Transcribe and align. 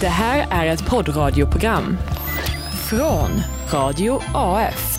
Det 0.00 0.08
här 0.08 0.46
är 0.50 0.66
ett 0.66 0.86
poddradioprogram 0.86 1.96
från 2.88 3.30
Radio 3.72 4.22
AF. 4.34 4.98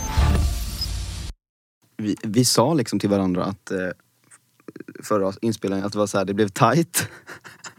Vi, 1.98 2.16
vi 2.24 2.46
sa 2.46 2.74
liksom 2.74 3.00
till 3.00 3.10
varandra 3.10 3.44
att 3.44 3.72
eh, 3.72 3.78
förra 5.04 5.34
inspelningen 5.42 5.86
att 5.86 5.94
det 5.94 6.00
var 6.00 6.08
så 6.08 6.18
här, 6.18 6.26
det 6.26 6.34
blev 6.34 6.48
tight. 6.48 7.08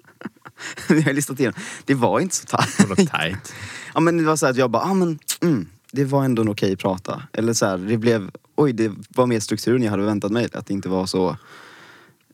Vi 0.89 1.03
har 1.03 1.13
listat 1.13 1.41
igenom. 1.41 1.61
Det 1.85 1.95
var 1.95 2.21
inte 2.21 2.37
så 2.37 2.47
tight. 2.47 2.97
tight? 2.97 3.55
Ja 3.95 4.01
men 4.01 4.17
det 4.17 4.25
var 4.25 4.37
så 4.37 4.47
här 4.47 4.51
att 4.51 4.59
jag 4.59 4.71
bara, 4.71 4.83
ah, 4.83 4.95
men 4.95 5.19
mm, 5.43 5.69
det 5.93 6.05
var 6.05 6.25
ändå 6.25 6.43
en 6.43 6.49
okej 6.49 6.77
prata. 6.77 7.23
Eller 7.33 7.53
så 7.53 7.67
här, 7.67 7.79
det 7.79 7.97
blev, 7.97 8.31
oj 8.57 8.73
det 8.73 8.93
var 9.09 9.27
mer 9.27 9.41
struktur 9.41 9.77
än 9.77 9.83
jag 9.83 9.91
hade 9.91 10.03
väntat 10.03 10.33
mig. 10.33 10.49
Att 10.53 10.67
det 10.67 10.75
inte 10.75 10.89
var 10.89 11.07
så 11.07 11.37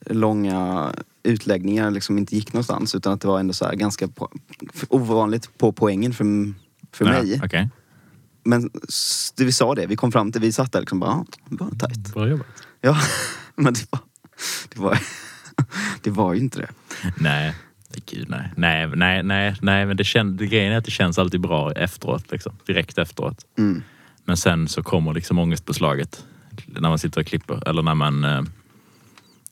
långa 0.07 0.93
utläggningar 1.29 1.91
liksom 1.91 2.19
inte 2.19 2.35
gick 2.37 2.53
någonstans. 2.53 2.95
Utan 2.95 3.13
att 3.13 3.21
det 3.21 3.29
var 3.29 3.41
ändå 3.41 3.53
så 3.55 3.65
här 3.65 3.75
ganska 3.75 4.09
på, 4.09 4.31
ovanligt 4.89 5.59
på 5.59 5.73
poängen 5.73 6.13
för, 6.13 6.25
för 6.93 7.05
mig. 7.05 7.33
Ja, 7.35 7.41
Okej, 7.45 7.69
Men 8.45 8.71
s- 8.89 9.33
det 9.37 9.45
vi 9.45 9.53
sa 9.53 9.75
det, 9.75 9.87
vi 9.87 9.97
kom 9.97 10.13
fram 10.13 10.33
till, 10.33 10.41
vi 10.41 10.53
satt 10.53 10.73
där 10.73 10.81
liksom 10.81 11.01
bara, 11.01 11.11
ah, 11.11 11.25
det 11.49 11.57
var 11.65 11.71
tight. 11.71 12.15
bra 12.15 12.29
jobbat. 12.29 12.47
Ja, 12.81 12.99
men 13.57 13.75
det 13.75 13.87
var, 13.91 14.01
det 14.69 14.81
var, 14.81 14.99
det 16.03 16.11
var 16.11 16.35
ju 16.35 16.41
inte 16.41 16.59
det. 16.59 16.69
Nej, 17.17 17.55
gud 18.07 18.27
nej. 18.31 18.53
Nej, 18.57 18.87
nej, 18.97 19.23
nej, 19.23 19.55
nej 19.63 19.87
men 19.87 19.97
det 19.97 20.05
känd, 20.05 20.51
grejen 20.51 20.73
är 20.73 20.77
att 20.79 20.85
det 20.85 20.91
känns 20.91 21.19
alltid 21.19 21.41
bra 21.41 21.73
efteråt, 21.73 22.31
liksom. 22.33 22.53
direkt 22.67 22.99
efteråt. 22.99 23.45
Mm. 23.59 23.83
Men 24.25 24.37
sen 24.37 24.69
så 24.69 24.83
kommer 24.83 25.15
liksom 25.15 25.39
ångestpåslaget 25.39 26.25
när 26.67 26.89
man 26.89 26.99
sitter 26.99 27.21
och 27.21 27.27
klipper 27.27 27.69
eller 27.69 27.83
när 27.83 27.95
man 27.95 28.25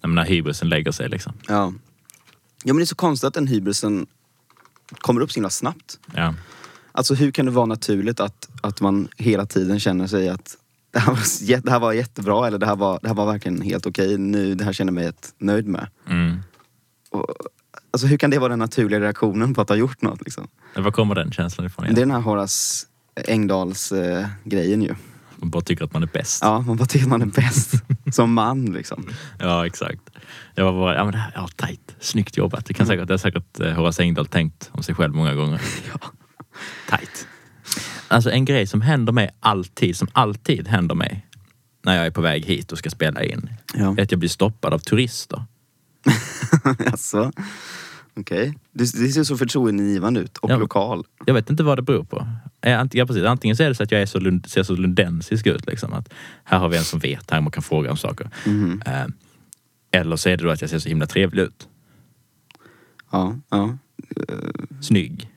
när, 0.07 0.23
när 0.23 0.25
hybrisen 0.25 0.69
lägger 0.69 0.93
sig 0.93 1.09
liksom. 1.09 1.33
Ja. 1.49 1.73
ja 2.65 2.73
men 2.73 2.77
det 2.77 2.83
är 2.83 2.87
så 2.87 2.95
konstigt 2.95 3.29
att 3.29 3.35
den 3.35 3.47
hybrisen 3.47 4.07
kommer 4.99 5.21
upp 5.21 5.33
så 5.33 5.37
himla 5.37 5.51
snabbt. 5.51 5.99
Ja. 6.15 6.35
Alltså 6.93 7.15
hur 7.15 7.31
kan 7.31 7.47
det 7.47 7.53
vara 7.53 7.67
naturligt 7.67 8.21
att, 8.21 8.49
att 8.61 8.81
man 8.81 9.09
hela 9.17 9.47
tiden 9.47 9.81
känner 9.81 10.07
sig 10.07 10.29
att 10.29 10.57
det 10.93 10.99
här 10.99 11.13
var, 11.13 11.63
det 11.63 11.71
här 11.71 11.81
var 11.81 11.93
jättebra 11.93 12.47
eller 12.47 12.59
det 12.59 12.67
här 12.67 12.77
var, 12.77 12.99
det 13.03 13.09
här 13.09 13.15
var 13.15 13.27
verkligen 13.27 13.61
helt 13.61 13.87
okej. 13.87 14.19
Nu, 14.19 14.55
det 14.55 14.65
här 14.65 14.73
känner 14.73 14.93
jag 14.93 15.05
mig 15.05 15.13
nöjd 15.39 15.67
med. 15.67 15.89
Mm. 16.09 16.37
Och, 17.11 17.27
alltså 17.91 18.07
hur 18.07 18.17
kan 18.17 18.31
det 18.31 18.39
vara 18.39 18.49
den 18.49 18.59
naturliga 18.59 19.01
reaktionen 19.01 19.55
på 19.55 19.61
att 19.61 19.69
ha 19.69 19.77
gjort 19.77 20.03
något 20.03 20.23
liksom? 20.23 20.49
Var 20.77 20.91
kommer 20.91 21.15
den 21.15 21.33
känslan 21.33 21.67
ifrån? 21.67 21.85
Det 21.85 21.91
är 21.91 21.95
den 21.95 22.11
här 22.11 22.21
Horace 22.21 22.87
Engdahls 23.29 23.93
eh, 23.93 24.27
grejen 24.45 24.83
ju. 24.83 24.95
Man 25.37 25.51
bara 25.51 25.63
tycker 25.63 25.85
att 25.85 25.93
man 25.93 26.03
är 26.03 26.07
bäst. 26.13 26.39
Ja, 26.43 26.61
man 26.61 26.77
bara 26.77 26.87
tycker 26.87 27.05
att 27.07 27.11
man 27.11 27.23
är 27.23 27.27
bäst. 27.27 27.73
som 28.13 28.33
man 28.33 28.65
liksom. 28.65 29.09
Ja, 29.39 29.67
exakt. 29.67 30.01
Jag 30.55 30.65
var 30.65 30.73
bara, 30.73 30.95
ja 30.95 31.05
men 31.05 31.13
det 31.13 31.19
här, 31.19 31.33
ja 31.35 31.49
tajt, 31.57 31.97
snyggt 32.01 32.37
jobbat. 32.37 32.67
Det 32.67 32.75
kan 32.75 32.87
säkert, 32.87 33.09
det 33.09 33.13
har 33.13 33.19
säkert 33.19 33.61
eh, 33.61 33.73
Horace 33.73 34.03
Engdahl 34.03 34.27
tänkt 34.27 34.71
om 34.73 34.83
sig 34.83 34.95
själv 34.95 35.15
många 35.15 35.35
gånger. 35.35 35.61
Ja. 35.93 36.11
Tajt. 36.89 37.27
Alltså 38.09 38.31
en 38.31 38.45
grej 38.45 38.67
som 38.67 38.81
händer 38.81 39.13
mig 39.13 39.31
alltid, 39.41 39.97
som 39.97 40.09
alltid 40.13 40.69
händer 40.69 40.95
mig 40.95 41.27
när 41.85 41.97
jag 41.97 42.07
är 42.07 42.11
på 42.11 42.21
väg 42.21 42.45
hit 42.45 42.73
och 42.73 42.79
ska 42.79 42.91
spela 42.91 43.23
in, 43.25 43.51
Ja. 43.75 43.95
är 43.99 44.03
att 44.03 44.11
jag 44.11 44.19
blir 44.21 44.29
stoppad 44.31 44.75
av 44.75 44.79
turister. 44.79 45.45
Alltså, 46.87 47.33
okej. 48.17 48.55
Det, 48.73 48.85
det 48.85 49.09
ser 49.13 49.25
så 49.25 49.37
förtroendeingivande 49.37 50.21
ut 50.21 50.37
och 50.39 50.51
Ja. 50.51 50.57
lokal. 50.57 51.05
Jag 51.27 51.35
vet 51.35 51.51
inte 51.51 51.63
vad 51.63 51.79
det 51.79 51.83
beror 51.83 52.05
på. 52.05 52.27
Eh, 52.61 52.85
Ja, 52.93 53.07
precis. 53.07 53.25
Antingen 53.25 53.57
så 53.57 53.63
är 53.63 53.69
det 53.69 53.75
så 53.75 53.83
att 53.83 53.93
jag 53.93 54.03
är 54.03 54.07
så 54.07 54.19
lund, 54.21 54.47
ser 54.51 54.63
så 54.63 54.77
lundensisk 54.77 55.47
ut. 55.47 55.67
Liksom, 55.67 55.93
att 55.93 56.13
här 56.45 56.59
har 56.59 56.69
vi 56.69 56.77
en 56.77 56.85
som 56.85 57.01
vet, 57.01 57.31
här 57.31 57.41
man 57.41 57.51
kan 57.53 57.63
fråga 57.63 57.91
om 57.91 57.97
saker. 57.97 58.31
Eh, 58.87 59.07
eller 59.91 60.17
så 60.17 60.29
är 60.29 60.37
det 60.37 60.45
då 60.45 60.51
att 60.51 60.61
jag 60.61 60.71
ser 60.71 60.79
så 60.79 60.89
himla 60.89 61.07
trevlig 61.07 61.43
ut. 61.43 61.69
Ja, 63.11 63.37
ja. 63.51 63.79
Snygg. 64.81 65.31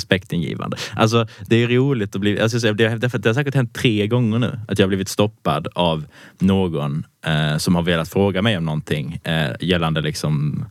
Respektingivande. 0.00 0.76
Alltså 0.96 1.26
det 1.46 1.62
är 1.62 1.68
roligt 1.68 2.14
att 2.14 2.20
bli, 2.20 2.40
alltså, 2.40 2.72
det, 2.72 2.88
har, 2.88 3.18
det 3.18 3.28
har 3.28 3.34
säkert 3.34 3.54
hänt 3.54 3.74
tre 3.74 4.06
gånger 4.06 4.38
nu 4.38 4.60
att 4.68 4.78
jag 4.78 4.86
har 4.86 4.88
blivit 4.88 5.08
stoppad 5.08 5.68
av 5.74 6.04
någon 6.38 7.06
eh, 7.26 7.56
som 7.56 7.74
har 7.74 7.82
velat 7.82 8.08
fråga 8.08 8.42
mig 8.42 8.56
om 8.56 8.64
någonting 8.64 9.20
eh, 9.24 9.50
gällande 9.60 10.00
liksom 10.00 10.64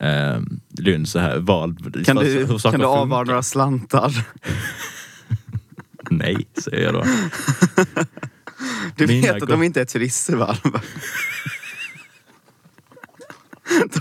eh, 0.00 0.40
Lund 0.78 1.08
så 1.08 1.18
här, 1.18 1.38
vad, 1.38 1.94
Kan 2.06 2.18
hur 2.18 2.46
du, 2.46 2.58
saker 2.58 2.70
kan 2.70 2.80
du 2.80 2.86
avvara 2.86 3.24
några 3.24 3.42
slantar? 3.42 4.26
Nej, 6.10 6.46
säger 6.64 6.84
jag 6.84 6.94
då. 6.94 7.04
Du 8.96 9.06
Mina 9.06 9.32
vet 9.32 9.42
att 9.42 9.48
de 9.48 9.62
inte 9.62 9.80
är 9.80 9.84
turister 9.84 10.36
va? 10.36 10.56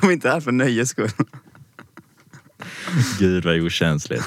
De 0.02 0.08
är 0.08 0.12
inte 0.12 0.30
här 0.30 0.40
för 0.40 0.52
nöjes 0.52 0.90
skull. 0.90 1.10
Gud 3.20 3.46
vad 3.46 3.60
okänsligt. 3.62 4.24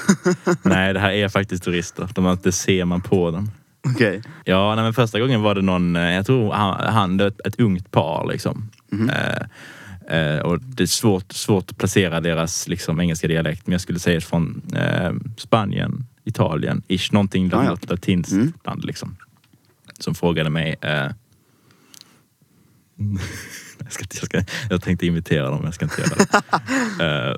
Nej, 0.61 0.93
det 0.93 0.99
här 0.99 1.11
är 1.11 1.29
faktiskt 1.29 1.63
turister. 1.63 2.09
De, 2.13 2.37
det 2.43 2.51
ser 2.51 2.85
man 2.85 3.01
på 3.01 3.31
dem. 3.31 3.51
Okej. 3.93 4.21
Ja, 4.43 4.75
nej, 4.75 4.83
men 4.83 4.93
första 4.93 5.19
gången 5.19 5.41
var 5.41 5.55
det 5.55 5.61
någon, 5.61 5.95
eh, 5.95 6.01
jag 6.15 6.25
tror 6.25 6.53
han, 6.53 6.93
han 6.93 7.19
ett, 7.19 7.47
ett 7.47 7.59
ungt 7.59 7.91
par 7.91 8.27
liksom. 8.31 8.69
Mhm. 8.91 9.09
Eh, 9.09 10.17
eh, 10.19 10.39
och 10.39 10.59
det 10.61 10.83
är 10.83 10.87
svårt, 10.87 11.31
svårt 11.31 11.71
att 11.71 11.77
placera 11.77 12.21
deras 12.21 12.67
liksom, 12.67 12.99
engelska 13.01 13.27
dialekt, 13.27 13.67
men 13.67 13.71
jag 13.71 13.81
skulle 13.81 13.99
säga 13.99 14.21
från 14.21 14.61
eh, 14.75 15.11
Spanien, 15.37 16.05
Italien, 16.23 16.81
ish, 16.87 17.13
någonting 17.13 17.49
Ja, 17.51 17.63
ja. 17.65 17.77
latinskt 17.81 18.31
Mm. 18.33 18.53
land 18.63 18.85
liksom. 18.85 19.15
Som 19.99 20.15
frågade 20.15 20.49
mig 20.49 20.75
eh, 20.81 21.07
jag, 23.85 23.93
ska, 23.93 24.05
jag, 24.13 24.25
ska, 24.25 24.53
jag 24.69 24.81
tänkte 24.81 25.05
imitera 25.05 25.49
dem, 25.49 25.55
men 25.55 25.65
jag 25.65 25.73
ska 25.73 25.85
inte 25.85 26.01
göra 26.01 26.15
det. 26.15 26.41
Eh, 26.99 27.35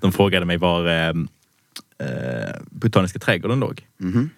de 0.00 0.12
frågade 0.12 0.46
mig 0.46 0.56
var 0.56 0.86
eh, 0.86 1.08
eh, 1.98 2.56
Botaniska 2.70 3.18
trädgården 3.18 3.60
låg. 3.60 3.86
Mm. 4.00 4.30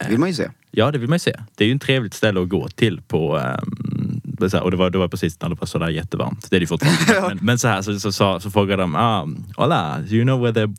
Det 0.00 0.08
vill 0.08 0.18
man 0.18 0.28
ju 0.28 0.34
se. 0.34 0.50
Ja, 0.70 0.90
det 0.90 0.98
vill 0.98 1.08
man 1.08 1.14
ju 1.16 1.20
se. 1.20 1.40
Det 1.54 1.64
är 1.64 1.68
ju 1.68 1.74
ett 1.74 1.82
trevligt 1.82 2.14
ställe 2.14 2.42
att 2.42 2.48
gå 2.48 2.68
till 2.68 3.00
på 3.02 3.36
um, 3.36 4.22
här, 4.52 4.62
och 4.62 4.70
det 4.70 4.76
var, 4.76 4.90
det 4.90 4.98
var 4.98 5.08
precis 5.08 5.40
när 5.40 5.48
det 5.48 5.54
var 5.54 5.66
sådär 5.66 5.88
jättevarmt. 5.88 6.50
Det 6.50 6.56
är 6.56 6.60
det 6.60 6.66
fortfarande. 6.66 7.28
men, 7.34 7.38
men 7.42 7.58
så 7.58 7.68
här 7.68 7.82
så, 7.82 8.00
så, 8.00 8.12
så, 8.12 8.40
så 8.40 8.50
frågade 8.50 8.82
de, 8.82 8.96
ah, 8.96 9.28
hola, 9.56 9.98
do 9.98 10.14
you 10.14 10.24
know 10.24 10.40
where 10.40 10.52
the 10.52 10.74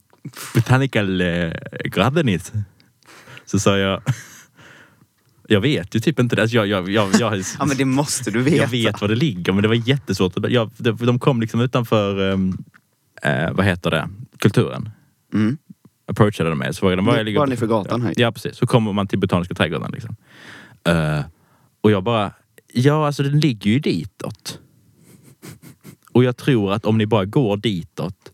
botanical 0.56 1.22
uh, 1.22 1.54
garden 1.84 2.30
is? 2.30 2.52
Så 3.46 3.60
sa 3.60 3.78
jag, 3.78 4.02
jag 5.48 5.62
vet 5.62 5.96
ju 5.96 6.00
typ 6.00 6.20
inte 6.20 6.36
det. 6.36 6.42
Alltså, 6.42 6.58
jag, 6.58 6.68
jag, 6.68 6.90
jag, 6.90 7.10
jag, 7.20 7.34
Ja 7.60 7.66
men 7.66 7.78
det 7.78 7.86
måste 7.86 8.32
du 8.32 8.42
veta. 8.42 8.58
jag 8.58 8.68
vet 8.68 9.02
var 9.02 9.08
det 9.08 9.16
ligger, 9.16 9.54
men 9.54 9.62
det 9.62 9.68
var 9.68 9.90
jättesvårt. 9.90 10.34
Jag, 10.50 10.72
de, 10.78 11.20
kom 11.20 11.42
liksom 11.42 11.62
utanför, 11.62 12.20
um, 12.20 12.58
eh, 13.22 13.52
vad 13.52 13.66
heter 13.66 13.92
det, 13.92 14.10
kulturen. 14.38 14.90
Mm. 15.34 15.58
Approachade 16.08 16.50
de 16.50 16.60
mig 16.60 16.74
så 16.74 16.80
frågade 16.80 16.96
de 16.96 17.06
var 17.06 17.18
jag 17.18 17.26
ligger. 17.26 17.40
Var 17.40 17.48
ni 17.48 17.58
för 17.58 17.68
gatan 17.68 18.02
här? 18.02 18.14
ja, 18.18 18.32
precis. 18.32 18.58
Så 18.58 18.68
kommer 18.68 18.94
man 18.94 19.08
till 19.08 19.20
Botaniska 19.20 19.54
trädgården. 19.54 19.92
Liksom. 19.92 20.16
Eh, 20.84 21.22
och 21.82 21.92
jag 21.92 22.04
bara, 22.04 22.32
ja 22.74 23.08
alltså 23.08 23.24
den 23.24 23.40
ligger 23.40 23.72
ju 23.72 23.80
ditåt. 23.80 24.60
Och 26.12 26.24
jag 26.24 26.38
tror 26.38 26.74
att 26.74 26.86
om 26.86 26.98
ni 26.98 27.06
bara 27.06 27.26
går 27.26 27.58
ditåt 27.58 28.32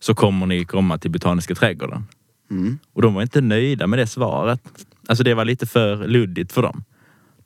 så 0.00 0.14
kommer 0.14 0.46
ni 0.46 0.64
komma 0.64 0.98
till 0.98 1.10
Botaniska 1.10 1.54
trädgården. 1.54 2.04
Mm. 2.50 2.78
Och 2.92 3.02
de 3.02 3.14
var 3.14 3.22
inte 3.22 3.40
nöjda 3.40 3.86
med 3.86 3.98
det 3.98 4.06
svaret. 4.06 4.60
Alltså 5.06 5.24
det 5.24 5.34
var 5.34 5.44
lite 5.44 5.66
för 5.66 6.08
luddigt 6.08 6.52
för 6.52 6.62
dem. 6.62 6.84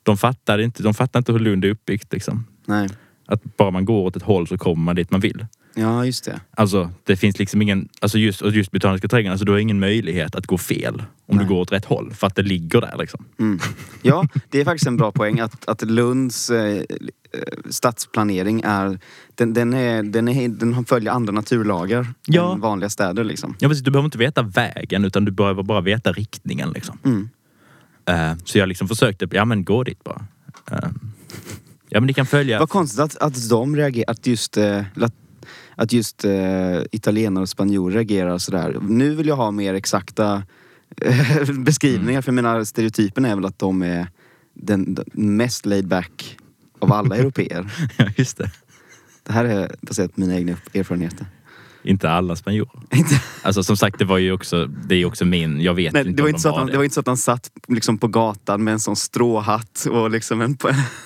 De 0.03 0.17
fattade 0.17 0.63
inte, 0.63 0.83
de 0.83 0.93
fattade 0.93 1.19
inte 1.19 1.31
hur 1.31 1.39
Lund 1.39 1.65
är 1.65 1.69
uppbyggt 1.69 2.13
liksom. 2.13 2.45
Nej. 2.65 2.89
Att 3.27 3.57
bara 3.57 3.71
man 3.71 3.85
går 3.85 4.05
åt 4.05 4.15
ett 4.15 4.23
håll 4.23 4.47
så 4.47 4.57
kommer 4.57 4.83
man 4.83 4.95
dit 4.95 5.11
man 5.11 5.21
vill. 5.21 5.45
Ja 5.75 6.05
just 6.05 6.25
det. 6.25 6.39
Alltså 6.51 6.91
det 7.03 7.15
finns 7.15 7.39
liksom 7.39 7.61
ingen, 7.61 7.89
alltså 8.01 8.17
just, 8.17 8.41
och 8.41 8.51
just 8.51 8.71
Botaniska 8.71 9.07
trädgården, 9.07 9.31
alltså 9.31 9.45
du 9.45 9.51
har 9.51 9.59
ingen 9.59 9.79
möjlighet 9.79 10.35
att 10.35 10.47
gå 10.47 10.57
fel 10.57 11.03
om 11.25 11.35
Nej. 11.37 11.45
du 11.45 11.49
går 11.49 11.61
åt 11.61 11.71
rätt 11.71 11.85
håll. 11.85 12.13
För 12.13 12.27
att 12.27 12.35
det 12.35 12.41
ligger 12.41 12.81
där 12.81 12.97
liksom. 12.99 13.25
Mm. 13.39 13.59
Ja, 14.01 14.27
det 14.49 14.59
är 14.61 14.65
faktiskt 14.65 14.87
en 14.87 14.97
bra 14.97 15.11
poäng 15.11 15.39
att, 15.39 15.69
att 15.69 15.81
Lunds 15.81 16.49
eh, 16.49 16.75
eh, 16.75 16.83
stadsplanering 17.69 18.61
är 18.65 18.99
den, 19.35 19.53
den, 19.53 19.73
är, 19.73 20.03
den, 20.03 20.27
är, 20.27 20.47
den 20.47 20.85
följer 20.85 21.11
andra 21.11 21.33
naturlagar 21.33 22.07
Ja. 22.25 22.53
än 22.53 22.59
vanliga 22.59 22.89
städer 22.89 23.23
liksom. 23.23 23.55
Ja, 23.59 23.67
precis, 23.67 23.83
du 23.83 23.91
behöver 23.91 24.05
inte 24.05 24.17
veta 24.17 24.41
vägen 24.41 25.05
utan 25.05 25.25
du 25.25 25.31
behöver 25.31 25.63
bara 25.63 25.81
veta 25.81 26.11
riktningen 26.11 26.71
liksom. 26.71 26.97
Mm. 27.03 27.29
Eh, 28.05 28.33
så 28.45 28.57
jag 28.57 28.69
liksom 28.69 28.87
försökte, 28.87 29.27
ja 29.31 29.45
men 29.45 29.63
gå 29.63 29.83
dit 29.83 30.03
bara. 30.03 30.25
Eh, 30.71 30.89
ja 31.89 31.99
men 31.99 32.07
ni 32.07 32.13
kan 32.13 32.25
följa. 32.25 32.59
Vad 32.59 32.69
konstigt 32.69 32.99
att, 32.99 33.17
att 33.17 33.49
de 33.49 33.75
reagerar, 33.75 34.11
att 34.11 34.27
just, 34.27 34.57
eh, 34.57 34.83
att 35.75 35.93
just 35.93 36.25
italienare 36.91 37.41
och 37.41 37.49
spanjorer 37.49 37.95
reagerar 37.95 38.37
sådär. 38.37 38.77
Nu 38.81 39.15
vill 39.15 39.27
jag 39.27 39.35
ha 39.35 39.51
mer 39.51 39.73
exakta 39.73 40.43
beskrivningar 41.65 42.21
för 42.21 42.31
mina 42.31 42.65
stereotypen 42.65 43.25
är 43.25 43.35
väl 43.35 43.45
att 43.45 43.59
de 43.59 43.81
är 43.81 44.07
den, 44.53 44.93
den 44.93 45.05
mest 45.13 45.65
laid 45.65 45.87
back 45.87 46.37
av 46.79 46.93
alla 46.93 47.15
europeer. 47.17 47.71
Ja, 47.97 48.05
just 48.15 48.37
det. 48.37 48.51
Det 49.23 49.33
här 49.33 49.45
är 49.45 49.75
baserat 49.81 50.15
på 50.15 50.21
mina 50.21 50.35
egna 50.35 50.55
erfarenheter. 50.73 51.25
Inte 51.83 52.09
alla 52.09 52.35
spanjorer. 52.35 52.71
Alltså 53.43 53.63
som 53.63 53.77
sagt, 53.77 53.99
det 53.99 54.05
var 54.05 54.17
ju 54.17 54.31
också, 54.31 54.65
det 54.65 54.95
är 54.95 55.05
också 55.05 55.25
min, 55.25 55.61
jag 55.61 55.73
vet 55.73 55.93
Nej, 55.93 56.01
inte 56.01 56.13
det, 56.17 56.21
var 56.21 56.29
inte 56.29 56.37
de 56.37 56.41
så 56.41 56.47
att 56.49 56.51
var 56.51 56.59
han, 56.59 56.67
det. 56.67 56.71
det 56.73 56.77
var 56.77 56.83
inte 56.83 56.93
så 56.93 56.99
att 56.99 57.07
han 57.07 57.17
satt 57.17 57.51
liksom 57.67 57.97
på 57.97 58.07
gatan 58.07 58.63
med 58.63 58.71
en 58.71 58.79
sån 58.79 58.95
stråhatt 58.95 59.85
och 59.91 60.11
liksom 60.11 60.41
en 60.41 60.57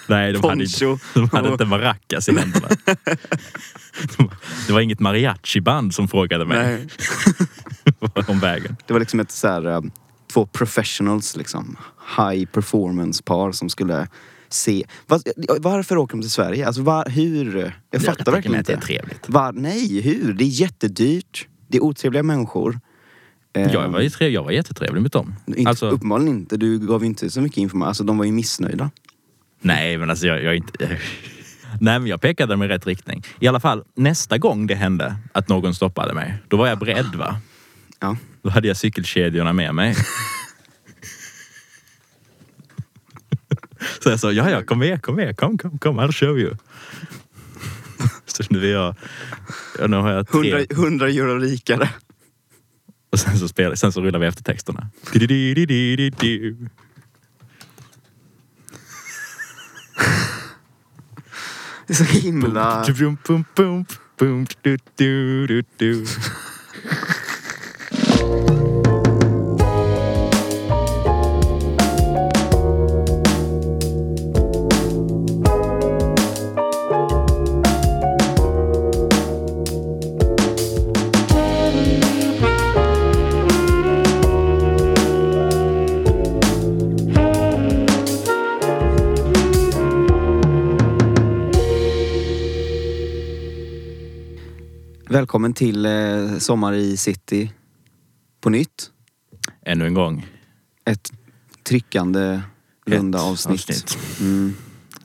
Nej, 0.08 0.34
de 0.34 0.44
hade, 0.44 0.64
inte, 0.64 0.80
poncho. 0.80 0.98
de 1.14 1.30
hade 1.32 1.48
och- 1.48 1.54
inte 1.54 1.66
maracas 1.66 2.30
i 2.30 2.38
händerna. 2.38 2.68
De, 4.18 4.30
Det 4.68 4.74
var 4.74 4.82
inget 4.82 5.00
mariachi-band 5.00 5.94
som 5.94 6.08
frågade 6.08 6.46
mig 6.46 6.88
om 8.28 8.40
vägen. 8.40 8.78
Det 8.88 8.94
var 8.94 9.00
liksom 9.00 9.20
ett 9.20 9.32
så 9.32 9.48
här, 9.48 9.66
eh, 9.68 9.82
två 10.34 10.46
professionals 10.46 11.36
liksom. 11.38 11.78
High 12.18 12.46
performance 12.46 13.24
par 13.24 13.52
som 13.52 13.70
skulle 13.70 14.08
se. 14.56 14.84
Vad- 15.08 15.22
varför 15.60 15.98
åker 15.98 16.16
de 16.16 16.22
till 16.22 16.32
Sverige? 16.32 16.68
Alltså 16.68 16.82
var, 16.82 17.10
hur? 17.10 17.80
Jag 17.92 18.02
fattar 18.02 18.16
tycker 18.16 18.32
verkligen 18.32 18.60
att 18.60 18.66
det 18.66 18.74
är 18.74 18.76
inte. 18.76 18.88
trevligt. 18.88 19.30
Var, 19.30 19.52
nej, 19.52 20.02
hur? 20.02 20.34
Det 20.34 20.44
är 20.44 20.48
jättedyrt. 20.62 21.48
Det 21.68 21.78
är 21.78 21.84
otrevliga 21.84 22.24
människor. 22.24 22.80
Eh, 23.56 23.72
Jag 23.74 23.90
var, 23.90 24.00
ju 24.02 24.10
trev, 24.10 24.32
jag 24.32 24.44
var 24.44 24.52
jättetrevlig 24.52 25.02
mot 25.02 25.14
dem. 25.14 25.36
inte, 25.48 25.70
Alltså, 25.70 25.90
Uppenbarligen 25.90 26.36
inte. 26.36 26.58
Du 26.58 26.80
gav 26.80 27.04
inte 27.06 27.30
så 27.30 27.42
mycket 27.42 27.58
information. 27.58 27.88
Alltså 27.88 28.04
de 28.04 28.18
var 28.18 28.26
ju 28.26 28.32
missnöjda. 28.32 28.92
nej, 29.62 29.98
men 29.98 30.10
alltså 30.10 30.28
jag, 30.28 30.44
jag 30.44 30.56
inte... 30.56 30.74
Nej, 31.82 32.00
men 32.00 32.08
jag 32.08 32.22
pekade 32.22 32.54
dem 32.54 32.64
i 32.64 32.68
rätt 32.68 32.88
riktning. 32.88 33.24
I 33.40 33.48
alla 33.48 33.60
fall, 33.60 33.84
nästa 33.96 34.38
gång 34.38 34.68
det 34.68 34.76
hände 34.76 35.16
att 35.32 35.50
någon 35.50 35.76
stoppade 35.76 36.14
mig, 36.14 36.34
då 36.48 36.58
var 36.58 36.68
jag 36.68 36.80
beredd 36.80 37.16
va? 37.16 37.38
Ja. 38.00 38.18
Då 38.42 38.50
hade 38.50 38.68
jag 38.68 38.78
cykelkedjorna 38.78 39.54
med 39.54 39.76
mig. 39.76 39.96
Så 44.00 44.10
jag 44.10 44.20
sa, 44.20 44.32
ja 44.32 44.50
ja, 44.50 44.64
kom 44.64 44.80
med, 44.80 45.02
kom 45.02 45.16
med, 45.16 45.38
kom, 45.38 45.58
kom, 45.58 45.78
kom, 45.80 46.00
I'll 46.00 46.12
show 46.12 46.40
you. 46.40 46.56
Så 48.26 48.44
nu 48.50 48.66
är 48.66 48.72
jag, 48.72 48.96
ja, 49.80 49.88
nu 49.88 49.98
har 49.98 50.12
jag 50.12 50.28
tre, 50.28 50.52
100, 50.52 50.66
100 50.72 51.08
euro 51.08 51.40
rikare. 51.40 51.90
och 53.12 53.20
sen 53.20 53.40
så, 53.40 53.48
spelar, 53.48 53.76
sen 53.76 53.92
så 53.92 54.02
rullar 54.02 54.20
vi 54.20 54.28
efter 54.28 54.44
texterna. 54.44 54.90
Di-di-di-di-di-di. 55.14 56.56
Det 61.88 61.94
är 61.94 61.96
så 61.96 62.04
himla... 62.04 62.86
Bum, 62.98 63.18
bum, 63.28 63.46
bum, 63.56 63.86
bum, 64.18 64.48
du, 64.62 64.78
du, 64.96 65.48
du, 65.48 65.64
du. 65.78 66.06
Välkommen 95.16 95.54
till 95.54 95.86
eh, 95.86 96.38
Sommar 96.38 96.74
i 96.74 96.98
city 96.98 97.52
på 98.42 98.50
nytt. 98.50 98.92
Ännu 99.66 99.86
en 99.88 99.94
gång. 99.94 100.28
Ett 100.86 101.12
tryckande 101.64 102.42
runda 102.86 103.18
Ett 103.18 103.24
avsnitt. 103.24 103.70
avsnitt. 103.70 103.98
Mm. 104.20 104.54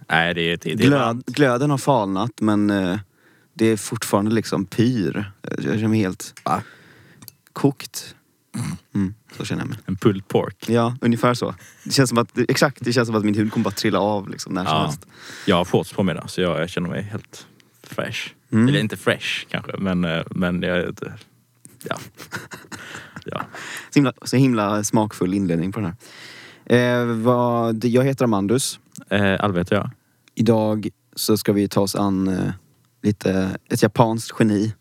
Nej, 0.08 0.34
det 0.34 0.40
är, 0.40 0.68
är 0.68 0.74
Glöd, 0.74 1.22
glöden 1.26 1.70
har 1.70 1.78
falnat 1.78 2.30
men 2.40 2.70
eh, 2.70 2.98
det 3.54 3.66
är 3.66 3.76
fortfarande 3.76 4.30
liksom 4.30 4.66
pyr. 4.66 5.32
Jag 5.42 5.62
känner 5.64 5.88
mig 5.88 6.00
helt 6.00 6.34
Va? 6.44 6.62
kokt. 7.52 8.14
Mm, 8.94 9.14
så 9.36 9.44
känner 9.44 9.62
jag 9.62 9.68
mig. 9.68 9.78
en 9.86 9.96
pulled 9.96 10.28
pork. 10.28 10.64
Ja, 10.68 10.96
ungefär 11.00 11.34
så. 11.34 11.54
Det 11.84 11.92
känns 11.92 12.08
som 12.08 12.18
att, 12.18 12.38
exakt, 12.48 12.78
det 12.84 12.92
känns 12.92 13.06
som 13.06 13.16
att 13.16 13.24
min 13.24 13.34
hud 13.34 13.52
kommer 13.52 13.64
bara 13.64 13.74
trilla 13.74 14.00
av 14.00 14.28
liksom 14.28 14.54
när 14.54 14.64
som 14.64 14.74
Ja. 14.74 14.82
helst. 14.84 15.06
Jag 15.46 15.56
har 15.56 15.64
shorts 15.64 15.92
på 15.92 16.02
mig 16.02 16.14
idag 16.14 16.30
så 16.30 16.40
jag, 16.40 16.60
jag 16.60 16.70
känner 16.70 16.88
mig 16.88 17.02
helt 17.02 17.46
fresh. 17.90 18.34
Mm. 18.52 18.68
Eller 18.68 18.80
inte 18.80 18.96
fresh 18.96 19.46
kanske, 19.50 19.72
men, 19.78 20.04
eh, 20.04 20.22
men 20.30 20.62
jag... 20.62 20.94
Ja. 21.88 21.98
ja. 23.24 23.42
Så 23.90 23.98
himla, 23.98 24.12
så 24.22 24.36
himla 24.36 24.84
smakfull 24.84 25.34
inledning 25.34 25.72
på 25.72 25.80
den 25.80 25.92
här. 26.66 27.00
Eh, 27.00 27.04
vad, 27.06 27.84
jag 27.84 28.04
heter 28.04 28.24
Amandus. 28.24 28.80
Eh, 29.10 29.44
Alva 29.44 29.58
heter 29.58 29.76
jag. 29.76 29.90
Idag 30.34 30.88
så 31.16 31.36
ska 31.36 31.52
vi 31.52 31.68
ta 31.68 31.80
oss 31.80 31.94
an 31.94 32.28
eh, 32.28 32.50
lite, 33.02 33.58
ett 33.70 33.82
japanskt 33.82 34.36
geni. 34.38 34.74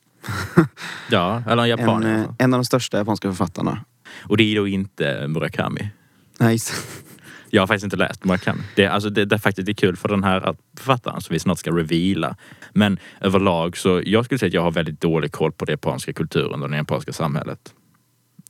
Ja, 1.11 1.43
eller 1.47 1.63
en 1.63 1.69
japan. 1.69 2.03
En, 2.03 2.19
eh, 2.19 2.29
en 2.37 2.53
av 2.53 2.57
de 2.59 2.65
största 2.65 2.97
japanska 2.97 3.29
författarna. 3.29 3.85
Och 4.23 4.37
det 4.37 4.43
är 4.43 4.55
då 4.55 4.67
inte 4.67 5.27
Murakami. 5.27 5.89
Nej, 6.37 6.51
just- 6.51 6.73
Jag 7.49 7.61
har 7.61 7.67
faktiskt 7.67 7.83
inte 7.83 7.97
läst 7.97 8.23
Murakami. 8.23 8.61
Det, 8.75 8.83
är- 8.85 8.89
alltså, 8.89 9.09
det, 9.09 9.25
det 9.25 9.35
är 9.35 9.39
faktiskt 9.39 9.65
det 9.65 9.71
är 9.71 9.73
kul 9.73 9.95
för 9.95 10.09
den 10.09 10.23
här 10.23 10.55
författaren 10.77 11.21
som 11.21 11.33
vi 11.33 11.39
snart 11.39 11.59
ska 11.59 11.71
reveala. 11.71 12.35
Men 12.73 12.99
överlag 13.21 13.77
så, 13.77 14.01
jag 14.05 14.25
skulle 14.25 14.39
säga 14.39 14.47
att 14.47 14.53
jag 14.53 14.61
har 14.61 14.71
väldigt 14.71 15.01
dålig 15.01 15.31
koll 15.31 15.51
på 15.51 15.65
den 15.65 15.73
japanska 15.73 16.13
kulturen 16.13 16.63
och 16.63 16.69
det 16.69 16.77
japanska 16.77 17.13
samhället. 17.13 17.73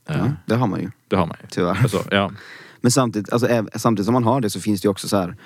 Ja, 0.06 0.30
det 0.46 0.54
har 0.54 0.66
man 0.66 0.80
ju 0.80 0.90
Det 1.08 1.16
har 1.16 1.26
man 1.26 1.36
ju. 1.42 1.46
tyvärr. 1.50 1.78
Alltså, 1.82 2.04
ja. 2.10 2.32
Men 2.80 2.90
samtidigt, 2.90 3.32
alltså, 3.32 3.66
samtidigt 3.74 4.04
som 4.06 4.12
man 4.12 4.24
har 4.24 4.40
det 4.40 4.50
så 4.50 4.60
finns 4.60 4.80
det 4.80 4.86
ju 4.86 4.90
också 4.90 5.08
så 5.08 5.16
här 5.16 5.36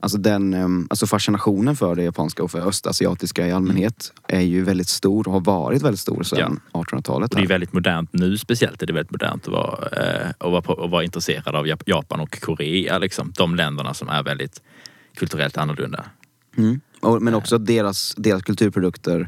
Alltså 0.00 0.18
den, 0.18 0.54
ehm, 0.54 0.86
alltså 0.90 1.06
fascinationen 1.06 1.76
för 1.76 1.94
det 1.94 2.02
japanska 2.02 2.42
och 2.42 2.50
för 2.50 2.68
östasiatiska 2.68 3.46
i 3.46 3.52
allmänhet 3.52 4.12
är 4.28 4.40
ju 4.40 4.62
väldigt 4.64 4.88
stor 4.88 5.28
och 5.28 5.32
har 5.32 5.40
varit 5.40 5.82
väldigt 5.82 6.00
stor 6.00 6.22
sedan 6.22 6.60
1800-talet. 6.72 7.34
Och 7.34 7.40
det 7.40 7.46
är 7.46 7.48
väldigt 7.48 7.72
modernt 7.72 8.10
nu 8.12 8.38
speciellt. 8.38 8.82
Är 8.82 8.86
det 8.86 8.92
väldigt 8.92 9.10
modernt 9.10 9.46
att 9.46 9.52
vara, 9.52 9.88
eh, 9.88 10.28
att 10.38 10.50
vara, 10.66 10.84
att 10.84 10.90
vara 10.90 11.04
intresserad 11.04 11.56
av 11.56 11.66
Jap- 11.66 11.82
Japan 11.86 12.20
och 12.20 12.40
Korea. 12.40 12.98
Liksom. 12.98 13.32
De 13.36 13.54
länderna 13.54 13.94
som 13.94 14.08
är 14.08 14.22
väldigt 14.22 14.62
kulturellt 15.16 15.56
annorlunda. 15.56 16.04
Mm. 16.56 16.80
Men 17.20 17.34
också 17.34 17.56
att 17.56 17.66
deras, 17.66 18.14
deras 18.16 18.42
kulturprodukter 18.42 19.20
eh, 19.20 19.26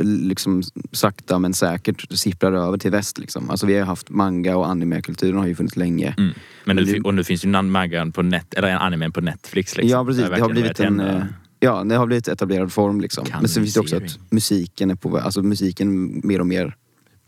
liksom 0.00 0.62
sakta 0.92 1.38
men 1.38 1.54
säkert 1.54 2.18
sipprar 2.18 2.52
över 2.52 2.78
till 2.78 2.90
väst 2.90 3.18
liksom. 3.18 3.50
Alltså 3.50 3.66
vi 3.66 3.78
har 3.78 3.86
haft 3.86 4.10
manga 4.10 4.56
och 4.56 4.68
anime-kulturen 4.68 5.38
har 5.38 5.46
ju 5.46 5.54
funnits 5.54 5.76
länge. 5.76 6.14
Mm. 6.18 6.34
Men 6.64 6.76
nu, 6.76 6.92
Men 6.92 7.04
och 7.04 7.14
nu 7.14 7.24
finns 7.24 7.44
ju 7.44 7.48
mangan 7.48 8.12
på 8.12 8.22
net, 8.22 8.54
eller 8.54 8.68
en 8.68 8.78
anime 8.78 9.10
på 9.10 9.20
Netflix. 9.20 9.76
Liksom. 9.76 9.90
Ja 9.98 10.04
precis, 10.04 10.24
det 10.30 10.40
har 10.40 10.48
blivit 10.50 10.80
en... 10.80 11.00
enda- 11.00 11.16
eh, 11.18 11.24
Ja, 11.62 11.84
det 11.84 11.94
har 11.96 12.06
blivit 12.06 12.28
etablerad 12.28 12.72
form 12.72 13.00
liksom. 13.00 13.26
Men 13.40 13.48
sen 13.48 13.62
finns 13.62 13.74
det 13.74 13.80
också 13.80 13.96
att 13.96 14.18
musiken 14.30 14.90
är 14.90 14.94
på 14.94 15.08
väg, 15.08 15.22
alltså 15.22 15.42
musiken 15.42 16.20
mer 16.24 16.40
och 16.40 16.46
mer 16.46 16.76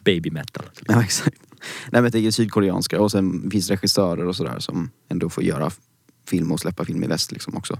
baby 0.05 0.31
metal. 0.31 0.65
Ja 0.89 1.03
exakt. 1.05 1.37
Nej 1.63 1.63
men 1.93 2.05
jag 2.05 2.13
tänker 2.13 2.31
sydkoreanska 2.31 3.01
och 3.01 3.11
sen 3.11 3.51
finns 3.51 3.71
regissörer 3.71 4.27
och 4.27 4.37
sådär 4.37 4.59
som 4.59 4.91
ändå 5.09 5.29
får 5.29 5.45
göra 5.45 5.71
film 6.29 6.53
och 6.53 6.61
släppa 6.61 6.85
film 6.85 7.05
i 7.05 7.07
väst 7.07 7.33
liksom 7.33 7.57
också. 7.57 7.79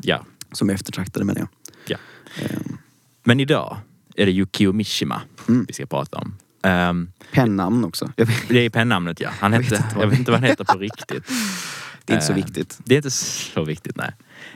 Ja. 0.00 0.24
Som 0.52 0.70
är 0.70 0.74
eftertraktade 0.74 1.24
menar 1.24 1.40
jag. 1.40 1.48
ja. 1.86 1.96
Ehm, 2.44 2.76
Men 3.24 3.40
idag 3.40 3.76
är 4.22 4.26
det 4.26 4.32
Yukio 4.32 4.72
Mishima 4.72 5.22
Mm. 5.48 5.64
vi 5.68 5.72
ska 5.74 5.86
prata 5.86 6.16
om. 6.18 6.34
Ehm, 6.62 7.12
Pennamn 7.32 7.84
också. 7.84 8.12
Det 8.48 8.58
är 8.66 8.70
pennamnet 8.70 9.20
ja. 9.20 9.30
Han 9.40 9.52
Jag 9.52 9.60
vet 9.60 9.84
jag 10.00 10.06
vet 10.06 10.18
inte 10.18 10.30
vad 10.30 10.40
han 10.40 10.48
heter 10.50 10.64
på 10.64 10.78
riktigt. 10.78 11.24
det 12.04 12.12
är 12.12 12.14
inte 12.14 12.26
så 12.26 12.32
Eh, 12.32 12.36
viktigt. 12.36 12.78
Det 12.84 12.94
är 12.94 12.96
inte 12.96 13.10
så 13.10 13.64
viktigt, 13.64 13.96
nej. 13.96 14.10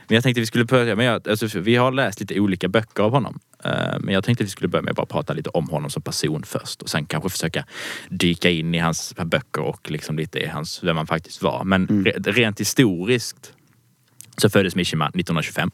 Men 0.07 0.15
jag 0.15 0.23
tänkte 0.23 0.39
vi 0.39 0.45
skulle 0.45 0.65
börja 0.65 0.95
med 0.95 1.15
att, 1.15 1.27
alltså, 1.27 1.59
vi 1.59 1.75
har 1.75 1.91
läst 1.91 2.19
lite 2.19 2.39
olika 2.39 2.67
böcker 2.67 3.03
av 3.03 3.11
honom. 3.11 3.39
Eh, 3.63 3.99
Men 3.99 4.13
jag 4.13 4.23
tänkte 4.23 4.43
vi 4.43 4.49
skulle 4.49 4.67
börja 4.67 4.81
med 4.83 4.89
att 4.91 4.95
bara 4.97 5.05
prata 5.05 5.33
lite 5.33 5.49
om 5.49 5.69
honom 5.69 5.89
som 5.89 6.01
person 6.01 6.43
först 6.43 6.81
och 6.81 6.89
sen 6.89 7.05
kanske 7.05 7.29
försöka 7.29 7.65
dyka 8.09 8.49
in 8.49 8.75
i 8.75 8.79
hans 8.79 9.13
böcker 9.25 9.61
och 9.61 9.91
liksom 9.91 10.17
lite 10.17 10.39
i 10.39 10.47
hans, 10.47 10.83
vem 10.83 10.97
han 10.97 11.07
faktiskt 11.07 11.41
var. 11.41 11.63
Men 11.63 11.83
Mm. 11.89 12.05
re, 12.05 12.11
rent 12.31 12.59
historiskt 12.59 13.53
så 14.37 14.49
föddes 14.49 14.75
Mishima 14.75 15.05
1925. 15.05 15.71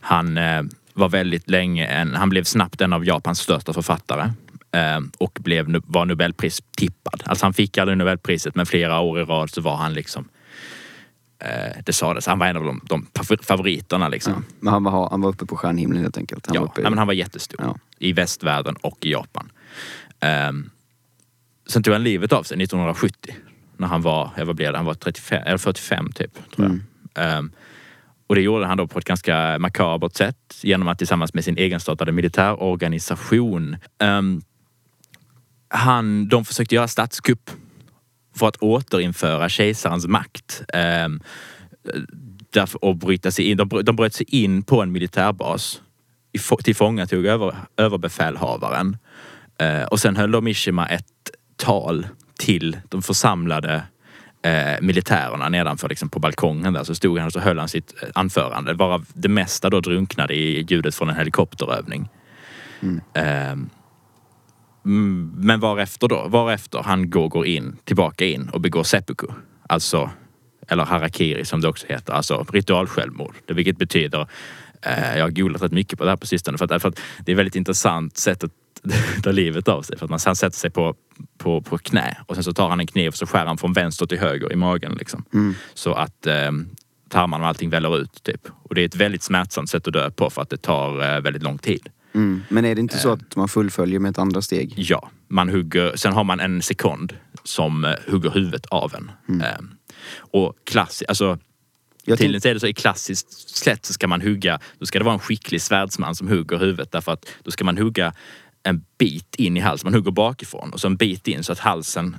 Han 0.00 0.38
eh, 0.38 0.62
var 0.94 1.08
väldigt 1.08 1.50
länge 1.50 1.86
en, 1.86 2.14
han 2.14 2.28
blev 2.28 2.44
snabbt 2.44 2.80
en 2.80 2.92
av 2.92 3.04
Japans 3.04 3.40
största 3.40 3.72
författare. 3.72 4.32
Eh, 4.72 5.00
och 5.18 5.38
blev, 5.40 5.80
var 5.86 6.04
Nobelpristippad. 6.04 7.22
Alltså 7.26 7.46
han 7.46 7.54
fick 7.54 7.78
aldrig 7.78 7.98
Nobelpriset 7.98 8.54
men 8.54 8.66
flera 8.66 9.00
år 9.00 9.20
i 9.20 9.24
rad 9.24 9.50
så 9.50 9.60
var 9.60 9.76
han 9.76 9.94
liksom 9.94 10.28
eh, 11.38 11.82
det 11.86 11.92
sades, 11.92 12.26
han 12.26 12.38
var 12.38 12.46
en 12.46 12.56
av 12.56 12.64
de, 12.64 12.80
de 12.88 13.06
favor- 13.14 13.42
favoriterna 13.44 14.08
liksom. 14.08 14.32
Ja. 14.32 14.54
Men 14.60 14.72
han 14.72 14.84
var, 14.84 15.10
han 15.10 15.20
var 15.20 15.28
uppe 15.30 15.46
på 15.46 15.56
stjärnhimlen 15.56 16.02
helt 16.02 16.18
enkelt. 16.18 16.46
Han 16.46 16.56
var 16.56 16.62
Ja, 16.62 16.70
uppe 16.70 16.80
i, 16.80 16.84
men 16.84 16.98
han 16.98 17.06
var 17.06 17.14
jättestor. 17.14 17.60
Ja. 17.62 17.76
I 17.98 18.12
västvärlden 18.12 18.76
och 18.76 18.98
i 19.06 19.10
Japan. 19.12 19.52
Ehm, 20.20 20.70
sen 21.68 21.82
tog 21.82 21.92
han 21.94 22.02
livet 22.02 22.32
av 22.32 22.42
sig 22.42 22.62
1970. 22.62 23.34
När 23.76 23.86
han 23.88 24.02
var, 24.02 24.30
jag 24.36 24.46
vad 24.46 24.56
blev 24.56 24.72
det, 24.72 24.78
han 24.78 24.86
var 24.86 24.94
35, 24.94 25.42
eller 25.46 25.58
45 25.58 26.12
typ. 26.12 26.34
Tror 26.34 26.66
jag. 26.66 26.66
Mm. 26.66 26.82
Ehm, 27.14 27.52
och 28.30 28.36
det 28.36 28.42
gjorde 28.42 28.66
han 28.66 28.78
då 28.78 28.86
på 28.86 28.98
ett 28.98 29.04
ganska 29.04 29.58
makabert 29.58 30.14
sätt 30.14 30.60
genom 30.62 30.88
att 30.88 30.98
tillsammans 30.98 31.34
med 31.34 31.44
sin 31.44 31.58
egenstartade 31.58 32.12
militärorganisation 32.12 33.76
um, 34.02 34.42
han, 35.68 36.28
de 36.28 36.44
försökte 36.44 36.74
göra 36.74 36.88
statskupp 36.88 37.50
för 38.36 38.48
att 38.48 38.56
återinföra 38.56 39.48
kejsarens 39.48 40.06
makt. 40.06 40.62
Um, 41.04 41.20
därför, 42.50 42.84
och 42.84 42.96
bryta 42.96 43.30
sig 43.30 43.44
in. 43.44 43.56
De, 43.56 43.68
de 43.82 43.96
bröt 43.96 44.14
sig 44.14 44.26
in 44.28 44.62
på 44.62 44.82
en 44.82 44.92
militärbas. 44.92 45.82
Tillfångatog 46.64 47.26
över, 47.26 47.56
överbefälhavaren. 47.76 48.96
Uh, 49.62 49.82
och 49.82 50.00
sen 50.00 50.16
höll 50.16 50.30
då 50.30 50.40
Mishima 50.40 50.86
ett 50.88 51.30
tal 51.56 52.06
till 52.38 52.76
de 52.88 53.02
församlade 53.02 53.82
eh, 54.42 54.80
militärerna 54.80 55.48
nedanför 55.48 55.88
liksom, 55.88 56.08
på 56.08 56.18
balkongen 56.18 56.72
där. 56.72 56.84
Så 56.84 56.94
stod 56.94 57.18
han 57.18 57.26
och 57.26 57.32
så 57.32 57.40
höll 57.40 57.58
han 57.58 57.68
sitt 57.68 57.94
eh, 58.02 58.08
anförande. 58.14 58.74
Varav 58.74 59.06
det 59.14 59.28
mesta 59.28 59.70
då 59.70 59.80
drunknade 59.80 60.34
i 60.34 60.66
ljudet 60.68 60.94
från 60.94 61.08
en 61.08 61.16
helikopterövning. 61.16 62.08
Mm, 64.84 65.32
men 65.36 65.60
varefter 65.60 66.08
då? 66.08 66.28
Varefter 66.28 66.82
han 66.84 67.10
går, 67.10 67.28
går 67.28 67.46
in, 67.46 67.76
tillbaka 67.84 68.24
in 68.24 68.48
och 68.48 68.60
begår 68.60 68.82
seppuku. 68.82 69.26
Alltså, 69.68 70.10
eller 70.68 70.84
harakiri 70.84 71.44
som 71.44 71.60
det 71.60 71.68
också 71.68 71.86
heter, 71.88 72.12
alltså 72.12 72.46
ritualsjälvmord. 72.52 73.34
Vilket 73.46 73.78
betyder, 73.78 74.20
eh, 74.20 74.26
jag 75.16 75.22
har 75.22 75.30
googlat 75.30 75.62
rätt 75.62 75.72
mycket 75.72 75.98
på 75.98 76.04
det 76.04 76.10
här 76.10 76.16
på 76.16 76.26
sistone, 76.26 76.58
för 76.58 76.74
att, 76.74 76.82
för 76.82 76.88
att 76.88 77.00
det 77.26 77.32
är 77.32 77.36
väldigt 77.36 77.56
intressant 77.56 78.16
sätt 78.16 78.44
att 78.44 78.52
ta 79.22 79.30
livet 79.32 79.68
av 79.68 79.82
sig. 79.82 79.98
För 79.98 80.04
att 80.04 80.10
man, 80.10 80.18
han 80.24 80.36
sätter 80.36 80.56
sig 80.56 80.70
på, 80.70 80.94
på, 81.38 81.60
på 81.60 81.78
knä 81.78 82.16
och 82.26 82.34
sen 82.34 82.44
så 82.44 82.52
tar 82.52 82.68
han 82.68 82.80
en 82.80 82.86
kniv 82.86 83.08
och 83.08 83.14
så 83.14 83.26
skär 83.26 83.46
han 83.46 83.58
från 83.58 83.72
vänster 83.72 84.06
till 84.06 84.18
höger 84.18 84.52
i 84.52 84.56
magen. 84.56 84.92
Liksom. 84.98 85.24
Så 85.74 85.92
att 85.94 86.26
eh, 86.26 86.50
tarmarna 87.08 87.44
och 87.44 87.48
allting 87.48 87.70
väller 87.70 87.98
ut. 87.98 88.22
Typ. 88.22 88.48
Och 88.62 88.74
det 88.74 88.80
är 88.80 88.84
ett 88.84 88.96
väldigt 88.96 89.22
smärtsamt 89.22 89.70
sätt 89.70 89.86
att 89.86 89.92
dö 89.92 90.10
på 90.10 90.30
för 90.30 90.42
att 90.42 90.50
det 90.50 90.56
tar 90.56 91.14
eh, 91.14 91.20
väldigt 91.20 91.42
lång 91.42 91.58
tid. 91.58 91.88
Mm. 92.14 92.42
Men 92.48 92.64
är 92.64 92.74
det 92.74 92.80
inte 92.80 92.96
Eh. 92.96 93.00
så 93.00 93.12
att 93.12 93.36
man 93.36 93.48
fullföljer 93.48 94.00
med 94.00 94.10
ett 94.10 94.18
andra 94.18 94.42
steg? 94.42 94.74
Ja, 94.76 95.10
man 95.28 95.48
hugger, 95.48 95.96
sen 95.96 96.12
har 96.12 96.24
man 96.24 96.40
en 96.40 96.62
sekund 96.62 97.16
som 97.44 97.84
eh, 97.84 97.94
hugger 98.06 98.30
huvudet 98.30 98.66
av 98.66 98.94
en. 98.94 99.10
Mm. 99.28 99.40
Eh, 99.40 99.56
och 100.16 100.54
klass, 100.64 101.02
alltså 101.08 101.38
Jag 102.04 102.18
Tydligen 102.18 102.40
så 102.40 102.48
är 102.48 102.54
det 102.54 102.60
så 102.60 102.66
i 102.66 102.74
klassiskt 102.74 103.48
sätt 103.48 103.86
så 103.86 103.92
ska 103.92 104.08
man 104.08 104.20
hugga, 104.20 104.58
då 104.78 104.86
ska 104.86 104.98
det 104.98 105.04
vara 105.04 105.14
en 105.14 105.20
skicklig 105.20 105.62
svärdsman 105.62 106.14
som 106.14 106.28
hugger 106.28 106.58
huvudet 106.58 106.92
därför 106.92 107.12
att 107.12 107.26
då 107.42 107.50
ska 107.50 107.64
man 107.64 107.78
hugga 107.78 108.12
en 108.62 108.84
bit 108.98 109.34
in 109.34 109.56
i 109.56 109.60
halsen, 109.60 109.86
man 109.86 109.94
hugger 109.94 110.10
bakifrån 110.10 110.72
och 110.72 110.80
så 110.80 110.86
en 110.86 110.96
bit 110.96 111.28
in 111.28 111.44
så 111.44 111.52
att 111.52 111.58
halsen, 111.58 112.16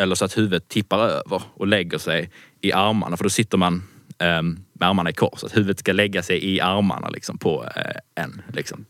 eller 0.00 0.14
så 0.14 0.24
att 0.24 0.38
huvudet 0.38 0.68
tippar 0.68 0.98
över 0.98 1.42
och 1.54 1.66
lägger 1.66 1.98
sig 1.98 2.30
i 2.60 2.72
armarna 2.72 3.16
för 3.16 3.24
då 3.24 3.30
sitter 3.30 3.58
man 3.58 3.82
ehm, 4.18 4.58
med 4.72 4.88
armarna 4.88 5.10
i 5.10 5.12
kors, 5.12 5.44
att 5.44 5.56
huvudet 5.56 5.78
ska 5.78 5.92
lägga 5.92 6.22
sig 6.22 6.44
i 6.54 6.60
armarna 6.60 7.08
liksom 7.08 7.38
på 7.38 7.64
eh, 7.76 8.24
en. 8.24 8.42
Liksom. 8.52 8.84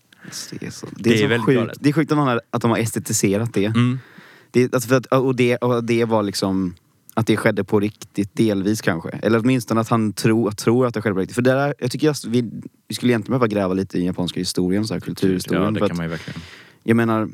Det 0.50 0.66
är, 0.66 0.70
så, 0.70 0.86
det 0.86 1.10
Det 1.10 1.22
är, 1.22 1.28
väldigt 1.28 1.46
sjukt. 1.46 1.58
galet. 1.58 1.78
Det 1.80 1.88
är 1.88 1.92
sjukt 1.92 2.12
att, 2.12 2.18
man 2.18 2.28
har, 2.28 2.40
att 2.50 2.62
de 2.62 2.70
har 2.70 2.78
estetiserat 2.78 3.54
det. 3.54 3.64
Mm. 3.64 3.98
det, 4.50 4.74
alltså 4.74 4.94
att, 4.94 5.06
och, 5.06 5.36
det 5.36 5.56
och 5.56 5.84
det 5.84 6.04
var 6.04 6.22
liksom 6.22 6.74
att 7.18 7.26
det 7.26 7.36
skedde 7.36 7.64
på 7.64 7.80
riktigt 7.80 8.36
delvis 8.36 8.80
kanske. 8.80 9.08
Eller 9.08 9.38
åtminstone 9.38 9.80
att 9.80 9.88
han 9.88 10.12
tro, 10.12 10.52
tror 10.52 10.86
att 10.86 10.94
det 10.94 11.02
skedde 11.02 11.14
på 11.14 11.20
riktigt. 11.20 11.34
För 11.34 11.42
det 11.42 11.50
där, 11.50 11.74
jag 11.78 11.90
tycker 11.90 12.06
just, 12.06 12.24
vi, 12.24 12.50
vi 12.88 12.94
skulle 12.94 13.12
egentligen 13.12 13.38
behöva 13.38 13.46
gräva 13.46 13.74
lite 13.74 13.98
i 13.98 14.06
japanska 14.06 14.40
historien, 14.40 14.86
så 14.86 14.94
här, 14.94 15.00
kulturhistorien. 15.00 15.64
Ja, 15.64 15.70
det 15.70 15.78
för 15.78 15.86
kan 15.86 15.92
att, 15.92 15.96
man 15.96 16.06
ju 16.06 16.10
verkligen. 16.10 16.40
Jag 16.82 16.96
menar, 16.96 17.28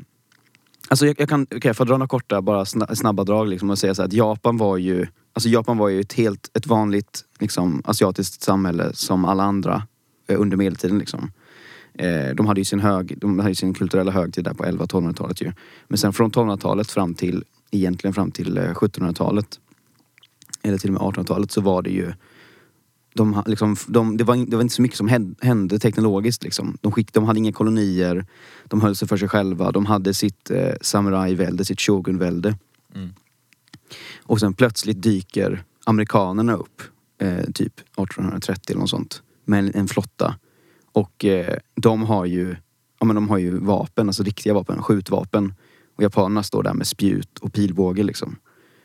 alltså 0.87 1.05
jag, 1.05 1.15
jag 1.19 1.29
kan, 1.29 1.41
okay, 1.41 1.73
får 1.73 1.85
dra 1.85 1.97
några 1.97 2.07
korta, 2.07 2.41
bara 2.41 2.63
sna- 2.63 2.95
snabba 2.95 3.23
drag 3.23 3.47
liksom 3.47 3.69
och 3.69 3.79
säga 3.79 3.95
så 3.95 4.01
här, 4.01 4.07
att 4.07 4.13
Japan 4.13 4.57
var 4.57 4.77
ju, 4.77 5.07
alltså 5.33 5.49
Japan 5.49 5.77
var 5.77 5.89
ju 5.89 5.99
ett 5.99 6.13
helt, 6.13 6.51
ett 6.53 6.67
vanligt 6.67 7.21
liksom, 7.39 7.81
asiatiskt 7.85 8.41
samhälle 8.41 8.93
som 8.93 9.25
alla 9.25 9.43
andra 9.43 9.83
eh, 10.27 10.41
under 10.41 10.57
medeltiden 10.57 10.99
liksom. 10.99 11.31
Eh, 11.93 12.35
de 12.35 12.45
hade 12.45 12.61
ju 12.61 12.65
sin 12.65 12.79
hög, 12.79 13.17
de 13.17 13.39
hade 13.39 13.51
ju 13.51 13.55
sin 13.55 13.73
kulturella 13.73 14.11
högtid 14.11 14.43
där 14.43 14.53
på 14.53 14.63
11-1200-talet 14.65 15.41
ju. 15.41 15.51
Men 15.87 15.97
sen 15.97 16.13
från 16.13 16.31
1200-talet 16.31 16.91
fram 16.91 17.13
till, 17.13 17.43
egentligen 17.71 18.13
fram 18.13 18.31
till 18.31 18.57
eh, 18.57 18.63
1700-talet, 18.63 19.59
eller 20.67 20.77
till 20.77 20.89
och 20.89 20.93
med 20.93 21.01
1800-talet 21.01 21.51
så 21.51 21.61
var 21.61 21.81
det 21.81 21.89
ju 21.89 22.13
de, 23.13 23.43
liksom, 23.45 23.75
de, 23.87 24.17
det, 24.17 24.23
var, 24.23 24.35
det 24.35 24.55
var 24.55 24.63
inte 24.63 24.75
så 24.75 24.81
mycket 24.81 24.97
som 24.97 25.07
hän- 25.07 25.35
hände 25.41 25.79
teknologiskt. 25.79 26.43
Liksom. 26.43 26.77
De, 26.81 26.91
skick, 26.91 27.13
de 27.13 27.23
hade 27.23 27.39
inga 27.39 27.51
kolonier, 27.51 28.25
de 28.65 28.81
höll 28.81 28.95
sig 28.95 29.07
för 29.07 29.17
sig 29.17 29.27
själva, 29.27 29.71
de 29.71 29.85
hade 29.85 30.13
sitt 30.13 30.51
eh, 30.51 30.73
samurajvälde, 30.81 31.65
sitt 31.65 31.81
shogunvälde. 31.81 32.57
Mm. 32.95 33.09
Och 34.23 34.39
sen 34.39 34.53
plötsligt 34.53 35.01
dyker 35.01 35.63
amerikanerna 35.85 36.53
upp, 36.53 36.81
eh, 37.21 37.43
typ 37.53 37.79
1830 37.79 38.61
eller 38.69 38.79
något 38.79 38.89
sånt, 38.89 39.21
med 39.45 39.59
en, 39.59 39.71
en 39.75 39.87
flotta. 39.87 40.35
Och 40.91 41.25
eh, 41.25 41.57
de 41.75 42.03
har 42.03 42.25
ju 42.25 42.55
ja, 42.99 43.05
men 43.05 43.15
de 43.15 43.29
har 43.29 43.37
ju 43.37 43.57
vapen, 43.57 44.09
alltså 44.09 44.23
riktiga 44.23 44.53
vapen, 44.53 44.83
skjutvapen. 44.83 45.53
Och 45.95 46.03
japanerna 46.03 46.43
står 46.43 46.63
där 46.63 46.73
med 46.73 46.87
spjut 46.87 47.39
och 47.39 47.53
pilbåge 47.53 48.03
liksom. 48.03 48.35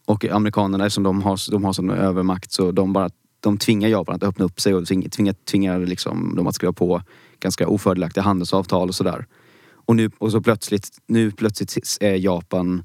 Och 0.04 0.24
amerikanerna, 0.24 0.86
eftersom 0.86 1.04
de 1.04 1.22
har, 1.22 1.50
de 1.50 1.64
har 1.64 1.72
sån 1.72 1.90
övermakt 1.90 2.52
så 2.52 2.72
de 2.72 2.92
bara 2.92 3.10
de 3.40 3.58
tvingar 3.58 3.88
Japan 3.88 4.14
att 4.14 4.22
öppna 4.22 4.44
upp 4.44 4.60
sig 4.60 4.74
och 4.74 4.86
tvingar, 4.86 5.08
tvingar, 5.08 5.32
tvingar 5.32 5.78
liksom 5.78 6.34
dem 6.36 6.46
att 6.46 6.54
skriva 6.54 6.72
på 6.72 7.02
ganska 7.40 7.68
ofördelaktiga 7.68 8.24
handelsavtal 8.24 8.88
och 8.88 8.94
sådär. 8.94 9.26
Och 9.72 9.96
nu 9.96 10.10
och 10.18 10.32
så 10.32 10.40
plötsligt, 10.40 10.88
nu 11.06 11.30
plötsligt 11.30 11.98
är 12.00 12.14
Japan, 12.14 12.82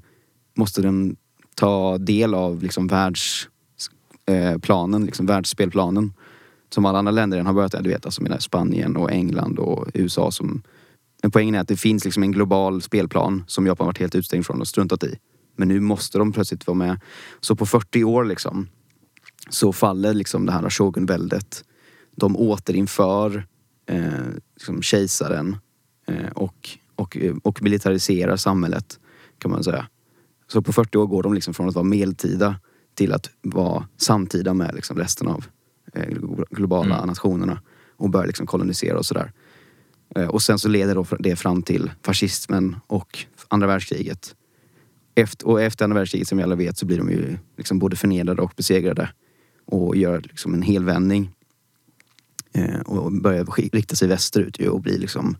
måste 0.56 0.82
den 0.82 1.16
ta 1.54 1.98
del 1.98 2.34
av 2.34 2.62
liksom 2.62 2.86
världsplanen, 2.86 5.02
eh, 5.02 5.06
liksom 5.06 5.26
världsspelplanen. 5.26 6.12
Som 6.70 6.84
alla 6.84 6.98
andra 6.98 7.12
länder 7.12 7.36
redan 7.36 7.46
har 7.46 7.54
börjat, 7.54 7.84
du 7.84 7.90
vet, 7.90 8.04
alltså 8.04 8.22
mina 8.22 8.40
Spanien 8.40 8.96
och 8.96 9.12
England 9.12 9.58
och 9.58 9.86
USA 9.94 10.30
som 10.30 10.62
men 11.22 11.30
poängen 11.30 11.54
är 11.54 11.60
att 11.60 11.68
det 11.68 11.76
finns 11.76 12.04
liksom 12.04 12.22
en 12.22 12.32
global 12.32 12.82
spelplan 12.82 13.44
som 13.46 13.66
Japan 13.66 13.86
varit 13.86 13.98
helt 13.98 14.14
utstängd 14.14 14.46
från 14.46 14.60
och 14.60 14.68
struntat 14.68 15.04
i. 15.04 15.18
Men 15.56 15.68
nu 15.68 15.80
måste 15.80 16.18
de 16.18 16.32
plötsligt 16.32 16.66
vara 16.66 16.74
med. 16.74 17.00
Så 17.40 17.56
på 17.56 17.66
40 17.66 18.04
år 18.04 18.24
liksom 18.24 18.68
så 19.50 19.72
faller 19.72 20.14
liksom 20.14 20.46
det 20.46 20.52
här 20.52 20.70
shogunväldet. 20.70 21.64
De 22.16 22.36
återinför 22.36 23.46
eh, 23.86 24.10
liksom 24.54 24.82
kejsaren 24.82 25.56
eh, 26.06 26.30
och, 26.34 26.68
och, 26.96 27.16
och 27.42 27.62
militariserar 27.62 28.36
samhället 28.36 28.98
kan 29.38 29.50
man 29.50 29.64
säga. 29.64 29.86
Så 30.48 30.62
på 30.62 30.72
40 30.72 30.98
år 30.98 31.06
går 31.06 31.22
de 31.22 31.34
liksom 31.34 31.54
från 31.54 31.68
att 31.68 31.74
vara 31.74 31.84
medeltida 31.84 32.60
till 32.94 33.12
att 33.12 33.30
vara 33.42 33.88
samtida 33.96 34.54
med 34.54 34.74
liksom 34.74 34.96
resten 34.98 35.28
av 35.28 35.44
eh, 35.94 36.08
glo- 36.08 36.44
globala 36.50 36.94
Mm. 36.96 37.06
nationerna 37.08 37.60
och 37.96 38.10
börjar 38.10 38.26
liksom 38.26 38.46
kolonisera 38.46 38.98
och 38.98 39.06
sådär. 39.06 39.32
Eh, 40.16 40.28
Och 40.28 40.42
sen 40.42 40.58
så 40.58 40.68
leder 40.68 41.22
det 41.22 41.36
fram 41.36 41.62
till 41.62 41.90
fascismen 42.02 42.76
och 42.86 43.18
andra 43.48 43.66
världskriget. 43.66 44.34
Efter, 45.18 45.46
och 45.46 45.62
efter 45.62 45.84
andra 45.84 45.98
världskriget 45.98 46.28
som 46.28 46.38
vi 46.38 46.44
alla 46.44 46.54
vet 46.54 46.78
så 46.78 46.86
blir 46.86 46.98
de 46.98 47.10
ju 47.10 47.38
liksom 47.56 47.78
både 47.78 47.96
förnedrade 47.96 48.42
och 48.42 48.52
besegrade. 48.56 49.10
Och 49.64 49.96
gör 49.96 50.20
liksom 50.20 50.54
en 50.54 50.62
helvändning. 50.62 51.30
Eh, 52.52 52.80
och 52.80 53.12
börjar 53.12 53.44
rikta 53.72 53.96
sig 53.96 54.08
västerut 54.08 54.60
ju 54.60 54.68
och 54.68 54.80
bli 54.80 54.98
liksom 54.98 55.36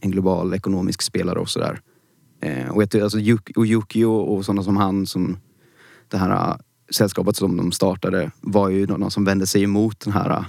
en 0.00 0.10
global 0.10 0.54
ekonomisk 0.54 1.02
spelare 1.02 1.38
och 1.38 1.48
sådär. 1.48 1.80
Eh, 2.40 2.68
och, 2.68 2.82
jag, 2.82 3.02
alltså, 3.02 3.18
och 3.56 3.66
Yukio 3.66 4.04
och 4.04 4.44
sådana 4.44 4.62
som 4.62 4.76
han 4.76 5.06
som 5.06 5.38
det 6.08 6.16
här 6.16 6.30
eh, 6.30 6.56
sällskapet 6.90 7.36
som 7.36 7.56
de 7.56 7.72
startade 7.72 8.30
var 8.40 8.68
ju 8.68 8.86
någon 8.86 9.10
som 9.10 9.24
vände 9.24 9.46
sig 9.46 9.62
emot 9.62 10.00
den 10.00 10.12
här 10.12 10.30
eh, 10.30 10.44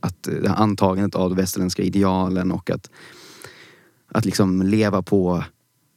att 0.00 0.28
eh, 0.28 0.34
det 0.34 0.48
här 0.48 0.56
antagandet 0.56 1.14
av 1.14 1.30
de 1.30 1.36
västerländska 1.36 1.82
idealen 1.82 2.52
och 2.52 2.70
att, 2.70 2.90
att 4.08 4.24
liksom 4.24 4.62
leva 4.62 5.02
på 5.02 5.44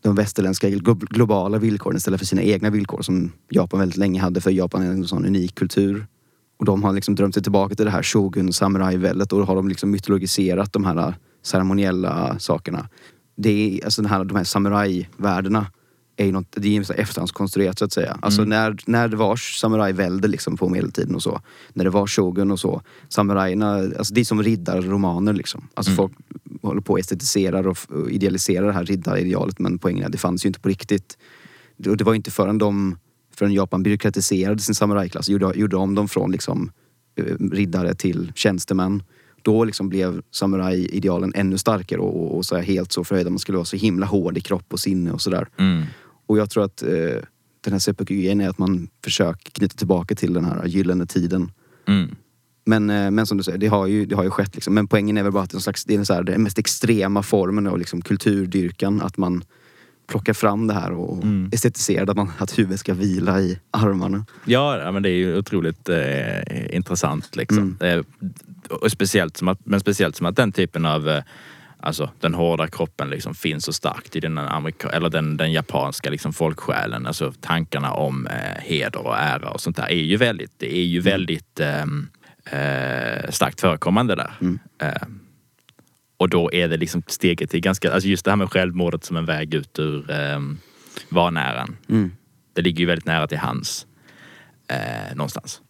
de 0.02 0.16
västerländska 0.16 0.70
glo- 0.70 1.08
globala 1.10 1.58
villkoren 1.58 1.98
istället 1.98 2.20
för 2.20 2.26
sina 2.26 2.42
egna 2.42 2.70
villkor 2.70 3.02
som 3.02 3.32
Japan 3.50 3.80
väldigt 3.80 3.98
länge 3.98 4.22
hade 4.22 4.42
för 4.42 4.52
Japan 4.52 4.82
är 4.82 4.90
en 4.90 5.08
sån 5.08 5.26
unik 5.26 5.56
kultur. 5.56 6.08
Och 6.60 6.66
de 6.66 6.84
har 6.84 6.94
liksom 6.94 7.16
drömt 7.16 7.34
sig 7.34 7.44
tillbaka 7.44 7.76
till 7.76 7.86
det 7.86 7.92
här 7.92 8.04
shogun 8.04 8.54
samurajväldet 8.54 9.34
och 9.34 9.40
då 9.40 9.46
har 9.46 9.56
de 9.56 9.68
liksom 9.68 9.92
mytologiserat 9.92 10.74
de 10.74 10.86
här 10.86 10.98
äh, 10.98 11.14
ceremoniella 11.44 12.40
sakerna. 12.40 12.90
Det 13.38 13.50
är, 13.50 13.86
alltså 13.86 14.02
den 14.02 14.12
här, 14.12 14.24
de 14.24 14.38
här 14.38 14.44
samurajvärdena 14.44 15.66
är 16.18 16.26
ju 16.26 16.32
något, 16.32 16.48
det 16.52 16.78
är 16.78 17.00
efterhandskonstruerat 17.00 17.80
så 17.80 17.86
att 17.86 17.94
säga. 17.94 18.18
Alltså 18.22 18.44
när, 18.44 18.78
när 18.86 19.08
det 19.08 19.18
var 19.18 19.36
samurajvälde 19.36 20.28
liksom 20.28 20.58
på 20.58 20.70
medeltiden 20.70 21.16
och 21.16 21.24
så. 21.24 21.42
När 21.74 21.84
det 21.84 21.90
var 21.90 22.08
shogun 22.08 22.52
och 22.52 22.60
så. 22.60 22.82
Samurajerna, 23.10 23.74
alltså 23.74 24.14
det 24.14 24.22
är 24.22 24.26
som 24.26 24.44
riddarromaner 24.44 25.34
liksom. 25.34 25.68
Alltså 25.74 25.92
folk 25.92 26.12
håller 26.62 26.82
på 26.82 26.94
och 26.94 27.00
estetiserar 27.00 27.68
och, 27.68 27.78
idealiserar 28.10 28.68
det 28.68 28.74
här 28.74 28.86
riddaridealet 28.86 29.60
men 29.60 29.78
poängen 29.78 30.02
är 30.02 30.06
att 30.06 30.12
det 30.12 30.18
fanns 30.18 30.46
ju 30.46 30.48
inte 30.48 30.60
på 30.60 30.70
riktigt. 30.70 31.18
Och 31.88 31.98
det 31.98 32.04
var 32.04 32.14
ju 32.14 32.18
inte 32.18 32.32
förrän 32.32 32.58
de, 32.58 32.98
förrän 33.36 33.54
Japan 33.54 33.84
byråkratiserade 33.84 34.60
sin 34.60 34.76
samurajklass 34.76 35.28
och 35.28 35.32
gjorde, 35.32 35.60
gjorde 35.60 35.76
om 35.78 35.96
dem 35.96 36.08
från 36.08 36.32
liksom 36.32 36.72
eh, 37.16 37.36
riddare 37.52 37.96
till 37.96 38.32
tjänstemän. 38.36 39.04
Då 39.42 39.64
liksom 39.64 39.90
blev 39.90 40.22
samurajidealen 40.32 41.34
ännu 41.36 41.58
starkare 41.58 42.00
och, 42.00 42.24
och, 42.24 42.38
och 42.38 42.46
så 42.46 42.58
helt 42.58 42.92
så 42.92 43.04
förhöjda. 43.04 43.30
Man 43.30 43.40
skulle 43.40 43.58
vara 43.58 43.66
så 43.66 43.78
himla 43.78 44.06
hård 44.06 44.38
i 44.38 44.42
kropp 44.42 44.74
och 44.74 44.80
sinne 44.80 45.12
och 45.12 45.22
sådär. 45.22 45.48
Mm. 45.58 45.84
Och 46.28 46.38
jag 46.38 46.50
tror 46.50 46.64
att 46.64 46.84
eh, 46.84 47.22
den 47.62 47.74
här 47.74 47.80
seppuku-grejen 47.80 48.42
är 48.42 48.50
att 48.50 48.58
man 48.58 48.88
försöker 49.04 49.52
knyta 49.52 49.76
tillbaka 49.76 50.16
till 50.16 50.34
den 50.34 50.46
här 50.46 50.66
gyllene 50.66 51.06
tiden. 51.06 51.52
Mm. 51.88 52.16
Men, 52.66 52.90
eh, 52.90 53.12
men 53.12 53.26
som 53.26 53.38
du 53.38 53.44
säger, 53.44 53.58
det 53.58 53.68
har 53.68 53.88
ju, 53.88 54.06
det 54.06 54.16
har 54.16 54.24
ju 54.24 54.30
skett 54.30 54.56
liksom. 54.56 54.74
Men 54.74 54.88
poängen 54.88 55.18
är 55.18 55.24
väl 55.24 55.32
bara 55.32 55.44
att 55.44 55.50
det 55.50 55.58
är, 55.58 55.60
slags, 55.60 55.86
det 55.86 55.96
är 55.96 56.04
så 56.04 56.14
här, 56.14 56.24
den 56.24 56.44
mest 56.44 56.60
extrema 56.60 57.24
formen 57.24 57.68
av 57.68 57.78
liksom 57.78 58.02
kulturdyrkan. 58.02 59.02
Att 59.02 59.18
man 59.18 59.44
plockar 60.08 60.34
fram 60.34 60.68
det 60.68 60.74
här 60.74 60.92
och 60.92 61.24
Mm. 61.24 61.50
estetiserar 61.54 62.10
att, 62.10 62.18
man, 62.18 62.32
att 62.38 62.60
huvudet 62.60 62.80
ska 62.80 62.94
vila 62.94 63.42
i 63.42 63.60
armarna. 63.72 64.26
Ja, 64.46 64.92
men 64.92 65.04
det 65.04 65.10
är 65.10 65.16
ju 65.16 65.38
otroligt 65.38 65.90
eh, 65.90 66.76
intressant 66.76 67.36
liksom. 67.36 67.78
Eh, 67.80 68.02
och 68.70 68.92
speciellt 68.92 69.38
som 69.38 69.48
att, 69.48 69.60
men 69.64 69.80
speciellt 69.80 70.16
som 70.16 70.26
att 70.26 70.36
den 70.36 70.52
typen 70.52 70.86
av 70.86 71.10
eh, 71.10 71.24
Alltså 71.84 72.10
den 72.20 72.34
hårda 72.34 72.68
kroppen 72.68 73.10
liksom 73.10 73.36
finns 73.36 73.66
så 73.66 73.74
starkt 73.74 74.16
i 74.16 74.20
den, 74.20 74.38
amerika, 74.38 74.90
eller 74.90 75.10
den, 75.10 75.38
den 75.38 75.52
japanska 75.52 76.10
liksom 76.10 76.34
folksjälen. 76.34 77.08
Alltså 77.08 77.34
tankarna 77.42 77.92
om 77.92 78.28
eh, 78.28 78.62
heder 78.64 79.08
och 79.08 79.18
ära 79.18 79.50
och 79.50 79.62
sånt 79.62 79.76
där 79.76 79.92
är 79.92 79.96
ju 79.96 80.18
väldigt, 80.18 80.52
det 80.58 80.78
är 80.78 80.86
ju 80.86 81.00
väldigt 81.00 81.60
ehm, 81.60 82.08
eh, 82.46 83.30
starkt 83.30 83.62
förekommande 83.62 84.16
där. 84.16 84.34
Mm. 84.42 84.60
Eh, 84.82 85.08
Och 86.18 86.30
då 86.30 86.54
är 86.54 86.68
det 86.68 86.78
liksom 86.78 87.04
steget 87.08 87.50
till 87.50 87.62
ganska, 87.62 87.94
alltså 87.94 88.10
just 88.10 88.26
det 88.26 88.32
här 88.32 88.36
med 88.36 88.52
självmordet 88.52 89.04
som 89.04 89.18
en 89.18 89.26
väg 89.26 89.54
ut 89.54 89.80
ur 89.80 90.12
eh, 90.12 90.40
vanäran. 91.10 91.78
Mm. 91.90 92.12
Det 92.54 92.62
ligger 92.62 92.80
ju 92.80 92.86
väldigt 92.86 93.06
nära 93.06 93.28
till 93.28 93.38
hans 93.38 93.88
eh, 94.68 95.16
någonstans. 95.16 95.62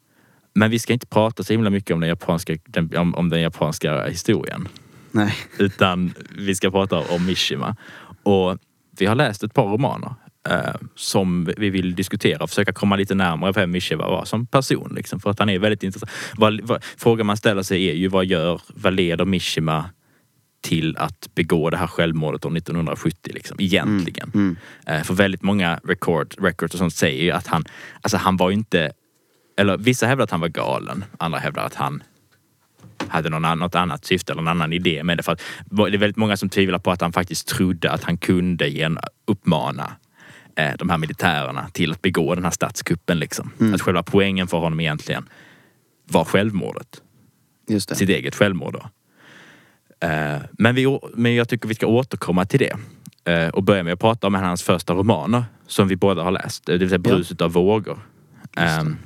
Men 0.54 0.72
vi 0.72 0.80
ska 0.80 0.94
inte 0.94 1.08
prata 1.08 1.44
så 1.44 1.54
himla 1.54 1.70
mycket 1.70 1.94
om 1.94 2.00
den 2.00 2.10
japanska, 2.10 2.58
den, 2.66 2.98
om, 2.98 3.16
om 3.16 3.30
den 3.30 3.42
japanska 3.42 4.06
historien. 4.08 4.68
Nej. 5.12 5.34
Utan 5.60 6.14
vi 6.38 6.56
ska 6.56 6.72
prata 6.72 7.00
om 7.00 7.26
Mishima. 7.26 7.76
Och 8.24 8.58
vi 8.98 9.06
har 9.06 9.16
läst 9.16 9.44
ett 9.44 9.54
par 9.54 9.68
romaner 9.68 10.14
eh, 10.50 10.76
som 10.96 11.50
vi 11.58 11.70
vill 11.70 11.96
diskutera 11.96 12.44
och 12.44 12.50
försöka 12.50 12.74
komma 12.74 12.96
lite 12.96 13.16
närmare 13.16 13.52
vem 13.52 13.72
Mishima 13.72 14.08
var 14.08 14.26
som 14.26 14.46
person. 14.46 14.94
Liksom, 14.96 15.20
för 15.20 15.30
att 15.30 15.40
han 15.40 15.50
är 15.50 15.60
väldigt 15.60 15.84
intressant. 15.84 16.12
Vad, 16.38 16.62
vad, 16.62 16.84
frågan 16.98 17.26
man 17.26 17.38
ställer 17.38 17.64
sig 17.64 17.90
är 17.90 17.94
ju 17.94 18.08
vad 18.08 18.26
gör, 18.26 18.62
vad 18.68 18.94
leder 18.94 19.26
Mishima 19.26 19.90
till 20.62 20.98
att 20.98 21.30
begå 21.36 21.70
det 21.70 21.78
här 21.78 21.88
självmordet 21.88 22.46
år 22.46 22.58
1970 22.58 23.32
liksom, 23.34 23.58
egentligen. 23.60 24.32
Mm. 24.34 24.58
Eh, 24.88 25.04
för 25.04 25.14
väldigt 25.14 25.44
många 25.44 25.80
record, 25.84 26.36
records 26.40 26.74
och 26.74 26.80
sånt 26.80 26.96
säger 26.96 27.24
ju 27.24 27.32
att 27.32 27.48
han, 27.48 27.66
alltså 28.02 28.18
han 28.18 28.38
var 28.38 28.50
ju 28.50 28.56
inte, 28.56 28.92
eller 29.58 29.78
vissa 29.78 30.08
hävdar 30.08 30.24
att 30.24 30.32
han 30.32 30.40
var 30.40 30.48
galen, 30.48 31.04
andra 31.18 31.40
hävdar 31.40 31.66
att 31.66 31.76
han 31.76 32.04
hade 33.08 33.30
någon 33.30 33.60
något 33.60 33.76
annat 33.76 34.06
syfte 34.06 34.32
eller 34.32 34.42
en 34.42 34.48
annan 34.48 34.74
idé 34.74 35.04
med 35.04 35.18
det. 35.18 35.24
För 35.24 35.32
att 35.32 35.42
det 35.66 35.82
är 35.84 35.98
väldigt 35.98 36.18
många 36.18 36.38
som 36.38 36.50
tvivlar 36.50 36.80
på 36.80 36.92
att 36.92 37.02
han 37.02 37.14
faktiskt 37.14 37.48
trodde 37.48 37.92
att 37.92 38.04
han 38.04 38.18
kunde 38.18 38.68
gen, 38.68 39.00
uppmana 39.28 39.92
eh, 40.56 40.72
de 40.78 40.90
här 40.90 40.98
militärerna 40.98 41.70
till 41.74 41.92
att 41.92 42.02
begå 42.02 42.36
den 42.36 42.44
här 42.44 42.52
statskuppen. 42.52 43.20
Liksom. 43.20 43.52
Att 43.74 43.82
själva 43.82 44.04
poängen 44.04 44.48
för 44.48 44.58
honom 44.58 44.80
egentligen 44.80 45.30
var 46.08 46.26
självmordet. 46.26 47.02
Just 47.68 47.90
det. 47.90 47.96
Sitt 47.96 48.10
eget 48.10 48.36
självmord 48.36 48.74
då. 48.74 48.90
Eh, 50.08 50.40
men, 50.52 50.76
vi, 50.76 51.00
men 51.14 51.36
jag 51.36 51.50
tycker 51.50 51.68
vi 51.68 51.76
ska 51.76 51.88
återkomma 51.88 52.46
till 52.46 52.60
det. 52.60 52.78
Eh, 53.32 53.50
och 53.50 53.64
börja 53.64 53.84
med 53.84 53.94
att 53.94 54.00
prata 54.00 54.28
om 54.28 54.34
hans 54.34 54.64
första 54.64 54.94
romaner 54.94 55.44
som 55.68 55.88
vi 55.88 55.96
båda 55.96 56.24
har 56.24 56.32
läst. 56.32 56.66
Det 56.66 56.78
vill 56.78 56.90
säga 56.90 57.02
Ja. 57.04 57.12
Bruset 57.12 57.42
av 57.42 57.52
vågor. 57.52 58.00
Ehm, 58.58 58.98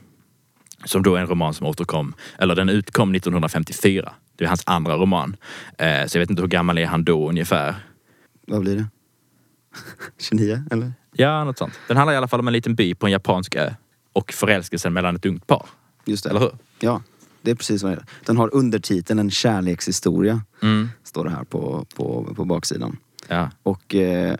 som 0.86 1.04
då 1.04 1.16
är 1.16 1.22
en 1.22 1.28
roman 1.28 1.54
som 1.54 1.68
återkom, 1.68 2.14
eller 2.40 2.56
den 2.56 2.70
utkom 2.70 3.16
1954. 3.16 4.14
Det 4.36 4.44
är 4.44 4.48
hans 4.48 4.64
andra 4.66 4.96
roman. 4.96 5.36
Eh, 5.78 6.06
så 6.06 6.18
jag 6.18 6.20
vet 6.20 6.30
inte 6.30 6.42
hur 6.42 6.50
gammal 6.50 6.78
är 6.78 6.86
han 6.86 7.04
då 7.04 7.30
ungefär. 7.30 7.76
Vad 8.48 8.62
blir 8.62 8.76
det? 8.76 8.86
29 10.18 10.64
eller? 10.72 10.94
Ja, 11.12 11.44
något 11.44 11.58
sånt. 11.58 11.74
Den 11.88 11.98
handlar 11.98 12.14
i 12.14 12.18
alla 12.18 12.28
fall 12.28 12.40
om 12.40 12.48
en 12.48 12.54
liten 12.54 12.76
by 12.76 12.96
på 12.96 13.06
en 13.06 13.12
japansk 13.12 13.56
ö 13.56 13.74
och 14.14 14.34
förälskelsen 14.34 14.94
mellan 14.94 15.16
ett 15.16 15.26
ungt 15.26 15.48
par. 15.48 15.66
Just 16.06 16.24
det. 16.24 16.30
Eller 16.30 16.40
hur? 16.40 16.52
Ja, 16.80 17.02
det 17.42 17.52
är 17.52 17.56
precis 17.56 17.84
vad 17.84 17.92
det 17.92 17.96
är. 17.96 18.06
Den 18.26 18.38
har 18.38 18.56
undertiteln 18.56 19.20
En 19.20 19.32
kärlekshistoria. 19.32 20.42
Mm. 20.62 20.90
Står 21.04 21.24
det 21.24 21.30
här 21.30 21.44
på, 21.44 21.86
på, 21.96 22.34
på 22.36 22.46
baksidan. 22.46 22.98
Ja. 23.28 23.50
Och 23.64 23.96
eh, 23.96 24.36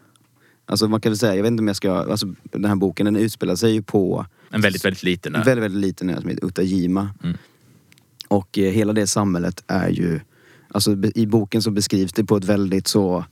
alltså 0.66 0.88
man 0.88 1.02
kan 1.02 1.12
väl 1.12 1.18
säga, 1.20 1.36
jag 1.36 1.44
vet 1.44 1.52
inte 1.52 1.62
om 1.62 1.68
jag 1.68 1.76
ska, 1.76 1.94
alltså 1.94 2.34
den 2.44 2.66
här 2.66 2.76
boken 2.76 3.06
den 3.06 3.16
utspelar 3.16 3.56
sig 3.56 3.72
ju 3.72 3.82
på 3.82 4.26
En 4.50 4.62
väldigt, 4.62 4.86
väldigt 4.86 5.04
liten 5.04 5.36
ö. 5.36 5.40
en 5.40 5.46
väldigt, 5.46 5.64
väldigt 5.64 5.82
liten 5.82 6.10
ö 6.10 6.22
som 6.22 6.30
heter 6.30 6.46
Utajima. 6.46 7.10
Mm. 7.24 7.38
Och 8.28 8.58
eh, 8.58 8.72
hela 8.72 8.94
det 8.94 9.08
samhället 9.08 9.64
är 9.68 9.90
ju, 9.90 10.20
alltså 10.68 10.98
i 11.16 11.26
boken 11.26 11.62
så 11.62 11.72
beskrivs 11.72 12.14
det 12.14 12.24
på 12.24 12.38
ett 12.38 12.44
väldigt 12.44 12.88
så, 12.88 13.26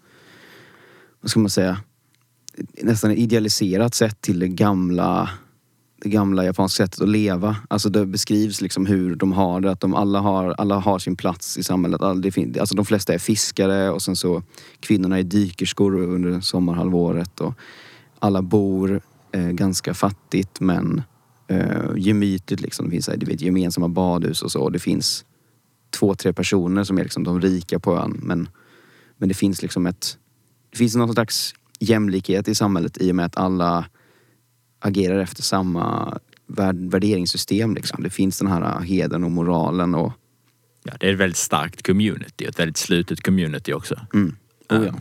vad 1.22 1.32
ska 1.32 1.40
man 1.40 1.50
säga, 1.50 1.78
nästan 2.82 3.12
idealiserat 3.12 3.96
sätt 3.96 4.22
till 4.22 4.40
det 4.40 4.48
gamla 4.48 5.30
det 6.04 6.10
gamla 6.10 6.46
japanska 6.46 6.84
sättet 6.84 7.02
att 7.02 7.10
leva. 7.10 7.56
Alltså 7.68 7.90
det 7.90 8.06
beskrivs 8.06 8.62
liksom 8.62 8.86
hur 8.86 9.16
de 9.16 9.32
har 9.32 9.62
det, 9.62 9.72
att 9.72 9.80
de 9.80 9.96
alla 9.96 10.20
har, 10.20 10.56
alla 10.58 10.76
har 10.76 11.00
sin 11.00 11.16
plats 11.16 11.58
i 11.58 11.64
samhället. 11.64 12.02
Alltså 12.02 12.76
de 12.76 12.86
flesta 12.86 13.14
är 13.14 13.18
fiskare 13.18 13.90
och 13.90 14.02
sen 14.02 14.16
så 14.16 14.44
kvinnorna 14.80 15.20
är 15.20 15.24
dykerskor 15.24 15.96
under 15.96 16.42
sommarhalvåret. 16.42 17.40
Och 17.40 17.54
alla 18.20 18.42
bor 18.42 19.02
eh, 19.32 19.50
ganska 19.50 19.94
fattigt 19.94 20.60
men 20.60 21.02
eh, 21.48 21.98
gemytligt 21.98 22.62
liksom. 22.62 22.86
Det 22.86 22.92
finns 22.92 23.10
du 23.18 23.26
vet, 23.26 23.42
gemensamma 23.42 23.88
badhus 23.88 24.42
och 24.42 24.52
så. 24.52 24.62
Och 24.62 24.72
det 24.72 24.80
finns 24.80 25.26
två, 25.90 26.16
tre 26.16 26.34
personer 26.34 26.84
som 26.84 26.98
är 26.98 27.04
liksom 27.04 27.24
de 27.24 27.42
rika 27.42 27.80
på 27.80 27.98
ön. 27.98 28.20
Men, 28.24 28.50
men 29.18 29.30
det 29.30 29.36
finns 29.36 29.62
liksom 29.62 29.86
ett... 29.86 30.18
Det 30.72 30.78
finns 30.78 30.96
någon 30.96 31.14
slags 31.14 31.54
jämlikhet 31.84 32.48
i 32.48 32.56
samhället 32.56 33.02
i 33.02 33.12
och 33.12 33.16
med 33.16 33.26
att 33.26 33.38
alla 33.38 33.86
agerar 34.80 35.20
efter 35.20 35.44
samma 35.44 36.18
värd, 36.48 36.76
värderingssystem. 36.76 37.76
Liksom. 37.76 38.04
Det 38.04 38.10
finns 38.10 38.40
den 38.40 38.48
här 38.48 38.80
hedern 38.80 39.24
och 39.24 39.32
moralen 39.32 39.96
och... 39.96 40.12
Ja, 40.84 40.94
det 41.00 41.08
är 41.08 41.14
ett 41.14 41.20
väldigt 41.20 41.38
starkt 41.38 41.88
community, 41.88 42.46
ett 42.46 42.60
väldigt 42.60 42.78
slutet 42.78 43.22
community 43.22 43.74
också. 43.74 43.96
Mm. 44.14 44.36
Oh, 44.70 44.86
ja. 44.86 44.94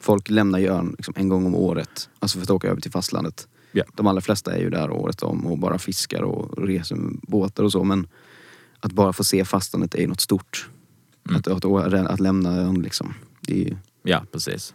Folk 0.00 0.30
lämnar 0.30 0.58
ju 0.58 0.66
ön 0.66 0.94
liksom 0.98 1.14
en 1.16 1.28
gång 1.28 1.46
om 1.46 1.54
året, 1.54 2.08
alltså 2.18 2.38
för 2.38 2.42
att 2.42 2.50
åka 2.50 2.68
över 2.68 2.80
till 2.80 2.90
fastlandet. 2.90 3.48
Ja. 3.72 3.84
De 3.94 4.06
allra 4.06 4.20
flesta 4.20 4.54
är 4.54 4.60
ju 4.60 4.70
där 4.70 4.90
året 4.90 5.22
om 5.22 5.46
och 5.46 5.58
bara 5.58 5.78
fiskar 5.78 6.22
och 6.22 6.66
reser 6.66 6.96
med 6.96 7.20
båtar 7.22 7.64
och 7.64 7.72
så. 7.72 7.84
Men 7.84 8.08
att 8.80 8.92
bara 8.92 9.12
få 9.12 9.24
se 9.24 9.44
fastlandet 9.44 9.94
är 9.94 10.00
ju 10.00 10.06
något 10.06 10.20
stort. 10.20 10.68
Mm. 11.28 11.38
Att, 11.38 11.48
att, 11.48 11.64
att 12.10 12.20
lämna 12.20 12.56
ön 12.56 12.82
liksom. 12.82 13.14
Det 13.40 13.54
är 13.54 13.68
ju, 13.68 13.76
Ja, 14.02 14.24
precis. 14.32 14.74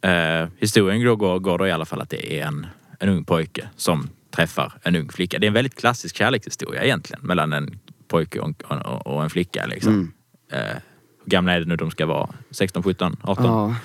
Eh, 0.00 0.48
historien 0.58 1.16
går, 1.16 1.38
går 1.38 1.58
då 1.58 1.66
i 1.66 1.72
alla 1.72 1.84
fall 1.84 2.00
att 2.00 2.10
det 2.10 2.40
är 2.40 2.46
en, 2.46 2.66
en 3.00 3.08
ung 3.08 3.24
pojke 3.24 3.68
som 3.76 4.08
träffar 4.30 4.72
en 4.82 4.96
ung 4.96 5.08
flicka. 5.08 5.38
Det 5.38 5.46
är 5.46 5.48
en 5.48 5.54
väldigt 5.54 5.80
klassisk 5.80 6.16
kärlekshistoria 6.16 6.84
egentligen 6.84 7.26
mellan 7.26 7.52
en 7.52 7.78
pojke 8.08 8.40
och, 8.40 8.62
och, 8.62 9.06
och 9.06 9.22
en 9.22 9.30
flicka. 9.30 9.66
Liksom. 9.66 9.92
Mm. 9.92 10.12
Eh, 10.52 10.76
hur 11.24 11.30
gamla 11.30 11.52
är 11.52 11.60
det 11.60 11.66
nu 11.66 11.76
de 11.76 11.90
ska 11.90 12.06
vara? 12.06 12.30
16, 12.50 12.82
17, 12.82 13.16
18? 13.22 13.44
ja, 13.44 13.76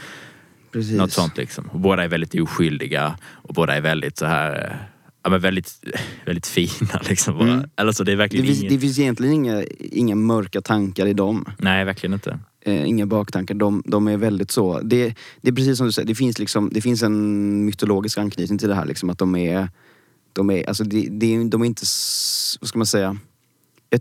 precis. 0.72 0.98
Något 0.98 1.12
sånt 1.12 1.38
liksom. 1.38 1.66
Och 1.66 1.80
båda 1.80 2.04
är 2.04 2.08
väldigt 2.08 2.36
oskyldiga 2.42 3.18
och 3.24 3.54
båda 3.54 3.76
är 3.76 3.82
väldigt 3.82 4.18
så 4.18 4.26
här 4.26 4.70
eh, 4.72 4.78
Ja 5.24 5.30
men 5.30 5.40
väldigt, 5.40 5.84
väldigt 6.26 6.48
fina 6.48 7.02
liksom. 7.10 7.40
Mm. 7.40 7.70
Eller 7.76 7.92
så 7.92 8.04
det 8.04 8.12
är 8.12 8.14
Det 8.14 8.18
verkligen 8.18 8.46
finns, 8.46 8.60
inget... 8.60 8.74
det 8.74 8.80
finns 8.80 9.00
egentligen 9.00 9.34
inga, 9.34 9.64
inga 9.80 10.16
mörka 10.16 10.62
tankar 10.62 11.06
i 11.06 11.14
dem. 11.14 11.46
Nej, 11.58 11.86
verkligen 11.86 12.14
inte. 12.14 12.40
Eh, 12.66 12.88
inga 12.88 13.06
baktankar. 13.06 13.56
De, 13.56 13.84
de 13.86 14.08
är 14.08 14.18
väldigt 14.18 14.52
så. 14.52 14.80
Det, 14.80 15.16
det 15.42 15.50
är 15.50 15.56
precis 15.56 15.78
som 15.78 15.86
du 15.86 15.92
säger, 15.92 16.08
det 16.08 16.16
finns, 16.16 16.40
liksom, 16.40 16.70
det 16.74 16.82
finns 16.82 17.04
en 17.04 17.66
mytologisk 17.66 18.18
anknytning 18.18 18.60
till 18.60 18.70
det 18.70 18.76
här. 18.76 18.86
Liksom, 18.86 19.10
att 19.10 19.18
de 19.18 19.36
är, 19.36 19.70
de 20.34 20.50
är, 20.50 20.68
alltså 20.68 20.84
det, 20.84 21.08
det, 21.12 21.44
de 21.44 21.62
är 21.62 21.66
inte, 21.66 21.86
vad 22.62 22.68
ska 22.68 22.78
man 22.78 22.86
säga? 22.88 23.18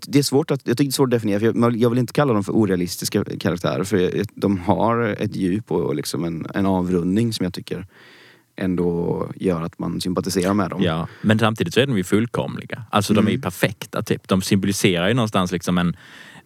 Det 0.06 0.18
är 0.18 0.22
svårt 0.22 0.50
att, 0.50 0.60
jag 0.64 0.76
tycker 0.76 0.88
det 0.88 0.90
är 0.90 0.92
svårt 0.92 1.06
att 1.06 1.10
definiera, 1.10 1.40
för 1.40 1.46
jag, 1.46 1.76
jag 1.76 1.90
vill 1.90 1.98
inte 1.98 2.12
kalla 2.12 2.32
dem 2.32 2.44
för 2.44 2.52
orealistiska 2.52 3.24
karaktärer. 3.24 3.84
För 3.84 4.24
de 4.34 4.58
har 4.58 5.16
ett 5.18 5.36
djup 5.36 5.72
och 5.72 5.94
liksom 5.94 6.24
en, 6.24 6.46
en 6.54 6.66
avrundning 6.66 7.32
som 7.32 7.44
jag 7.44 7.54
tycker 7.54 7.86
ändå 8.56 9.28
gör 9.36 9.62
att 9.62 9.78
man 9.78 10.00
sympatiserar 10.00 10.54
med 10.54 10.70
dem. 10.70 10.82
Ja, 10.82 11.08
men 11.22 11.38
samtidigt 11.38 11.74
så 11.74 11.80
är 11.80 11.86
de 11.86 11.96
ju 11.96 12.04
fullkomliga. 12.04 12.84
Alltså 12.90 13.14
de 13.14 13.26
är 13.26 13.30
ju 13.30 13.40
perfekta 13.40 14.02
typ. 14.02 14.28
De 14.28 14.42
symboliserar 14.42 15.08
ju 15.08 15.14
någonstans 15.14 15.52
liksom 15.52 15.78
en, 15.78 15.96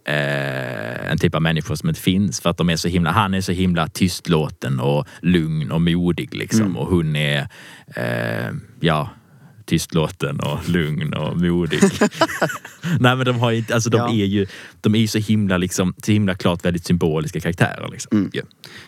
eh, 0.06 1.10
en 1.10 1.18
typ 1.18 1.34
av 1.34 1.42
människor 1.42 1.74
som 1.74 1.88
inte 1.88 2.00
finns. 2.00 2.40
För 2.40 2.50
att 2.50 2.56
de 2.56 2.70
är 2.70 2.76
så 2.76 2.88
himla, 2.88 3.10
han 3.10 3.34
är 3.34 3.40
så 3.40 3.52
himla 3.52 3.88
tystlåten 3.88 4.80
och 4.80 5.06
lugn 5.22 5.72
och 5.72 5.80
modig 5.80 6.34
liksom. 6.34 6.76
Och 6.76 6.86
hon 6.86 7.16
är, 7.16 7.48
eh, 7.96 8.54
ja, 8.80 9.10
tystlåten 9.64 10.40
och 10.40 10.68
lugn 10.68 11.14
och 11.14 11.40
modig. 11.40 11.80
Nej 13.00 13.16
men 13.16 13.24
de 13.24 13.38
har 13.38 13.50
ju 13.50 13.64
alltså 13.72 13.90
de 13.90 13.96
Ja. 13.96 14.08
är 14.10 14.26
ju, 14.26 14.46
de 14.80 14.94
är 14.94 14.98
ju 14.98 15.08
så 15.08 15.18
himla 15.18 15.56
liksom, 15.56 15.94
så 16.04 16.12
himla 16.12 16.34
klart 16.34 16.64
väldigt 16.64 16.84
symboliska 16.84 17.40
karaktärer 17.40 17.88
liksom. 17.92 18.18
Mm. 18.18 18.30
Ja. 18.32 18.42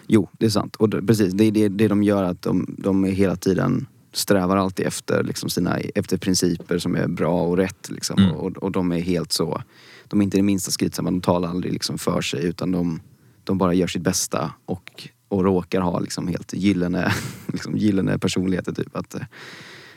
Jo, 0.07 0.28
det 0.38 0.46
är 0.46 0.50
sant. 0.50 0.76
Och 0.76 0.88
det, 0.88 1.02
precis, 1.02 1.33
det 1.33 1.44
är 1.44 1.52
det, 1.52 1.68
det 1.68 1.88
de 1.88 2.02
gör 2.02 2.22
att 2.22 2.42
de, 2.42 2.74
de 2.78 3.04
är 3.04 3.11
hela 3.11 3.37
tiden 3.37 3.87
strävar 4.12 4.57
alltid 4.57 4.87
efter, 4.87 5.22
liksom 5.22 5.50
sina, 5.50 5.78
efter 5.78 6.16
principer 6.16 6.78
som 6.78 6.96
är 6.96 7.07
bra 7.09 7.42
och 7.42 7.57
rätt. 7.57 7.90
Liksom. 7.90 8.18
Mm. 8.18 8.35
Och, 8.35 8.57
och 8.57 8.72
de 8.72 8.92
är 8.92 9.00
helt 9.00 9.33
så, 9.33 9.62
de 10.09 10.21
är 10.21 10.25
inte 10.25 10.37
det 10.37 10.42
minsta 10.42 10.71
skrytsamma, 10.71 11.11
de 11.11 11.21
talar 11.21 11.49
aldrig 11.49 11.73
liksom 11.73 11.99
för 11.99 12.21
sig 12.21 12.44
utan 12.44 12.73
de, 12.73 13.01
de 13.44 13.59
bara 13.59 13.75
gör 13.75 13.87
sitt 13.87 14.03
bästa 14.03 14.53
och, 14.66 15.09
och 15.29 15.44
råkar 15.44 15.81
ha 15.81 16.01
liksom 16.01 16.29
helt 16.29 16.53
gyllene, 16.53 17.12
liksom 17.47 17.77
gyllene 17.77 18.18
personligheter. 18.18 18.73
Typ. 18.73 18.97
Att, 18.97 19.14
eh, 19.14 19.21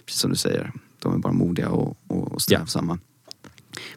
precis 0.05 0.21
som 0.21 0.31
du 0.31 0.37
säger, 0.37 0.71
de 0.99 1.13
är 1.13 1.17
bara 1.17 1.33
modiga 1.33 1.69
och, 1.69 1.97
och, 2.07 2.31
och 2.31 2.41
strävsamma. 2.41 2.99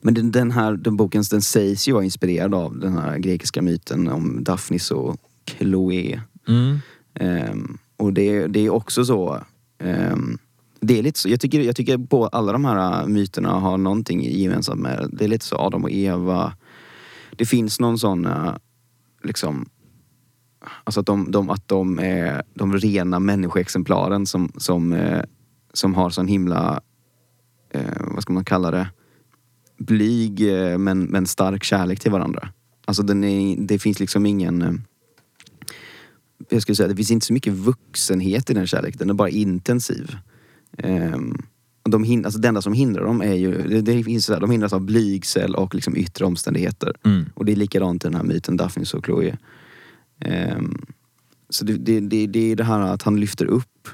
Men 0.00 0.14
den, 0.14 0.32
den 0.32 0.50
här 0.50 0.72
den 0.72 0.96
boken 0.96 1.24
den 1.30 1.42
sägs 1.42 1.88
ju 1.88 1.92
vara 1.92 2.04
inspirerad 2.04 2.54
av 2.54 2.78
den 2.78 2.92
här 2.92 3.18
grekiska 3.18 3.62
myten 3.62 4.08
om 4.08 4.44
Daphnis 4.44 4.90
och 4.90 5.16
Chloe. 5.46 6.20
Mm. 6.48 6.78
Ehm, 7.14 7.78
och 7.96 8.12
det, 8.12 8.46
det 8.46 8.60
är 8.60 8.70
också 8.70 9.04
så. 9.04 9.44
ehm, 9.78 10.38
det 10.86 10.98
är 10.98 11.02
lite 11.02 11.18
så. 11.18 11.28
Jag 11.28 11.40
tycker, 11.40 11.60
jag 11.60 11.76
tycker 11.76 11.98
på 11.98 12.26
alla 12.26 12.52
de 12.52 12.64
här 12.64 13.02
äh, 13.02 13.06
myterna 13.06 13.50
har 13.50 13.78
någonting 13.78 14.22
gemensamt 14.22 14.80
med 14.80 15.08
det. 15.12 15.24
är 15.24 15.28
lite 15.28 15.44
så 15.44 15.56
Adam 15.56 15.84
och 15.84 15.90
Eva. 15.90 16.52
Det 17.36 17.46
finns 17.46 17.80
någon 17.80 17.98
sån 17.98 18.26
äh, 18.26 18.54
liksom 19.22 19.68
Alltså 20.84 21.00
att 21.00 21.06
de, 21.06 21.30
de, 21.30 21.50
att 21.50 21.68
de 21.68 21.98
är 21.98 22.42
de 22.54 22.76
rena 22.76 23.18
människoexemplaren 23.18 24.26
som, 24.26 24.52
som, 24.56 24.92
äh, 24.92 25.22
som 25.72 25.94
har 25.94 26.10
sån 26.10 26.28
himla, 26.28 26.80
vad 28.00 28.22
ska 28.22 28.32
man 28.32 28.44
kalla 28.44 28.70
det, 28.70 28.86
blyg 29.78 30.40
men, 30.78 31.02
men 31.04 31.26
stark 31.26 31.64
kärlek 31.64 32.00
till 32.00 32.12
varandra. 32.12 32.48
Alltså 32.84 33.02
den 33.02 33.24
är, 33.24 33.56
det 33.58 33.78
finns 33.78 34.00
liksom 34.00 34.26
ingen... 34.26 34.84
Jag 36.48 36.62
skulle 36.62 36.76
säga, 36.76 36.88
det 36.88 36.96
finns 36.96 37.10
inte 37.10 37.26
så 37.26 37.32
mycket 37.32 37.52
vuxenhet 37.52 38.50
i 38.50 38.54
den 38.54 38.66
kärleken. 38.66 38.98
Den 38.98 39.10
är 39.10 39.14
bara 39.14 39.28
intensiv. 39.28 40.16
Och 41.84 41.90
de 41.90 42.04
hin, 42.04 42.24
alltså 42.24 42.40
det 42.40 42.48
enda 42.48 42.62
som 42.62 42.72
hindrar 42.72 43.04
dem 43.04 43.20
är 43.20 43.34
ju, 43.34 43.68
det, 43.68 43.80
det 43.80 44.04
finns 44.04 44.26
så 44.26 44.32
här, 44.32 44.40
de 44.40 44.50
hindras 44.50 44.72
av 44.72 44.80
blygsel 44.80 45.54
och 45.54 45.74
liksom 45.74 45.96
yttre 45.96 46.24
omständigheter. 46.24 46.92
Mm. 47.04 47.24
Och 47.34 47.44
det 47.44 47.52
är 47.52 47.56
likadant 47.56 48.04
i 48.04 48.08
den 48.08 48.16
här 48.16 48.22
myten 48.22 48.56
Daphnis 48.56 48.94
och 48.94 49.04
Chloe. 49.04 49.36
Ehm, 50.20 50.86
så 51.48 51.64
det, 51.64 51.76
det, 51.76 52.00
det, 52.00 52.26
det 52.26 52.52
är 52.52 52.56
det 52.56 52.64
här 52.64 52.80
att 52.80 53.02
han 53.02 53.20
lyfter 53.20 53.46
upp 53.46 53.88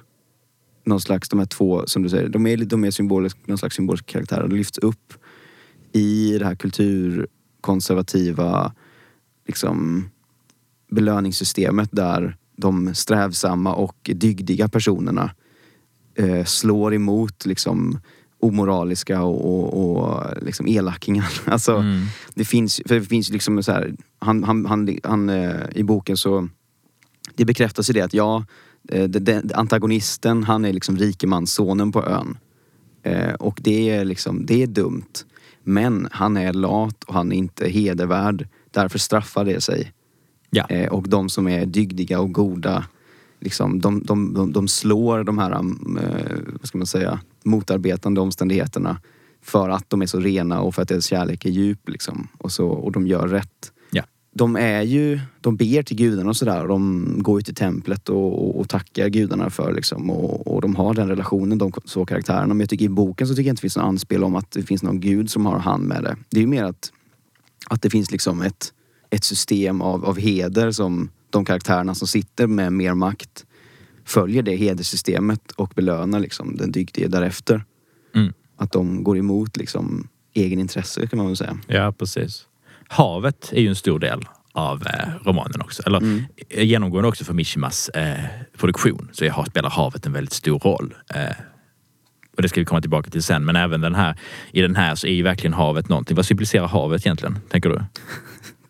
någon 0.85 1.01
slags, 1.01 1.29
de 1.29 1.39
här 1.39 1.47
två, 1.47 1.87
som 1.87 2.03
du 2.03 2.09
säger, 2.09 2.29
de 2.29 2.47
är, 2.47 2.57
de 2.57 2.85
är 2.85 2.91
symbolisk, 2.91 3.47
någon 3.47 3.59
slags 3.59 3.77
symbolisk 3.77 4.07
karaktär. 4.07 4.47
De 4.49 4.57
lyfts 4.57 4.79
upp 4.79 5.15
i 5.93 6.39
det 6.39 6.45
här 6.45 6.55
kulturkonservativa 6.55 8.73
liksom, 9.47 10.09
belöningssystemet 10.91 11.89
där 11.93 12.37
de 12.57 12.95
strävsamma 12.95 13.75
och 13.75 14.11
dygdiga 14.15 14.69
personerna 14.69 15.31
eh, 16.21 16.45
slår 16.45 16.95
emot 16.95 17.47
liksom 17.47 18.01
omoraliska 18.43 19.23
och, 19.23 19.45
och, 19.75 19.97
och 20.07 20.43
liksom 20.43 20.67
elakingar. 20.67 21.33
Alltså, 21.45 21.77
Mm. 21.77 22.05
det 22.35 22.45
finns, 22.45 22.81
för 22.87 22.95
det 22.95 23.05
finns 23.07 23.31
liksom 23.31 23.63
så 23.63 23.73
här, 23.73 23.95
han, 24.19 24.45
han, 24.45 24.67
han, 24.67 24.99
han, 25.03 25.29
eh, 25.29 25.55
i 25.75 25.83
boken 25.83 26.17
så, 26.17 26.49
det 27.35 27.45
bekräftas 27.45 27.91
i 27.91 27.93
det 27.93 28.01
att 28.01 28.15
ja, 28.15 28.45
eh, 28.89 29.05
det- 29.05 29.19
det- 29.21 29.55
antagonisten 29.55 30.45
han 30.45 30.65
är 30.65 30.73
liksom 30.73 30.97
rikemanssonen 30.97 31.93
på 31.93 32.05
ön. 32.07 32.39
Eh, 33.03 33.35
och 33.35 33.59
det 33.63 33.91
är 33.91 34.05
liksom, 34.05 34.47
det 34.47 34.63
är 34.63 34.67
dumt. 34.67 35.13
Men 35.65 36.09
han 36.13 36.37
är 36.37 36.53
lat 36.53 37.05
och 37.05 37.15
han 37.15 37.33
är 37.33 37.37
inte 37.37 37.69
hedervärd. 37.69 38.49
Därför 38.71 38.99
straffar 38.99 39.45
det 39.45 39.61
sig. 39.61 39.93
Ja. 40.51 40.67
Eh, 40.69 40.89
och 40.93 41.09
de 41.09 41.29
som 41.29 41.49
är 41.49 41.67
dygdiga 41.67 42.21
och 42.21 42.33
goda, 42.33 42.85
liksom, 43.41 43.81
de, 43.81 44.03
de, 44.03 44.35
de, 44.35 44.53
de 44.53 44.69
slår 44.69 45.25
de 45.25 45.39
här, 45.39 45.59
um, 45.59 45.99
eh, 46.03 46.37
vad 46.61 46.69
ska 46.69 46.79
man 46.79 46.87
säga, 46.87 47.21
motarbetande 47.45 48.21
omständigheterna 48.21 49.01
för 49.43 49.69
att 49.69 49.91
de 49.91 50.03
är 50.03 50.07
så 50.07 50.21
rena 50.21 50.61
och 50.61 50.75
för 50.75 50.83
att 50.83 50.89
deras 50.89 51.07
kärlek 51.07 51.45
är 51.45 51.51
djup. 51.51 51.89
Liksom, 51.89 52.29
och, 52.39 52.53
så, 52.53 52.69
och 52.69 52.93
de 52.93 53.07
gör 53.07 53.29
rätt. 53.29 53.73
Ja. 53.91 54.03
De 54.35 54.57
är 54.57 54.83
ju, 54.83 55.21
de 55.41 55.57
ber 55.57 55.83
till 55.83 55.97
gudarna 55.97 56.31
och 56.31 56.37
sådär. 56.37 56.69
De 56.69 57.15
går 57.19 57.39
ut 57.39 57.49
i 57.49 57.55
templet 57.55 58.09
och, 58.09 58.49
och, 58.49 58.61
och 58.61 58.69
tackar 58.69 59.09
gudarna 59.09 59.51
för 59.51 59.73
liksom, 59.73 60.11
och, 60.11 60.55
och 60.55 60.61
de 60.61 60.77
har 60.77 60.95
den 60.95 61.09
relationen, 61.09 61.59
de 61.59 61.73
två 61.73 62.07
karaktärerna. 62.07 62.47
Men 62.47 62.61
jag 62.61 62.69
tycker 62.69 62.85
i 62.85 62.89
boken 62.89 63.27
så 63.27 63.35
tycker 63.35 63.49
jag 63.49 63.53
inte 63.53 63.61
det 63.61 63.63
finns 63.63 63.77
någon 63.77 63.87
anspel 63.87 64.25
om 64.25 64.37
att 64.37 64.51
det 64.51 64.63
finns 64.63 64.83
någon 64.83 65.01
gud 65.01 65.31
som 65.31 65.47
har 65.47 65.59
hand 65.59 65.85
med 65.85 66.03
det. 66.03 66.17
Det 66.31 66.37
är 66.37 66.41
ju 66.43 66.47
mer 66.47 66.65
att, 66.65 66.93
att 67.67 67.83
det 67.83 67.91
finns 67.91 68.11
liksom 68.11 68.43
ett, 68.43 68.73
ett 69.11 69.25
system 69.25 69.83
av, 69.83 70.05
av 70.05 70.19
heder 70.19 70.71
som 70.71 71.09
de 71.31 71.45
karaktärerna 71.45 71.95
som 71.95 72.09
sitter 72.09 72.47
med 72.47 72.73
mer 72.73 72.95
makt 72.95 73.45
följer 74.05 74.43
det 74.43 74.57
hederssystemet 74.57 75.53
och 75.53 75.73
belönar 75.77 76.21
liksom 76.21 76.57
den 76.57 76.73
dygdige 76.73 77.09
därefter. 77.09 77.65
Mm. 78.15 78.33
Att 78.57 78.73
de 78.73 79.05
går 79.05 79.19
emot 79.19 79.57
liksom 79.57 80.09
egen 80.35 80.59
intresse 80.61 81.07
kan 81.07 81.17
man 81.17 81.27
väl 81.27 81.37
säga. 81.37 81.59
Ja, 81.67 81.93
precis. 81.93 82.47
Havet 82.89 83.53
är 83.53 83.61
ju 83.61 83.69
en 83.69 83.77
stor 83.77 83.99
del 83.99 84.29
av 84.53 84.87
eh, 84.87 85.09
romanen 85.25 85.61
också. 85.61 85.83
Eller 85.87 85.99
Mm. 85.99 86.23
eh, 86.49 86.65
genomgående 86.65 87.09
också 87.09 87.25
för 87.25 87.35
Mishimas 87.35 87.89
eh, 87.89 88.25
produktion 88.59 89.09
så 89.13 89.25
jag 89.25 89.33
har, 89.33 89.45
spelar 89.45 89.71
havet 89.71 90.07
en 90.07 90.13
väldigt 90.13 90.33
stor 90.33 90.59
roll. 90.59 90.95
Eh, 91.15 91.37
och 92.37 92.43
det 92.43 92.49
ska 92.49 92.61
vi 92.61 92.65
komma 92.65 92.81
tillbaka 92.81 93.11
till 93.11 93.23
sen. 93.23 93.45
Men 93.45 93.57
även 93.57 93.81
den 93.81 93.95
här, 93.95 94.19
i 94.53 94.61
den 94.61 94.77
här 94.77 94.95
så 94.95 95.07
är 95.07 95.13
ju 95.13 95.23
verkligen 95.23 95.55
havet 95.55 95.89
någonting. 95.89 96.17
Vad 96.17 96.27
symboliserar 96.27 96.67
havet 96.69 97.07
egentligen, 97.07 97.39
tänker 97.49 97.69
du? 97.69 97.83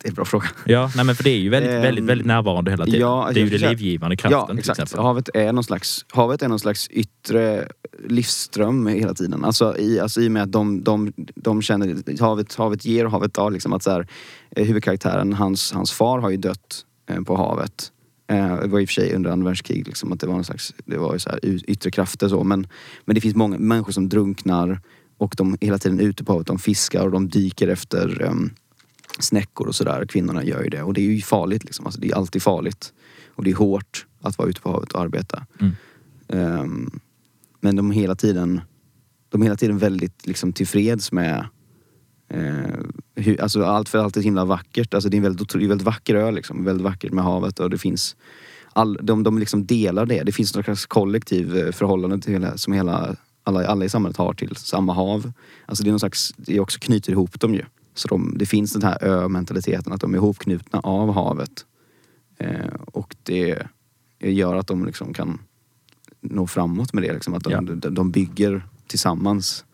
Det 0.03 0.07
är 0.09 0.11
en 0.11 0.15
bra 0.15 0.25
fråga. 0.25 0.47
Ja, 0.67 0.91
nej 0.97 1.05
men 1.05 1.15
för 1.15 1.25
det 1.25 1.31
är 1.31 1.39
ju 1.39 1.49
väldigt, 1.49 1.73
Ehm, 1.73 1.83
väldigt, 1.83 2.05
väldigt 2.05 2.27
närvarande 2.27 2.71
hela 2.71 2.85
tiden. 2.85 3.01
ja, 3.01 3.31
det 3.35 3.41
är 3.41 3.45
ju 3.45 3.59
säga- 3.59 3.71
livgivande 3.71 4.17
kraften 4.17 4.39
Ja, 4.41 4.47
till 4.47 4.59
exakt. 4.59 4.79
exempel. 4.79 5.05
Havet 5.05 5.29
är, 5.35 5.53
någon 5.53 5.65
slags, 5.65 6.05
havet 6.09 6.43
är 6.43 6.49
någon 6.49 6.59
slags 6.61 6.89
yttre 6.89 7.69
livsström 8.09 8.87
hela 8.87 9.15
tiden. 9.15 9.45
Alltså 9.45 9.79
i, 9.79 10.01
alltså 10.01 10.21
i 10.21 10.29
och 10.29 10.33
med 10.33 10.43
att 10.43 10.53
de, 10.53 10.83
de, 10.83 11.13
de 11.35 11.63
känner, 11.63 12.21
havet, 12.21 12.55
havet 12.55 12.85
ger 12.85 13.05
och 13.05 13.11
havet 13.11 13.33
tar. 13.33 13.51
Liksom 13.51 13.73
att 13.73 13.83
så 13.83 13.91
här, 13.91 14.07
eh, 14.57 14.65
huvudkaraktären, 14.67 15.33
hans, 15.33 15.73
hans 15.73 15.93
far 15.93 16.19
har 16.19 16.31
ju 16.31 16.37
dött 16.37 16.85
eh, 17.11 17.21
på 17.23 17.37
havet. 17.37 17.93
Eh, 18.31 18.57
det 18.61 18.67
var 18.69 18.81
i 18.81 18.85
och 18.85 18.89
för 18.89 18.95
sig 18.95 19.15
under 19.15 19.31
andra 19.31 19.47
världskriget, 19.49 19.87
liksom, 19.87 20.13
att 20.13 20.21
det 20.21 20.27
var 20.27 20.35
någon 20.35 20.45
slags, 20.45 20.75
det 20.85 20.99
var 20.99 21.13
ju 21.13 21.19
så 21.19 21.31
här, 21.31 21.41
yttre 21.71 21.91
krafter 21.91 22.29
så. 22.29 22.45
Men, 22.45 22.67
men 23.05 23.15
det 23.15 23.21
finns 23.21 23.35
många 23.35 23.59
människor 23.59 23.93
som 23.93 24.09
drunknar 24.09 24.81
och 25.19 25.35
de 25.37 25.53
är 25.61 25.67
hela 25.67 25.79
tiden 25.79 26.01
ute 26.01 26.25
på 26.25 26.33
havet. 26.33 26.47
De 26.47 26.59
fiskar 26.59 27.05
och 27.05 27.11
de 27.11 27.29
dyker 27.29 27.69
efter 27.69 28.23
um, 28.23 28.51
snäckor 29.21 29.69
och 29.69 29.75
sådär. 29.75 30.07
Kvinnorna 30.07 30.45
gör 30.45 30.63
ju 30.63 30.69
det. 30.69 30.83
Och 30.83 30.95
det 30.95 31.01
är 31.01 31.05
ju 31.05 31.21
farligt 31.23 31.65
liksom. 31.65 31.87
Alltså, 31.87 32.01
det 32.01 32.11
är 32.11 32.15
alltid 32.15 32.43
farligt. 32.43 32.93
Och 33.29 33.45
det 33.45 33.51
är 33.51 33.55
hårt 33.55 34.07
att 34.21 34.39
vara 34.39 34.49
ute 34.49 34.61
på 34.61 34.71
havet 34.71 34.93
och 34.93 35.01
arbeta. 35.01 35.47
Mm. 35.61 35.73
Ehm, 36.29 37.01
men 37.61 37.77
de 37.77 37.91
är 37.91 37.95
hela 37.95 38.15
tiden, 38.15 38.61
de 39.29 39.41
är 39.43 39.45
hela 39.45 39.57
tiden 39.57 39.79
väldigt 39.79 40.27
liksom, 40.27 40.53
tillfreds 40.53 41.13
med 41.13 41.47
eh, 42.29 42.81
hur, 43.15 43.41
alltså 43.41 43.65
allt 43.65 43.89
för 43.89 43.99
allt 43.99 44.17
är 44.17 44.23
himla 44.23 44.45
vackert. 44.45 44.95
Alltså, 44.95 45.11
det 45.11 45.15
är 45.15 45.19
en 45.19 45.23
väldigt, 45.23 45.55
är 45.55 45.59
en 45.59 45.69
väldigt 45.69 45.87
vacker 45.87 46.15
ö 46.15 46.31
liksom. 46.31 46.65
Väldigt 46.65 46.85
vackert 46.85 47.13
med 47.13 47.25
havet 47.25 47.61
och 47.61 47.71
det 47.71 47.79
finns 47.79 48.17
all, 48.73 48.99
de, 49.03 49.23
de 49.23 49.39
liksom 49.39 49.67
delar 49.67 50.07
det. 50.07 50.23
Det 50.23 50.33
finns 50.33 50.55
något 50.57 50.65
slags 50.65 50.87
kollektiv 50.87 51.57
eh, 51.57 51.73
förhållande 51.73 52.19
till 52.19 52.33
hela, 52.33 52.59
som 52.59 52.73
hela, 52.73 53.17
alla, 53.45 53.67
alla 53.67 53.85
i 53.85 53.89
samhället 53.89 54.17
har 54.17 54.35
till 54.35 54.57
samma 54.57 54.93
hav. 54.93 55.33
Alltså 55.67 55.85
det 55.85 55.89
är 55.89 55.93
någon 55.93 56.01
slags, 56.01 56.35
det 56.37 56.61
också 56.61 56.79
knyter 56.81 57.13
ihop 57.13 57.41
dem 57.41 57.55
ju. 57.55 57.65
Så 57.95 58.09
de, 58.09 58.35
det 58.39 58.47
finns 58.47 58.73
den 58.73 58.83
här 58.83 59.05
ö-mentaliteten 59.05 59.93
att 59.93 60.01
de 60.01 60.15
är 60.15 60.19
ihopknutna 60.19 60.81
av 60.81 61.13
havet. 61.13 61.65
Eh, 62.39 62.75
och 62.87 63.17
det 63.23 63.63
gör 64.21 64.55
att 64.55 64.67
de 64.67 64.85
liksom 64.87 65.15
kan 65.15 65.39
nå 66.21 66.47
framåt 66.47 66.93
med 66.93 67.03
det. 67.03 67.13
Liksom. 67.13 67.35
Att 67.35 67.45
de, 67.45 67.53
Ja. 67.53 67.61
de, 67.61 67.95
de 67.95 68.11
bygger 68.11 68.63
tillsammans 68.87 69.65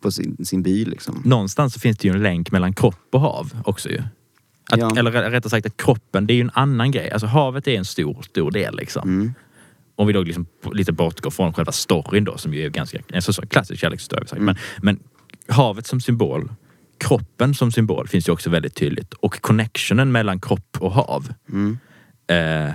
på 0.00 0.12
sin, 0.12 0.44
sin 0.44 0.62
by. 0.62 0.84
Liksom. 0.84 1.22
Någonstans 1.24 1.74
så 1.74 1.80
finns 1.80 1.98
det 1.98 2.08
ju 2.08 2.14
en 2.14 2.22
länk 2.22 2.50
mellan 2.52 2.74
kropp 2.74 3.08
och 3.12 3.20
hav 3.20 3.52
också 3.64 3.88
ju. 3.88 4.02
Att, 4.70 4.78
Ja. 4.78 4.96
Eller 4.96 5.10
rättare 5.10 5.50
sagt 5.50 5.66
att 5.66 5.76
kroppen, 5.76 6.26
det 6.26 6.32
är 6.32 6.34
ju 6.34 6.40
en 6.40 6.50
annan 6.54 6.90
grej. 6.90 7.10
Alltså 7.10 7.26
havet 7.26 7.68
är 7.68 7.78
en 7.78 7.84
stor, 7.84 8.22
stor 8.22 8.50
del 8.50 8.76
liksom. 8.76 9.08
Mm. 9.08 9.32
Om 9.96 10.06
vi 10.06 10.12
då 10.12 10.22
liksom 10.22 10.46
lite 10.72 10.92
bortgår 10.92 11.30
från 11.30 11.52
själva 11.52 11.72
storyn 11.72 12.24
då 12.24 12.38
som 12.38 12.54
ju 12.54 12.64
är 12.64 12.68
ganska, 12.70 12.98
en 13.08 13.22
så, 13.22 13.32
så 13.32 13.46
klassisk 13.46 13.80
kärlekshistoria. 13.80 14.26
Mm. 14.32 14.44
Men, 14.44 14.56
men 14.82 14.98
havet 15.48 15.86
som 15.86 16.00
symbol, 16.00 16.50
kroppen 17.00 17.54
som 17.54 17.72
symbol 17.72 18.08
finns 18.08 18.28
ju 18.28 18.32
också 18.32 18.50
väldigt 18.50 18.74
tydligt. 18.74 19.14
Och 19.14 19.40
connectionen 19.40 20.12
mellan 20.12 20.40
kropp 20.40 20.76
och 20.80 20.92
hav. 20.92 21.32
Mm. 21.48 21.78
Eh, 22.26 22.74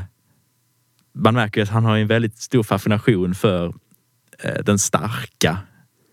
man 1.15 1.33
märker 1.33 1.61
ju 1.61 1.63
att 1.63 1.69
han 1.69 1.85
har 1.85 1.97
en 1.97 2.07
väldigt 2.07 2.37
stor 2.37 2.63
fascination 2.63 3.35
för 3.35 3.73
eh, 4.43 4.63
den 4.63 4.79
starka 4.79 5.57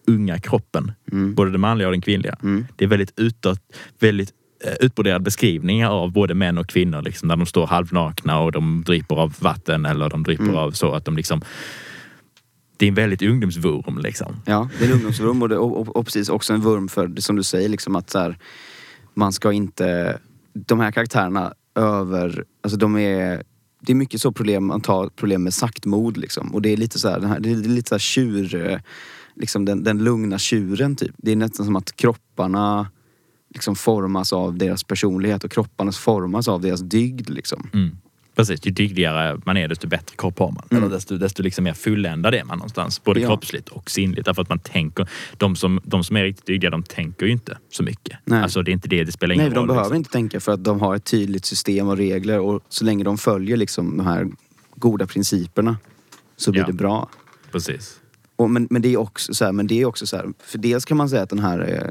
unga 0.06 0.38
kroppen. 0.38 0.92
Mm. 1.12 1.34
Både 1.34 1.50
den 1.50 1.60
manliga 1.60 1.88
och 1.88 1.92
den 1.92 2.00
kvinnliga. 2.00 2.36
Mm. 2.42 2.66
Det 2.76 2.84
är 2.84 2.88
väldigt 2.88 3.12
utåt, 3.16 3.60
väldigt 4.00 4.32
eh, 4.64 4.74
utbroderade 4.80 5.20
beskrivningar 5.20 5.90
av 5.90 6.12
både 6.12 6.34
män 6.34 6.58
och 6.58 6.68
kvinnor. 6.68 7.02
Liksom, 7.02 7.28
när 7.28 7.36
de 7.36 7.46
står 7.46 7.66
halvnakna 7.66 8.40
och 8.40 8.52
de 8.52 8.82
dryper 8.86 9.16
av 9.16 9.34
vatten 9.38 9.86
eller 9.86 10.08
de 10.08 10.22
dryper 10.22 10.44
Mm. 10.44 10.56
av 10.56 10.70
så 10.70 10.92
att 10.94 11.04
de 11.04 11.16
liksom... 11.16 11.42
Det 12.82 12.86
är 12.86 12.88
en 12.88 12.94
väldigt 12.94 13.22
ungdomsvurm 13.22 13.98
liksom. 13.98 14.36
Ja, 14.44 14.68
det 14.78 14.84
är 14.84 14.88
en 14.88 14.94
ungdomsvurm 14.94 15.42
och, 15.42 15.48
det, 15.48 15.58
och, 15.58 15.80
och, 15.80 15.96
och 15.96 16.04
precis 16.04 16.28
också 16.28 16.52
en 16.52 16.60
vurm 16.60 16.88
för, 16.88 17.20
som 17.20 17.36
du 17.36 17.42
säger, 17.42 17.68
liksom 17.68 17.96
att 17.96 18.10
så 18.10 18.18
här, 18.18 18.38
man 19.14 19.32
ska 19.32 19.52
inte... 19.52 20.18
De 20.52 20.80
här 20.80 20.92
karaktärerna 20.92 21.54
över... 21.74 22.44
Alltså 22.62 22.78
de 22.78 22.96
är... 22.96 23.42
Det 23.80 23.92
är 23.92 23.94
mycket 23.94 24.20
så 24.20 24.32
problem, 24.32 24.66
man 24.66 24.80
tar 24.80 25.08
problem 25.08 25.42
med 25.42 25.54
saktmod 25.54 26.16
liksom. 26.16 26.54
Och 26.54 26.62
det 26.62 26.68
är 26.68 26.76
lite 26.76 26.98
så 26.98 27.08
här, 27.08 27.20
den 27.20 27.28
här, 27.28 27.40
det 27.40 27.50
är 27.50 27.56
lite 27.56 27.88
så 27.88 27.94
här 27.94 28.00
tjur... 28.00 28.80
Liksom 29.34 29.64
den, 29.64 29.84
den 29.84 30.04
lugna 30.04 30.38
tjuren 30.38 30.96
typ. 30.96 31.14
Det 31.18 31.32
är 31.32 31.36
nästan 31.36 31.66
som 31.66 31.76
att 31.76 31.96
kropparna 31.96 32.90
liksom 33.54 33.76
formas 33.76 34.32
av 34.32 34.58
deras 34.58 34.84
personlighet 34.84 35.44
och 35.44 35.50
kropparna 35.50 35.92
formas 35.92 36.48
av 36.48 36.60
deras 36.60 36.80
dygd 36.80 37.30
liksom. 37.30 37.70
Mm. 37.72 37.96
Precis, 38.34 38.66
ju 38.66 38.70
dygdigare 38.70 39.40
man 39.46 39.56
är 39.56 39.68
desto 39.68 39.88
bättre 39.88 40.16
kropp 40.16 40.38
har 40.38 40.50
man. 40.52 40.64
Mm. 40.70 40.82
Eller 40.82 40.94
desto, 40.94 41.18
desto 41.18 41.42
liksom 41.42 41.64
mer 41.64 41.72
fulländad 41.74 42.34
är 42.34 42.44
man 42.44 42.58
någonstans. 42.58 43.04
Både 43.04 43.20
Ja. 43.20 43.28
kroppsligt 43.28 43.68
och 43.68 43.90
sinnligt. 43.90 44.24
Därför 44.26 44.42
att 44.42 44.48
man 44.48 44.58
tänker, 44.58 45.08
de 45.36 45.56
som, 45.56 45.80
de 45.84 46.04
som 46.04 46.16
är 46.16 46.22
riktigt 46.24 46.46
dygdiga 46.46 46.70
de 46.70 46.82
tänker 46.82 47.26
ju 47.26 47.32
inte 47.32 47.58
så 47.70 47.82
mycket. 47.82 48.18
Nej. 48.24 48.42
Alltså 48.42 48.62
det 48.62 48.70
är 48.70 48.72
inte 48.72 48.88
det, 48.88 49.04
det 49.04 49.12
spelar 49.12 49.34
ingen 49.34 49.44
Nej, 49.46 49.54
de 49.54 49.58
roll. 49.58 49.66
behöver 49.68 49.84
liksom. 49.84 49.96
inte 49.96 50.10
tänka 50.10 50.40
för 50.40 50.52
att 50.52 50.64
de 50.64 50.80
har 50.80 50.96
ett 50.96 51.04
tydligt 51.04 51.44
system 51.44 51.88
och 51.88 51.96
regler 51.96 52.38
och 52.40 52.60
så 52.68 52.84
länge 52.84 53.04
de 53.04 53.18
följer 53.18 53.56
liksom 53.56 53.96
de 53.96 54.06
här 54.06 54.26
goda 54.76 55.06
principerna 55.06 55.76
så 56.36 56.50
blir 56.50 56.60
Ja. 56.62 56.66
det 56.66 56.72
bra. 56.72 57.08
Precis. 57.52 57.98
Och 58.36 58.50
men, 58.50 58.66
men 58.70 58.82
det 58.82 58.88
är 58.92 58.96
också 58.96 59.34
så 59.34 59.44
här, 59.44 59.52
men 59.52 59.66
det 59.66 59.80
är 59.80 59.84
också 59.84 60.06
så 60.06 60.16
här, 60.16 60.26
för 60.44 60.58
dels 60.58 60.84
kan 60.84 60.96
man 60.96 61.08
säga 61.08 61.22
att 61.22 61.30
den 61.30 61.38
här 61.38 61.82
eh, 61.82 61.88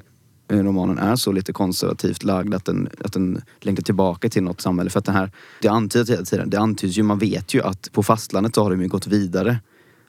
Eh, 0.51 0.63
romanen 0.63 0.97
är 0.97 1.15
så 1.15 1.31
lite 1.31 1.53
konservativt 1.53 2.23
lagd 2.23 2.53
att 2.53 2.65
den, 2.65 2.89
att 3.03 3.13
den 3.13 3.41
längtar 3.59 3.83
tillbaka 3.83 4.29
till 4.29 4.43
något 4.43 4.61
samhälle. 4.61 4.89
För 4.89 4.99
att 4.99 5.05
den 5.05 5.15
här, 5.15 5.31
det 5.61 5.67
antyds 5.67 6.11
hela 6.11 6.25
tiden, 6.25 6.49
det 6.49 6.59
antyds 6.59 6.97
ju, 6.97 7.03
man 7.03 7.19
vet 7.19 7.53
ju 7.53 7.61
att 7.61 7.91
på 7.91 8.03
fastlandet 8.03 8.55
så 8.55 8.63
har 8.63 8.71
de 8.71 8.81
ju 8.81 8.87
gått 8.87 9.07
vidare. 9.07 9.59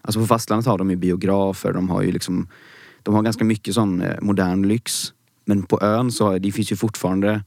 Alltså 0.03 0.21
på 0.21 0.27
fastlandet 0.27 0.67
har 0.67 0.79
de 0.79 0.91
ju 0.91 0.97
biografer, 0.97 1.73
de 1.73 1.89
har 1.89 2.03
ju 2.03 2.13
liksom, 2.13 2.49
de 3.03 3.15
har 3.15 3.23
ganska 3.23 3.45
mycket 3.45 3.75
sån 3.75 4.03
eh, 4.03 4.21
modern 4.21 4.69
lyx. 4.69 5.13
Men 5.45 5.63
på 5.63 5.81
ön 5.83 6.13
så 6.13 6.27
har, 6.27 6.39
det 6.39 6.53
finns 6.53 6.73
ju 6.73 6.77
fortfarande 6.77 7.43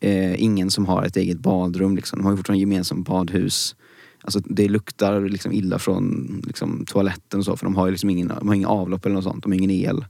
Eh, 0.00 0.42
ingen 0.42 0.70
som 0.70 0.86
har 0.86 1.02
ett 1.02 1.16
eget 1.16 1.38
badrum 1.38 1.96
liksom. 1.96 2.18
De 2.18 2.24
har 2.24 2.32
ju 2.32 2.36
fortfarande 2.36 2.60
gemensamt 2.60 3.06
badhus. 3.06 3.76
Alltså 4.22 4.40
det 4.44 4.68
luktar 4.68 5.20
liksom 5.20 5.52
illa 5.52 5.78
från 5.78 6.26
liksom, 6.46 6.84
toaletten 6.86 7.38
och 7.38 7.44
så 7.44 7.56
för 7.56 7.66
de 7.66 7.76
har 7.76 7.86
ju 7.86 7.90
liksom 7.90 8.10
ingen, 8.10 8.28
de 8.28 8.48
har 8.48 8.54
ingen 8.54 8.68
avlopp 8.68 9.06
eller 9.06 9.14
något 9.14 9.24
sånt. 9.24 9.42
De 9.42 9.52
har 9.52 9.58
ingen 9.58 9.70
el. 9.70 10.04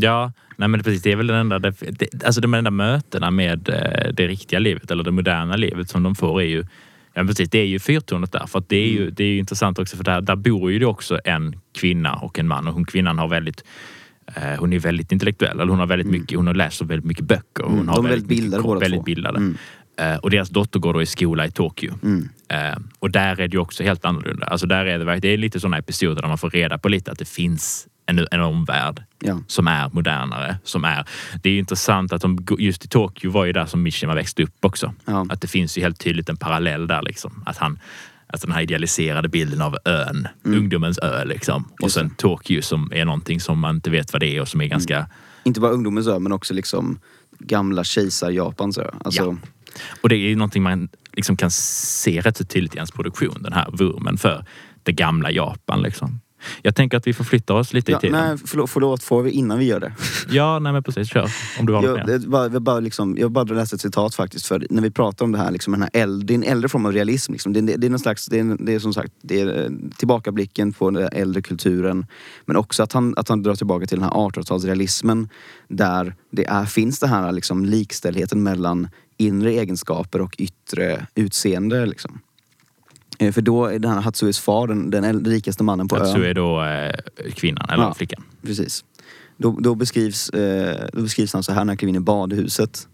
Ja, 0.00 0.32
nej 0.56 0.68
men 0.68 0.82
precis. 0.82 1.02
Det 1.02 1.12
är 1.12 1.16
väl 1.16 1.26
den 1.26 1.36
enda, 1.36 1.58
det, 1.58 2.24
alltså 2.24 2.40
de 2.40 2.54
enda 2.54 2.70
mötena 2.70 3.30
med 3.30 3.68
eh, 3.68 4.12
det 4.12 4.26
riktiga 4.26 4.58
livet 4.58 4.90
eller 4.90 5.04
det 5.04 5.10
moderna 5.10 5.56
livet 5.56 5.88
som 5.88 6.02
de 6.02 6.14
får 6.14 6.40
är 6.40 6.46
ju 6.46 6.64
Ja, 7.18 7.24
precis. 7.24 7.50
Det 7.50 7.58
är 7.58 7.66
ju 7.66 7.78
fyrtornet 7.78 8.32
där. 8.32 8.46
För 8.46 8.62
det, 8.68 8.76
är 8.76 8.88
ju, 8.88 9.10
det 9.10 9.24
är 9.24 9.28
ju 9.28 9.38
intressant 9.38 9.78
också 9.78 9.96
för 9.96 10.04
där, 10.04 10.20
där 10.20 10.36
bor 10.36 10.72
ju 10.72 10.78
det 10.78 10.86
också 10.86 11.20
en 11.24 11.60
kvinna 11.78 12.14
och 12.14 12.38
en 12.38 12.48
man 12.48 12.66
och 12.68 12.74
hon 12.74 12.84
kvinnan 12.84 13.18
har 13.18 13.28
väldigt 13.28 13.64
eh, 14.36 14.58
hon 14.58 14.72
är 14.72 14.78
väldigt 14.78 15.12
intellektuell. 15.12 15.60
Eller 15.60 15.70
hon 15.70 15.78
har 15.78 15.86
väldigt 15.86 16.08
mycket, 16.10 16.36
hon 16.36 16.46
har 16.46 16.54
läst 16.54 16.82
väldigt 16.82 17.04
mycket 17.04 17.24
böcker. 17.24 17.62
Hon 17.64 17.72
Mm, 17.74 17.88
har 17.88 17.96
de 17.96 18.06
är 18.06 18.10
väldigt 18.10 18.30
väldigt 18.30 18.42
bildade 18.42 18.62
mycket, 18.62 18.82
väldigt 18.82 18.98
två. 19.00 19.04
bildade. 19.04 19.38
Mm. 19.38 19.56
Eh, 19.98 20.16
och 20.16 20.30
deras 20.30 20.48
dotter 20.50 20.78
går 20.80 20.92
då 20.94 21.02
i 21.02 21.06
skola 21.06 21.46
i 21.46 21.50
Tokyo. 21.50 21.94
Mm. 22.02 22.28
Eh, 22.48 22.78
och 22.98 23.10
där 23.10 23.40
är 23.40 23.48
det 23.48 23.52
ju 23.54 23.58
också 23.58 23.82
helt 23.82 24.04
annorlunda. 24.04 24.46
Alltså 24.46 24.66
där 24.66 24.84
är 24.86 24.98
det, 24.98 25.18
det 25.20 25.28
är 25.28 25.36
lite 25.36 25.60
sådana 25.60 25.78
episoder 25.78 26.22
där 26.22 26.28
man 26.28 26.38
får 26.38 26.50
reda 26.50 26.78
på 26.78 26.88
lite 26.88 27.12
att 27.12 27.18
det 27.18 27.28
finns 27.28 27.86
en, 28.06 28.26
en 28.30 28.40
omvärld 28.40 29.02
Ja. 29.20 29.40
som 29.46 29.68
är 29.68 29.88
modernare. 29.92 30.58
Som 30.64 30.84
är, 30.84 31.04
det 31.42 31.50
är 31.50 31.58
intressant 31.58 32.12
att 32.12 32.20
de, 32.22 32.46
just 32.58 32.84
i 32.84 32.88
Tokyo 32.88 33.30
var 33.30 33.44
ju 33.44 33.52
där 33.52 33.66
som 33.66 33.82
Mishima 33.82 34.14
växte 34.14 34.42
upp 34.42 34.64
också. 34.64 34.94
Ja. 35.04 35.26
Att 35.28 35.40
det 35.40 35.48
finns 35.48 35.78
ju 35.78 35.82
helt 35.82 36.00
tydligt 36.00 36.28
en 36.28 36.36
parallell 36.36 36.86
där 36.86 37.02
liksom. 37.02 37.42
Att 37.46 37.56
han, 37.56 37.78
alltså 38.26 38.46
den 38.46 38.54
här 38.54 38.62
idealiserade 38.62 39.28
bilden 39.28 39.62
av 39.62 39.76
ön, 39.84 40.28
ungdomens 40.44 40.98
ö 40.98 41.24
liksom. 41.24 41.64
Och 41.64 41.80
Mm. 41.80 41.90
Sen 41.90 42.10
Tokyo 42.10 42.62
som 42.62 42.92
är 42.94 43.04
någonting 43.04 43.40
som 43.40 43.58
man 43.58 43.74
inte 43.74 43.90
vet 43.90 44.12
vad 44.12 44.22
det 44.22 44.36
är 44.36 44.40
och 44.40 44.48
som 44.48 44.60
är 44.60 44.66
ganska 44.66 45.06
Inte 45.44 45.60
bara 45.60 45.70
ungdomens 45.72 46.06
ö 46.06 46.18
men 46.18 46.32
också 46.32 46.54
liksom 46.54 46.98
gamla 47.38 47.84
kejsar-Japans 47.84 48.78
ö. 48.78 48.90
Alltså, 49.04 49.22
Ja. 49.22 49.36
Och 50.00 50.08
det 50.08 50.16
är 50.16 50.28
ju 50.28 50.36
någonting 50.36 50.62
man 50.62 50.88
liksom 51.12 51.36
kan 51.36 51.50
se 51.50 52.20
rätt 52.20 52.36
så 52.36 52.44
tydligt 52.44 52.74
i 52.74 52.78
hans 52.78 52.90
produktion, 52.92 53.42
den 53.42 53.52
här 53.52 53.70
vurmen 53.72 54.16
för 54.18 54.44
det 54.82 54.92
gamla 54.92 55.30
Japan. 55.30 55.82
Liksom. 55.82 56.20
Jag 56.62 56.74
tänker 56.74 56.96
att 56.96 57.06
vi 57.06 57.12
förflyttar 57.14 57.54
oss 57.54 57.72
lite 57.72 57.92
Ja, 57.92 57.98
i 57.98 58.00
tiden. 58.00 58.20
nej, 58.28 58.36
förlåt, 58.46 58.70
förlåt, 58.70 59.02
får 59.02 59.22
vi 59.22 59.30
innan 59.30 59.58
vi 59.58 59.64
gör 59.64 59.80
det? 59.80 59.92
Ja, 60.30 60.58
nej 60.58 60.72
men 60.72 60.82
precis. 60.82 61.08
Kör. 61.08 61.30
Om 61.60 61.66
du 61.66 61.72
har 61.72 61.82
Jag, 61.82 62.06
det, 62.06 62.18
bara, 62.18 62.48
jag, 62.52 62.62
bara 62.62 62.80
liksom, 62.80 63.16
jag 63.18 63.30
bara 63.30 63.44
läste 63.44 63.74
ett 63.76 63.80
citat 63.80 64.14
faktiskt. 64.14 64.46
För 64.46 64.66
när 64.70 64.82
vi 64.82 64.90
pratar 64.90 65.24
om 65.24 65.32
det 65.32 65.38
här, 65.38 65.50
liksom, 65.50 65.72
den 65.72 65.82
här 65.82 65.90
äldre, 65.92 66.26
det 66.26 66.32
är 66.32 66.34
en 66.34 66.42
äldre 66.42 66.68
form 66.68 66.86
av 66.86 66.92
realism. 66.92 67.32
Liksom. 67.32 67.52
Det, 67.52 67.58
är- 67.72 67.78
det 67.78 67.86
är 67.86 67.98
slags, 67.98 68.26
det 68.26 68.38
är, 68.38 68.56
det 68.66 68.74
är 68.74 68.78
som 68.78 68.94
sagt 68.94 69.12
det 69.22 69.40
är 69.40 69.64
eh, 69.64 69.70
tillbakablicken 69.96 70.72
på 70.72 70.90
den 70.90 71.08
äldre 71.12 71.42
kulturen. 71.42 72.06
Men 72.46 72.56
också 72.56 72.82
att 72.82 72.92
han, 72.92 73.14
att 73.16 73.28
han 73.28 73.42
drar 73.42 73.54
tillbaka 73.54 73.86
till 73.86 73.98
den 73.98 74.04
här 74.08 74.10
1800-talsrealismen. 74.16 75.28
Där 75.68 76.14
det 76.32 76.44
är, 76.46 76.64
finns 76.64 76.98
det 76.98 77.06
här 77.06 77.32
liksom, 77.32 77.64
likställdheten 77.64 78.42
mellan 78.42 78.88
inre 79.18 79.50
egenskaper 79.52 80.20
och 80.20 80.34
yttre 80.38 81.06
utseende. 81.14 81.86
Liksom. 81.86 82.18
Eh, 83.18 83.32
För 83.32 83.42
då 83.42 83.64
är 83.66 83.78
den 83.78 83.90
här 83.90 84.00
Hatsues 84.00 84.38
far 84.38 84.66
den, 84.66 84.90
den 84.90 85.24
rikaste 85.24 85.62
mannen 85.64 85.88
på 85.88 85.96
ön. 85.98 86.22
är 86.22 86.34
då 86.34 86.62
eh, 86.64 87.32
kvinnan, 87.34 87.66
eller 87.70 87.82
Ja. 87.84 87.94
flickan. 87.94 88.22
Precis. 88.42 88.84
Då, 89.36 89.50
då, 89.60 89.74
beskrivs, 89.74 90.30
eh, 90.30 90.88
då 90.92 91.02
beskrivs 91.02 91.32
han 91.32 91.42
så 91.42 91.52
här 91.52 91.64
när 91.64 91.70
han 91.70 91.76
klev 91.76 91.88
in 91.88 91.94
i 91.96 92.00
badhuset. 92.00 92.88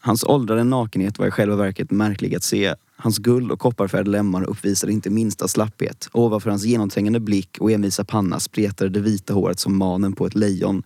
Hans 0.00 0.24
åldrade 0.24 0.64
nakenhet 0.64 1.18
var 1.18 1.26
i 1.26 1.30
själva 1.30 1.56
verket 1.56 1.90
märklig 1.90 2.34
att 2.34 2.42
se. 2.44 2.74
Hans 2.96 3.18
guld 3.18 3.52
och 3.52 3.58
kopparfärgade 3.60 4.10
lemmar 4.10 4.42
uppvisade 4.44 4.92
inte 4.92 5.10
minsta 5.10 5.48
slapphet. 5.48 6.08
Ovanför 6.12 6.50
hans 6.50 6.64
genomträngande 6.64 7.20
blick 7.20 7.56
och 7.60 7.70
envisa 7.72 8.04
panna 8.04 8.40
spretade 8.40 8.90
det 8.90 9.00
vita 9.00 9.34
håret 9.34 9.58
som 9.58 9.76
manen 9.78 10.12
på 10.12 10.26
ett 10.26 10.34
lejon. 10.34 10.82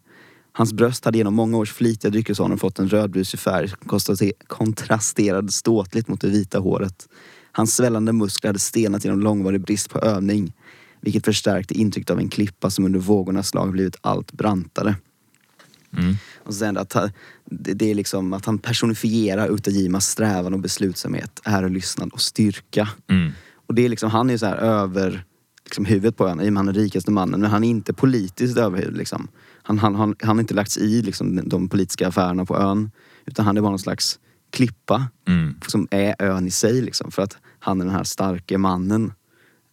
Hans 0.52 0.72
bröst 0.72 1.04
hade 1.04 1.18
genom 1.18 1.34
många 1.34 1.56
års 1.58 1.72
flitiga 1.72 2.10
dryckesvanor 2.10 2.56
fått 2.56 2.78
en 2.78 2.88
rödbrusig 2.88 3.40
färg 3.40 3.68
som 3.68 3.78
kontraste- 3.78 4.32
kontrasterade 4.46 5.52
ståtligt 5.52 6.08
mot 6.08 6.20
det 6.20 6.28
vita 6.28 6.58
håret. 6.58 7.08
Hans 7.56 7.74
svällande 7.76 8.12
muskler 8.12 8.48
hade 8.48 8.58
stelnat 8.58 9.04
genom 9.04 9.20
långvarig 9.20 9.60
brist 9.60 9.90
på 9.90 9.98
övning 9.98 10.52
vilket 11.00 11.24
förstärkte 11.24 11.74
intrycket 11.74 12.10
av 12.10 12.18
en 12.18 12.28
klippa 12.28 12.70
som 12.70 12.84
under 12.84 12.98
vågornas 12.98 13.48
slag 13.48 13.72
blivit 13.72 13.96
allt 14.00 14.32
brantare. 14.32 14.94
Mm. 15.98 16.14
Och 16.44 16.54
sen 16.54 16.76
att 16.76 16.92
han- 16.92 17.10
det 17.44 17.90
är 17.90 17.94
liksom 17.94 18.32
att 18.32 18.44
han 18.46 18.58
personifierar 18.58 19.48
Utajimas 19.54 20.06
strävan 20.08 20.54
och 20.54 20.60
beslutsamhet, 20.60 21.40
ära, 21.44 21.68
lyssnad 21.68 22.10
och 22.12 22.20
styrka. 22.20 22.88
Mm. 23.10 23.32
Och 23.66 23.74
det 23.74 23.84
är 23.84 23.88
liksom, 23.88 24.10
han 24.10 24.30
är 24.30 24.36
så 24.36 24.46
här 24.46 24.56
över 24.56 25.24
liksom, 25.64 25.84
huvudet 25.84 26.16
på 26.16 26.28
ön, 26.28 26.40
i 26.40 26.48
och 26.48 26.52
med 26.52 26.58
han 26.60 26.68
är 26.68 26.72
den 26.72 26.82
rikaste 26.82 27.10
mannen. 27.10 27.40
Men 27.40 27.50
han 27.50 27.64
är 27.64 27.68
inte 27.68 27.92
politiskt 27.92 28.56
överhuvud 28.58 28.96
liksom. 28.96 29.28
Han, 29.62 29.78
han, 29.78 29.94
han, 29.94 30.14
han 30.20 30.36
har 30.36 30.40
inte 30.40 30.54
lagt 30.54 30.70
sig 30.70 30.82
i 30.82 31.02
liksom, 31.02 31.48
de 31.48 31.68
politiska 31.68 32.08
affärerna 32.08 32.44
på 32.44 32.56
ön. 32.56 32.90
Utan 33.26 33.44
han 33.46 33.56
är 33.56 33.60
bara 33.60 33.70
någon 33.70 33.78
slags 33.78 34.18
klippa 34.50 35.06
Mm. 35.28 35.54
som 35.66 35.88
är 35.90 36.14
ön 36.18 36.46
i 36.46 36.50
sig 36.50 36.80
liksom. 36.82 37.10
För 37.10 37.22
att 37.22 37.36
han 37.66 37.80
är 37.80 37.84
den 37.84 37.94
här 37.94 38.04
starke 38.04 38.58
mannen. 38.58 39.12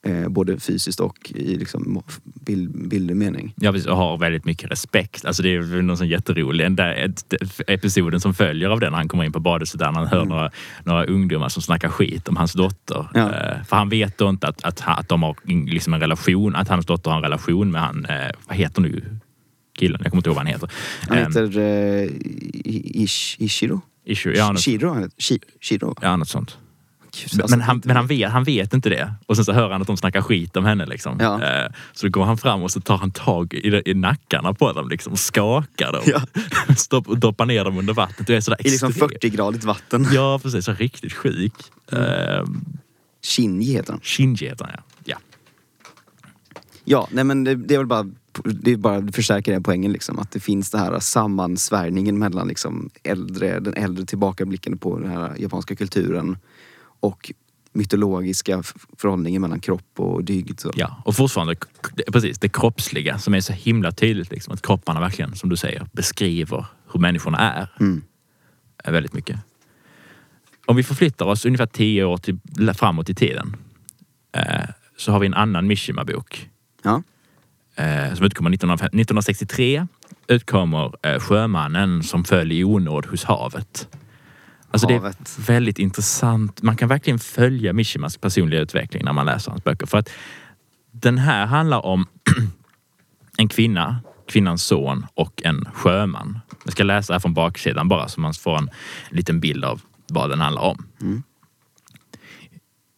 Eh, 0.06 0.28
både 0.30 0.60
fysiskt 0.60 1.00
och 1.00 1.32
i 1.36 1.56
liksom, 1.58 2.04
bild, 2.24 2.88
bildlig 2.90 3.16
mening. 3.16 3.54
Ja, 3.58 3.72
precis, 3.72 3.88
och 3.88 3.98
har 3.98 4.18
väldigt 4.18 4.46
mycket 4.46 4.72
respekt. 4.72 5.26
Alltså 5.26 5.44
det 5.44 5.56
är 5.56 5.82
någon 5.82 5.98
sån 5.98 6.08
jätterolig, 6.08 6.66
den 6.66 6.76
där 6.76 7.14
episoden 7.68 8.20
som 8.20 8.34
följer 8.34 8.70
av 8.70 8.80
den, 8.80 8.94
han 8.94 9.08
kommer 9.08 9.24
in 9.24 9.32
på 9.32 9.40
badhuset 9.40 9.80
där 9.80 9.86
han 9.92 10.08
hör 10.08 10.26
några, 10.26 10.52
några 10.84 11.06
ungdomar 11.06 11.50
som 11.50 11.62
snackar 11.62 11.90
skit 11.90 12.28
om 12.28 12.38
hans 12.38 12.54
dotter. 12.54 13.08
Ja. 13.14 13.20
Eh, 13.22 13.64
för 13.64 13.76
han 13.76 13.90
vet 13.90 14.18
då 14.18 14.30
inte 14.30 14.48
att, 14.48 14.64
att, 14.64 14.82
att 14.86 15.10
de 15.10 15.24
har 15.24 15.36
liksom 15.46 15.94
en 15.94 16.00
relation, 16.00 16.56
att 16.56 16.68
hans 16.68 16.86
dotter 16.86 17.10
har 17.10 17.18
en 17.18 17.24
relation 17.24 17.72
med 17.72 17.82
han, 17.82 18.06
eh, 18.06 18.32
vad 18.48 18.58
heter 18.58 18.82
nu 18.82 19.04
killen? 19.78 20.02
Jag 20.04 20.12
kommer 20.12 20.20
inte 20.20 20.30
ihåg 20.30 20.36
vad 20.36 20.46
han 20.46 20.54
heter. 20.54 20.70
Han 21.10 21.18
Ehm, 21.18 21.26
heter 21.26 21.58
eh, 21.60 22.10
Ish, 23.04 23.36
Ishiro? 23.40 23.82
Issue, 24.06 24.38
ja, 24.38 24.56
Shiro? 24.58 25.10
Shiro? 25.62 25.96
ja, 26.02 26.18
något 26.18 26.30
sånt. 26.30 26.58
Alltså, 27.24 27.58
Men, 27.58 27.62
han, 27.62 27.82
men 27.86 27.96
han, 27.96 28.08
vet, 28.08 28.32
han 28.32 28.44
vet 28.44 28.74
inte 28.74 28.90
det. 28.90 29.14
Och 29.26 29.36
sen 29.36 29.46
så 29.46 29.52
hör 29.54 29.70
han 29.70 29.82
att 29.82 29.88
de 29.88 29.98
snackar 29.98 30.22
skit 30.22 30.58
om 30.58 30.66
henne. 30.66 30.86
Liksom. 30.86 31.18
Ja. 31.20 31.44
Eh, 31.44 31.72
så 31.94 32.06
då 32.06 32.10
går 32.10 32.24
han 32.24 32.38
fram 32.38 32.64
och 32.64 32.72
så 32.72 32.82
tar 32.82 32.98
han 32.98 33.12
tag 33.12 33.54
i, 33.54 33.82
i 33.86 33.94
nackarna 33.94 34.54
på 34.54 34.72
dem 34.72 34.90
liksom, 34.90 35.14
och 35.14 35.20
skakar 35.20 35.92
dem. 35.92 36.02
Ja. 36.06 36.22
Stopp, 36.78 37.08
och 37.08 37.18
doppar 37.18 37.46
ner 37.46 37.66
dem 37.66 37.78
under 37.78 37.94
vattnet. 37.94 38.30
Och 38.30 38.36
är 38.36 38.42
sådär 38.42 38.68
I 38.68 38.70
liksom 38.70 38.90
extrem. 38.90 39.10
40-gradigt 39.10 39.64
vatten. 39.64 40.08
Ja, 40.14 40.40
precis. 40.44 40.66
Så 40.66 40.74
riktigt 40.74 41.14
sjuk. 41.14 41.54
Eh, 41.92 42.44
Shinji 43.22 43.74
heter 43.74 43.92
han. 43.92 44.02
Shinji 44.04 44.50
heter 44.50 44.66
han, 44.66 44.74
ja. 44.78 44.84
ja. 45.06 45.18
Ja, 46.86 47.08
nej 47.12 47.24
men 47.24 47.44
det, 47.44 47.56
det 47.56 47.74
är 47.74 47.78
väl 47.78 47.88
bara, 47.88 48.12
det 48.44 48.72
är 48.72 48.78
bara 48.78 49.02
det 49.02 49.12
förstärker 49.12 49.52
den 49.52 49.64
poängen 49.64 49.92
liksom. 49.92 50.20
Att 50.20 50.32
det 50.32 50.40
finns 50.40 50.72
det 50.72 50.78
här 50.78 51.00
sammansvärjningen 51.00 52.20
mellan 52.20 52.48
liksom 52.48 52.90
äldre, 53.04 53.60
den 53.60 53.74
äldre 53.74 54.06
tillbakablicken 54.06 54.78
på 54.78 55.00
den 55.00 55.10
här 55.10 55.36
japanska 55.38 55.76
kulturen 55.76 56.38
och 57.04 57.32
mytologiska 57.74 58.64
förhållningen 58.98 59.42
mellan 59.42 59.60
kropp 59.60 60.00
och 60.00 60.24
dygd. 60.24 60.60
Så. 60.60 60.72
ja. 60.76 61.02
Och 61.06 61.16
fortfarande, 61.16 61.56
precis, 62.12 62.40
det 62.40 62.50
kroppsliga 62.50 63.20
som 63.20 63.34
är 63.34 63.42
så 63.42 63.54
himla 63.54 63.92
tydligt. 63.92 64.32
Liksom, 64.32 64.54
att 64.54 64.62
kropparna 64.62 65.00
verkligen, 65.00 65.36
som 65.36 65.50
du 65.50 65.56
säger, 65.56 65.88
beskriver 65.92 66.66
hur 66.94 67.00
människorna 67.00 67.40
är. 67.40 67.68
Mm. 67.80 68.02
väldigt 68.88 69.14
mycket. 69.14 69.40
Om 70.66 70.76
vi 70.76 70.84
förflyttar 70.84 71.26
oss 71.26 71.46
ungefär 71.46 71.66
tio 71.66 72.04
år 72.04 72.18
till, 72.18 72.40
framåt 72.74 73.10
i 73.10 73.16
tiden 73.16 73.56
eh, 74.36 74.70
så 74.98 75.12
har 75.12 75.20
vi 75.20 75.28
en 75.28 75.34
annan 75.34 75.68
Mishima-bok 75.68 76.50
Ja. 76.84 77.04
eh, 77.76 78.14
som 78.16 78.26
utkommer 78.26 78.50
19, 78.50 78.70
1963 78.72 79.88
utkommer 80.28 81.08
eh, 81.08 81.20
Sjömannen 81.20 82.04
som 82.04 82.24
föll 82.24 82.52
i 82.52 82.64
onåd 82.64 83.06
hos 83.06 83.24
havet. 83.24 83.88
Alltså 84.74 84.88
det 84.88 84.94
är 84.94 85.42
väldigt 85.46 85.80
intressant. 85.80 86.62
Man 86.62 86.76
kan 86.76 86.90
verkligen 86.90 87.20
följa 87.20 87.74
Mishimas 87.74 88.18
personliga 88.18 88.62
utveckling 88.62 89.06
när 89.06 89.14
man 89.14 89.26
läser 89.26 89.52
hans 89.52 89.64
böcker. 89.64 89.86
För 89.86 89.98
att 89.98 90.10
den 90.92 91.18
här 91.18 91.46
handlar 91.46 91.86
om 91.86 92.08
en 93.38 93.48
kvinna, 93.48 94.02
kvinnans 94.28 94.64
son 94.64 95.06
och 95.14 95.42
en 95.44 95.68
sjöman. 95.74 96.40
Jag 96.64 96.74
ska 96.74 96.84
läsa 96.84 97.14
här 97.14 97.20
från 97.20 97.34
baksidan 97.34 97.88
bara 97.88 98.08
så 98.08 98.22
man 98.22 98.34
får 98.34 98.58
en 98.58 98.70
liten 99.10 99.40
bild 99.40 99.66
av 99.66 99.82
vad 100.08 100.30
den 100.30 100.40
handlar 100.42 100.62
om. 100.62 100.86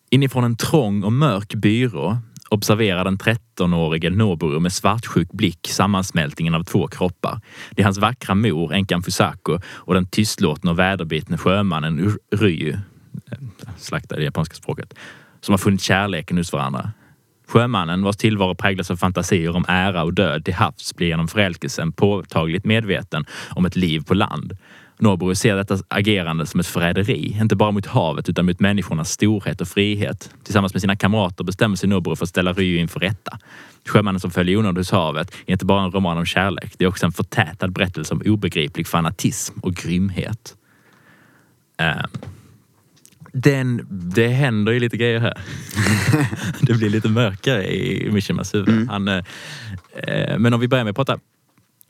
Inifrån 0.09 0.43
en 0.43 0.57
trång 0.57 1.03
och 1.03 1.13
mörk 1.13 1.55
byrå 1.55 2.17
observerar 2.49 3.03
den 3.03 3.17
13-årige 3.17 4.09
Noboru 4.09 4.59
med 4.59 4.73
svartsjuk 4.73 5.31
blick 5.31 5.67
sammansmältningen 5.67 6.55
av 6.55 6.63
två 6.63 6.87
kroppar. 6.87 7.41
Det 7.71 7.81
är 7.81 7.83
hans 7.83 7.97
vackra 7.97 8.35
mor, 8.35 8.73
änkan 8.73 9.03
Fusako, 9.03 9.59
och 9.65 9.93
den 9.93 10.05
tystlåtne 10.05 10.71
och 10.71 10.79
väderbitne 10.79 11.37
sjömannen 11.37 12.17
Ryu, 12.35 12.77
eh, 13.31 13.99
det 14.09 14.23
japanska 14.23 14.55
språket, 14.55 14.93
som 15.41 15.53
har 15.53 15.57
funnit 15.57 15.81
kärleken 15.81 16.37
hos 16.37 16.53
varandra. 16.53 16.91
Sjömannen, 17.47 18.03
vars 18.03 18.17
tillvaro 18.17 18.55
präglas 18.55 18.91
av 18.91 18.95
fantasier 18.95 19.55
om 19.55 19.65
ära 19.67 20.03
och 20.03 20.13
död 20.13 20.45
till 20.45 20.53
havs, 20.53 20.95
blir 20.95 21.07
genom 21.07 21.27
förälskelsen 21.27 21.91
påtagligt 21.91 22.65
medveten 22.65 23.25
om 23.49 23.65
ett 23.65 23.75
liv 23.75 24.03
på 24.07 24.13
land. 24.13 24.57
Noboru 24.97 25.35
ser 25.35 25.55
detta 25.55 25.77
agerande 25.87 26.45
som 26.45 26.59
ett 26.59 26.67
förräderi, 26.67 27.37
inte 27.41 27.55
bara 27.55 27.71
mot 27.71 27.85
havet 27.85 28.29
utan 28.29 28.45
mot 28.45 28.59
människornas 28.59 29.11
storhet 29.11 29.61
och 29.61 29.67
frihet. 29.67 30.29
Tillsammans 30.43 30.73
med 30.73 30.81
sina 30.81 30.95
kamrater 30.95 31.43
bestämmer 31.43 31.75
sig 31.75 31.89
Noboru 31.89 32.15
för 32.15 32.25
att 32.25 32.29
ställa 32.29 32.53
Ryu 32.53 32.77
inför 32.77 32.99
rätta. 32.99 33.39
Sjömannen 33.87 34.19
som 34.19 34.31
följer 34.31 34.57
onåd 34.57 34.87
havet 34.91 35.35
är 35.45 35.51
inte 35.51 35.65
bara 35.65 35.83
en 35.83 35.91
roman 35.91 36.17
om 36.17 36.25
kärlek, 36.25 36.73
det 36.77 36.85
är 36.85 36.89
också 36.89 37.05
en 37.05 37.11
förtätad 37.11 37.71
berättelse 37.71 38.13
om 38.13 38.21
obegriplig 38.25 38.87
fanatism 38.87 39.59
och 39.59 39.73
grymhet. 39.73 40.55
Eh, 41.77 42.05
den, 43.33 43.87
det 44.15 44.27
händer 44.27 44.71
ju 44.71 44.79
lite 44.79 44.97
grejer 44.97 45.19
här. 45.19 45.37
det 46.61 46.73
blir 46.73 46.89
lite 46.89 47.09
mörkare 47.09 47.75
i 47.75 48.11
Mishimas 48.11 48.53
huvud. 48.53 48.69
Mm. 48.69 48.89
Han, 48.89 49.07
eh, 49.07 49.23
eh, 49.93 50.37
men 50.37 50.53
om 50.53 50.59
vi 50.59 50.67
börjar 50.67 50.83
med 50.83 50.91
att 50.91 50.95
prata 50.95 51.19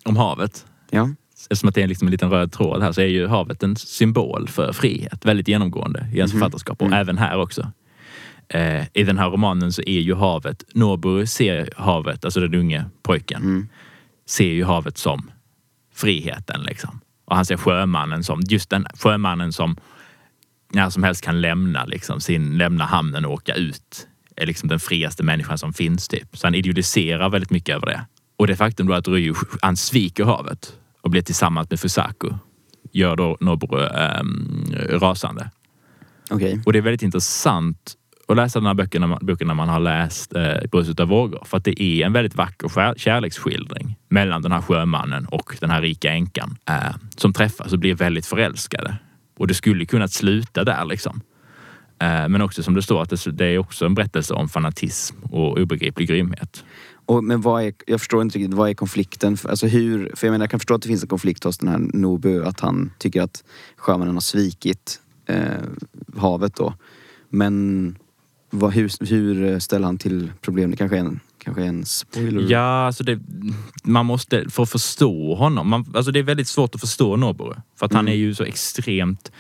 om 0.06 0.18
havet. 0.18 0.66
Ja. 0.90 1.10
Eftersom 1.50 1.70
att 1.70 1.76
det 1.76 1.82
är 1.82 1.88
liksom 1.88 2.08
en 2.08 2.12
liten 2.12 2.30
röd 2.30 2.52
tråd 2.52 2.82
här 2.84 2.92
så 2.92 3.02
är 3.02 3.06
ju 3.06 3.28
havet 3.28 3.64
en 3.64 3.76
symbol 3.76 4.48
för 4.48 4.74
frihet. 4.74 5.26
Väldigt 5.26 5.48
genomgående 5.48 6.08
i 6.14 6.18
ens 6.18 6.34
Mhm. 6.34 6.40
författarskap 6.40 6.82
och 6.82 6.88
Mm. 6.88 7.00
även 7.00 7.18
här 7.18 7.38
också. 7.38 7.72
Eh, 8.50 8.84
I 8.94 9.04
den 9.04 9.18
här 9.18 9.30
romanen 9.30 9.72
så 9.74 9.82
är 9.82 10.00
ju 10.00 10.16
havet, 10.16 10.64
Nobu 10.74 11.26
ser 11.26 11.70
havet, 11.78 12.26
alltså 12.26 12.40
den 12.40 12.56
unge 12.56 12.86
pojken, 13.04 13.42
Mm. 13.42 13.68
ser 14.28 14.48
ju 14.54 14.64
havet 14.64 14.98
som 14.98 15.32
friheten 15.96 16.62
liksom. 16.64 17.00
Och 17.26 17.36
han 17.36 17.46
ser 17.46 17.58
sjömannen 17.58 18.24
som, 18.24 18.42
just 18.50 18.70
den 18.70 18.88
sjömannen 19.00 19.54
som 19.54 19.78
när 20.74 20.90
som 20.90 21.04
helst 21.04 21.24
kan 21.24 21.42
lämna, 21.42 21.86
liksom, 21.86 22.22
sin, 22.22 22.58
lämna 22.58 22.86
hamnen 22.86 23.26
och 23.26 23.32
åka 23.34 23.54
ut. 23.54 24.08
Är 24.36 24.46
liksom 24.46 24.70
den 24.70 24.80
friaste 24.80 25.24
människan 25.24 25.58
som 25.58 25.74
finns 25.74 26.08
typ. 26.08 26.38
Så 26.38 26.48
han 26.48 26.56
idealiserar 26.56 27.30
väldigt 27.30 27.52
mycket 27.52 27.76
över 27.76 27.86
det. 27.86 28.06
Och 28.38 28.48
det 28.48 28.56
faktum 28.56 28.88
då 28.88 28.94
att 28.94 29.08
Ryu, 29.08 29.34
han 29.62 29.78
sviker 29.78 30.24
havet 30.24 30.74
och 31.06 31.12
blir 31.12 31.22
tillsammans 31.22 31.70
med 31.70 31.80
Fusaku 31.80 32.30
gör 32.92 33.16
då 33.16 33.38
Noboru 33.40 33.88
ähm, 33.88 34.66
rasande. 34.90 35.50
Okej. 36.30 36.62
Och 36.66 36.74
det 36.74 36.80
är 36.80 36.84
väldigt 36.84 37.02
intressant 37.02 37.94
att 38.28 38.36
läsa 38.36 38.60
den 38.60 38.66
här 38.68 38.74
boken 38.74 39.02
när 39.02 39.08
man, 39.08 39.20
boken 39.22 39.48
när 39.48 39.54
man 39.54 39.70
har 39.70 39.80
läst 39.80 40.36
eh, 40.36 40.70
Bruset 40.72 41.00
av 41.00 41.08
vågor. 41.08 41.44
För 41.46 41.58
att 41.58 41.64
det 41.64 41.82
är 41.82 42.06
en 42.06 42.14
väldigt 42.14 42.36
vacker 42.36 42.70
kär, 42.70 42.94
kärleksskildring 42.98 43.96
mellan 44.10 44.42
den 44.42 44.52
här 44.52 44.62
sjömannen 44.62 45.26
och 45.26 45.56
den 45.60 45.70
här 45.70 45.82
rika 45.82 46.12
änkan. 46.12 46.58
Eh, 46.70 46.96
som 47.18 47.34
träffas 47.34 47.74
och 47.74 47.80
blir 47.80 47.96
väldigt 47.96 48.26
förälskade. 48.26 48.98
Och 49.38 49.48
det 49.48 49.54
skulle 49.54 49.86
kunnat 49.86 50.12
sluta 50.12 50.64
där 50.64 50.86
liksom. 50.86 51.22
Eh, 52.02 52.28
men 52.28 52.42
också 52.42 52.64
som 52.64 52.74
det 52.74 52.82
står 52.82 53.02
att 53.02 53.10
det, 53.10 53.32
det 53.32 53.46
är 53.46 53.58
också 53.58 53.86
en 53.86 53.96
berättelse 53.96 54.34
om 54.34 54.50
fanatism 54.50 55.16
och 55.24 55.58
obegriplig 55.58 56.08
grymhet. 56.08 56.64
Och, 57.06 57.24
men 57.24 57.42
vad 57.42 57.64
är, 57.64 57.74
jag 57.88 58.00
förstår 58.00 58.22
inte 58.22 58.38
riktigt, 58.40 58.54
vad 58.54 58.70
är 58.70 58.74
konflikten? 58.74 59.38
Alltså 59.50 59.68
hur, 59.68 60.12
för 60.16 60.28
jag 60.28 60.32
menar 60.32 60.44
jag 60.44 60.50
kan 60.52 60.60
förstå 60.60 60.74
att 60.76 60.82
det 60.82 60.88
finns 60.88 61.04
en 61.04 61.10
konflikt 61.10 61.44
hos 61.44 61.58
den 61.58 61.70
här 61.70 61.78
Nobu, 61.78 62.44
att 62.46 62.60
han 62.60 62.92
tycker 62.98 63.22
att 63.22 63.44
sjömannen 63.76 64.14
har 64.16 64.22
svikit 64.22 65.00
eh, 65.26 65.40
havet 66.18 66.56
då. 66.56 66.74
Men 67.30 67.96
vad, 68.50 68.74
hur, 68.74 69.06
hur 69.10 69.60
ställer 69.60 69.86
han 69.86 69.98
till 69.98 70.32
problem? 70.42 70.72
Det 70.72 70.78
kanske 70.78 70.96
är 70.98 71.00
en, 71.00 71.20
kanske 71.38 71.64
är 71.64 71.68
en 71.68 71.86
spoiler? 71.86 72.52
Ja, 72.52 72.86
alltså 72.86 73.04
det, 73.04 73.20
man 73.84 74.06
måste, 74.06 74.50
för 74.50 74.64
att 74.64 74.70
förstå 74.70 75.36
honom, 75.36 75.70
man, 75.70 75.94
alltså 75.96 76.12
det 76.12 76.20
är 76.20 76.24
väldigt 76.24 76.48
svårt 76.48 76.76
att 76.76 76.82
förstå 76.82 77.16
Noboru. 77.16 77.56
För 77.76 77.86
att 77.86 77.94
han 77.94 78.06
Mm. 78.06 78.14
är 78.14 78.18
ju 78.18 78.36
så 78.36 78.44
extremt, 78.44 79.32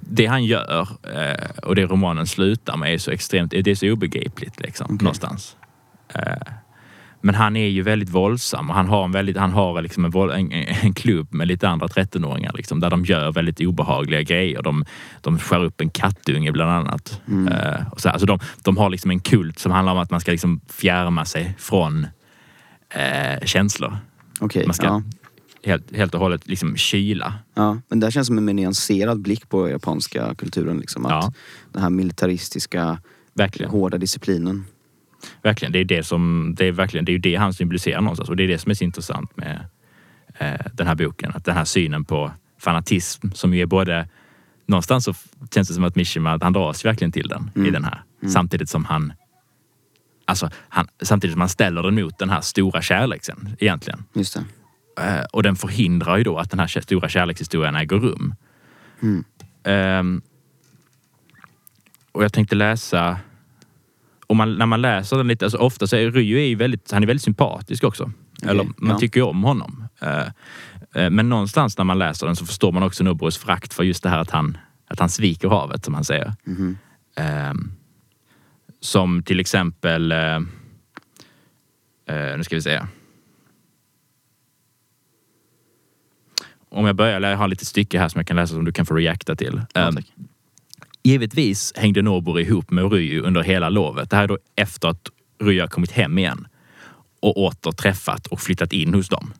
det 0.00 0.26
han 0.26 0.44
gör 0.44 0.88
eh, 1.02 1.48
och 1.62 1.74
det 1.74 1.86
romanen 1.86 2.26
slutar 2.26 2.76
med 2.76 2.94
är 2.94 2.98
så 2.98 3.10
extremt, 3.10 3.50
det 3.50 3.66
är 3.70 3.74
så 3.74 3.90
obegripligt 3.92 4.60
liksom, 4.60 4.84
Okej. 4.84 5.04
någonstans. 5.04 5.56
Eh, 6.08 6.52
men 7.22 7.34
han 7.34 7.56
är 7.56 7.68
ju 7.68 7.82
väldigt 7.82 8.08
våldsam 8.10 8.70
och 8.70 8.76
han 8.76 8.88
har 8.88 9.04
en, 9.04 9.12
väldigt, 9.12 9.36
han 9.36 9.50
har 9.52 9.82
liksom 9.82 10.04
en, 10.04 10.30
en, 10.30 10.52
en 10.82 10.94
klubb 10.94 11.34
med 11.34 11.48
lite 11.48 11.68
andra 11.68 11.86
13-åringar 11.86 12.52
liksom, 12.56 12.80
där 12.80 12.90
de 12.90 13.04
gör 13.04 13.32
väldigt 13.32 13.60
obehagliga 13.60 14.22
grejer. 14.22 14.62
De, 14.62 14.84
de 15.20 15.38
skär 15.38 15.64
upp 15.64 15.80
en 15.80 15.90
kattunge 15.90 16.52
bland 16.52 16.70
annat. 16.70 17.20
Mm. 17.28 17.52
Eh, 17.52 17.92
och 17.92 18.00
så, 18.00 18.08
alltså 18.08 18.26
de, 18.26 18.38
de 18.62 18.76
har 18.76 18.90
liksom 18.90 19.10
en 19.10 19.20
kult 19.20 19.58
som 19.58 19.72
handlar 19.72 19.92
om 19.92 19.98
att 19.98 20.10
man 20.10 20.20
ska 20.20 20.30
liksom 20.30 20.60
fjärma 20.68 21.24
sig 21.24 21.54
från 21.58 22.06
eh, 22.94 23.44
känslor. 23.44 23.96
Okej, 24.40 24.66
Man 24.66 24.74
ska 24.74 24.86
ja. 24.86 25.02
helt, 25.64 25.96
helt 25.96 26.14
och 26.14 26.20
hållet 26.20 26.48
liksom 26.48 26.76
kyla. 26.76 27.34
ja. 27.54 27.78
Men 27.88 28.00
det 28.00 28.06
här 28.06 28.10
känns 28.10 28.26
som 28.26 28.38
en 28.38 28.44
mer 28.44 28.54
nyanserad 28.54 29.22
blick 29.22 29.48
på 29.48 29.68
japanska 29.70 30.34
kulturen. 30.34 30.78
Liksom, 30.78 31.06
att 31.06 31.12
Ja. 31.12 31.32
Den 31.72 31.82
här 31.82 31.90
militaristiska, 31.90 32.98
Verkligen. 33.34 33.70
hårda 33.70 33.98
disciplinen. 33.98 34.64
Verkligen. 35.42 35.72
Det 35.72 35.78
är 35.78 35.84
det 35.84 36.02
som, 36.02 36.54
det 36.58 36.66
är 36.66 36.72
verkligen, 36.72 37.04
det 37.04 37.10
är 37.10 37.14
ju 37.14 37.18
det 37.18 37.34
han 37.36 37.54
symboliserar 37.54 38.00
någonstans. 38.00 38.28
Och 38.28 38.36
det 38.36 38.42
är 38.42 38.48
det 38.48 38.58
som 38.58 38.70
är 38.70 38.74
så 38.74 38.84
intressant 38.84 39.36
med 39.36 39.66
eh, 40.38 40.66
den 40.72 40.86
här 40.86 40.94
boken. 40.94 41.32
Att 41.34 41.44
den 41.44 41.54
här 41.56 41.64
synen 41.64 42.04
på 42.04 42.32
fanatism 42.60 43.30
som 43.34 43.54
ju 43.54 43.62
är 43.62 43.66
både 43.66 44.08
Någonstans 44.66 45.04
så 45.04 45.14
känns 45.54 45.68
det 45.68 45.74
som 45.74 45.84
att 45.84 45.96
Mishima, 45.96 46.32
att 46.32 46.42
han 46.42 46.52
dras 46.52 46.84
verkligen 46.84 47.12
till 47.12 47.28
den 47.28 47.50
i 47.54 47.58
Mm. 47.58 47.72
den 47.72 47.84
här. 47.84 48.02
Mm. 48.22 48.32
Samtidigt 48.32 48.68
som 48.68 48.84
han 48.84 49.12
Alltså, 50.24 50.50
han, 50.68 50.88
samtidigt 51.02 51.34
som 51.34 51.40
han 51.40 51.48
ställer 51.48 51.82
den 51.82 51.94
mot 51.94 52.18
den 52.18 52.30
här 52.30 52.40
stora 52.40 52.82
kärleken 52.82 53.56
egentligen. 53.58 54.04
Just. 54.14 54.36
Eh, 54.36 55.24
och 55.32 55.42
den 55.42 55.56
förhindrar 55.56 56.16
ju 56.16 56.24
då 56.24 56.38
att 56.38 56.50
den 56.50 56.60
här 56.60 56.66
stora 56.66 57.08
kärlekshistorien 57.08 57.76
äger 57.76 57.96
rum. 57.96 58.34
Mm. 59.02 59.24
Ehm, 59.64 60.22
och 62.12 62.24
jag 62.24 62.32
tänkte 62.32 62.54
läsa... 62.54 63.18
Och 64.32 64.36
man, 64.36 64.54
när 64.54 64.66
man 64.66 64.82
läser 64.82 65.16
den 65.16 65.28
lite, 65.28 65.44
alltså 65.44 65.58
ofta 65.58 65.86
så 65.86 65.96
är 65.96 66.10
Ryo 66.10 66.38
är 66.38 66.56
väldigt, 66.56 66.90
han 66.92 67.02
är 67.02 67.06
väldigt 67.06 67.22
sympatisk 67.22 67.84
också. 67.84 68.12
Eller 68.42 68.64
man 68.64 68.90
ja. 68.90 68.98
tycker 68.98 69.20
ju 69.20 69.26
om 69.26 69.44
honom. 69.44 69.88
Eh, 70.00 70.26
eh, 70.94 71.10
men 71.10 71.28
någonstans 71.28 71.78
när 71.78 71.84
man 71.84 71.98
läser 71.98 72.26
den 72.26 72.36
så 72.36 72.46
förstår 72.46 72.72
man 72.72 72.82
också 72.82 73.04
Noborus 73.04 73.38
frakt 73.38 73.74
för 73.74 73.82
just 73.82 74.02
det 74.02 74.08
här 74.08 74.18
att 74.18 74.30
han, 74.30 74.58
att 74.86 74.98
han 74.98 75.08
sviker 75.08 75.48
havet 75.48 75.84
som 75.84 75.94
han 75.94 76.04
säger. 76.04 76.34
Ehm, 77.16 77.72
som 78.80 79.22
till 79.22 79.40
exempel... 79.40 80.12
eh, 80.12 80.40
nu 82.36 82.44
ska 82.44 82.56
vi 82.56 82.62
se. 82.62 82.80
Om 86.68 86.86
jag 86.86 86.96
börjar, 86.96 87.20
jag 87.20 87.36
har 87.36 87.48
lite 87.48 87.64
stycke 87.66 87.98
här 87.98 88.08
som 88.08 88.18
jag 88.18 88.26
kan 88.26 88.36
läsa 88.36 88.54
som 88.54 88.64
du 88.64 88.72
kan 88.72 88.86
få 88.86 88.94
reacta 88.94 89.36
till. 89.36 89.62
Ja, 89.72 89.80
Ehm. 89.80 89.98
Givetvis 91.04 91.72
hängde 91.76 92.02
Norbor 92.02 92.40
ihop 92.40 92.70
med 92.70 92.92
Ryu 92.92 93.20
under 93.20 93.42
hela 93.42 93.68
lovet. 93.68 94.10
Det 94.10 94.16
här 94.16 94.24
är 94.24 94.28
då 94.28 94.38
efter 94.56 94.88
att 94.88 95.10
Ryu 95.42 95.60
har 95.60 95.68
kommit 95.68 95.92
hem 95.92 96.18
igen 96.18 96.46
och 97.22 97.36
åter 97.36 97.72
träffat 97.72 98.26
och 98.26 98.40
flyttat 98.40 98.72
in 98.72 98.94
hos 98.94 99.08
dem. 99.08 99.32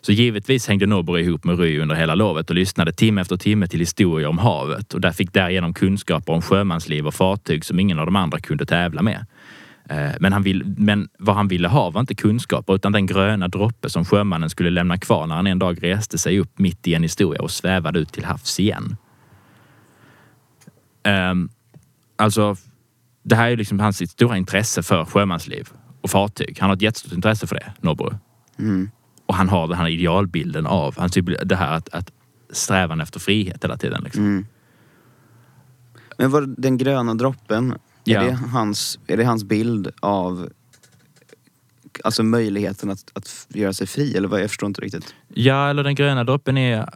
Så 0.00 0.12
givetvis 0.12 0.68
hängde 0.68 0.86
Norbor 0.86 1.18
ihop 1.18 1.44
med 1.44 1.58
Ryu 1.58 1.82
under 1.82 1.94
hela 1.94 2.14
lovet 2.14 2.50
och 2.50 2.56
lyssnade 2.56 2.92
timme 2.92 3.20
efter 3.20 3.36
timme 3.36 3.66
till 3.66 3.80
historier 3.80 4.28
om 4.28 4.38
havet 4.38 4.94
och 4.94 5.00
där 5.00 5.12
fick 5.12 5.32
därigenom 5.32 5.74
kunskaper 5.74 6.32
om 6.32 6.42
sjömansliv 6.42 7.06
och 7.06 7.14
fartyg 7.14 7.64
som 7.64 7.80
ingen 7.80 7.98
av 7.98 8.06
de 8.06 8.16
andra 8.16 8.40
kunde 8.40 8.66
tävla 8.66 9.02
med. 9.02 9.26
Eh, 9.90 10.10
men, 10.20 10.32
han 10.32 10.42
vill, 10.42 10.64
men 10.76 11.08
vad 11.18 11.36
han 11.36 11.48
ville 11.48 11.68
ha 11.68 11.90
var 11.90 12.00
inte 12.00 12.14
kunskaper 12.14 12.74
utan 12.74 12.92
den 12.92 13.06
gröna 13.06 13.48
droppe 13.48 13.90
som 13.90 14.04
sjömannen 14.04 14.50
skulle 14.50 14.70
lämna 14.70 14.98
kvar 14.98 15.26
när 15.26 15.34
han 15.34 15.46
en 15.46 15.58
dag 15.58 15.82
reste 15.82 16.18
sig 16.18 16.38
upp 16.38 16.58
mitt 16.58 16.86
i 16.86 16.94
en 16.94 17.02
historia 17.02 17.42
och 17.42 17.50
svävade 17.50 17.98
ut 17.98 18.12
till 18.12 18.24
havs 18.24 18.60
igen. 18.60 18.96
Um, 21.04 21.50
alltså, 22.16 22.56
det 23.22 23.36
här 23.36 23.50
är 23.50 23.56
liksom 23.56 23.80
hans 23.80 24.10
stora 24.10 24.36
intresse 24.36 24.82
för 24.82 25.04
sjömansliv 25.04 25.68
och 26.00 26.10
fartyg. 26.10 26.58
Han 26.60 26.70
har 26.70 26.76
ett 26.76 26.82
jättestort 26.82 27.12
intresse 27.12 27.46
för 27.46 27.54
det, 27.54 27.72
Noboru. 27.80 28.14
Mm. 28.58 28.90
Och 29.26 29.34
han 29.34 29.48
har 29.48 29.68
den 29.68 29.76
här 29.76 29.88
idealbilden 29.88 30.66
av 30.66 30.98
han 30.98 31.10
typ, 31.10 31.48
det 31.48 31.56
här 31.56 31.72
att, 31.72 31.88
att 31.88 32.12
strävan 32.50 33.00
efter 33.00 33.20
frihet 33.20 33.64
hela 33.64 33.76
tiden. 33.76 34.02
Liksom. 34.04 34.24
Mm. 34.24 34.46
Men 36.18 36.30
var 36.30 36.54
den 36.56 36.78
gröna 36.78 37.14
droppen, 37.14 37.74
Ja. 38.04 38.22
är, 38.22 38.26
det 38.26 38.32
hans, 38.32 38.98
är 39.06 39.16
det 39.16 39.24
hans 39.24 39.44
bild 39.44 39.90
av 40.00 40.50
alltså 42.04 42.22
möjligheten 42.22 42.90
att, 42.90 43.10
att 43.12 43.46
göra 43.48 43.72
sig 43.72 43.86
fri? 43.86 44.16
Eller 44.16 44.28
vad? 44.28 44.42
Jag 44.42 44.50
förstår 44.50 44.66
inte 44.66 44.80
riktigt. 44.80 45.14
Ja, 45.28 45.70
eller 45.70 45.84
den 45.84 45.94
gröna 45.94 46.24
droppen 46.24 46.58
är... 46.58 46.88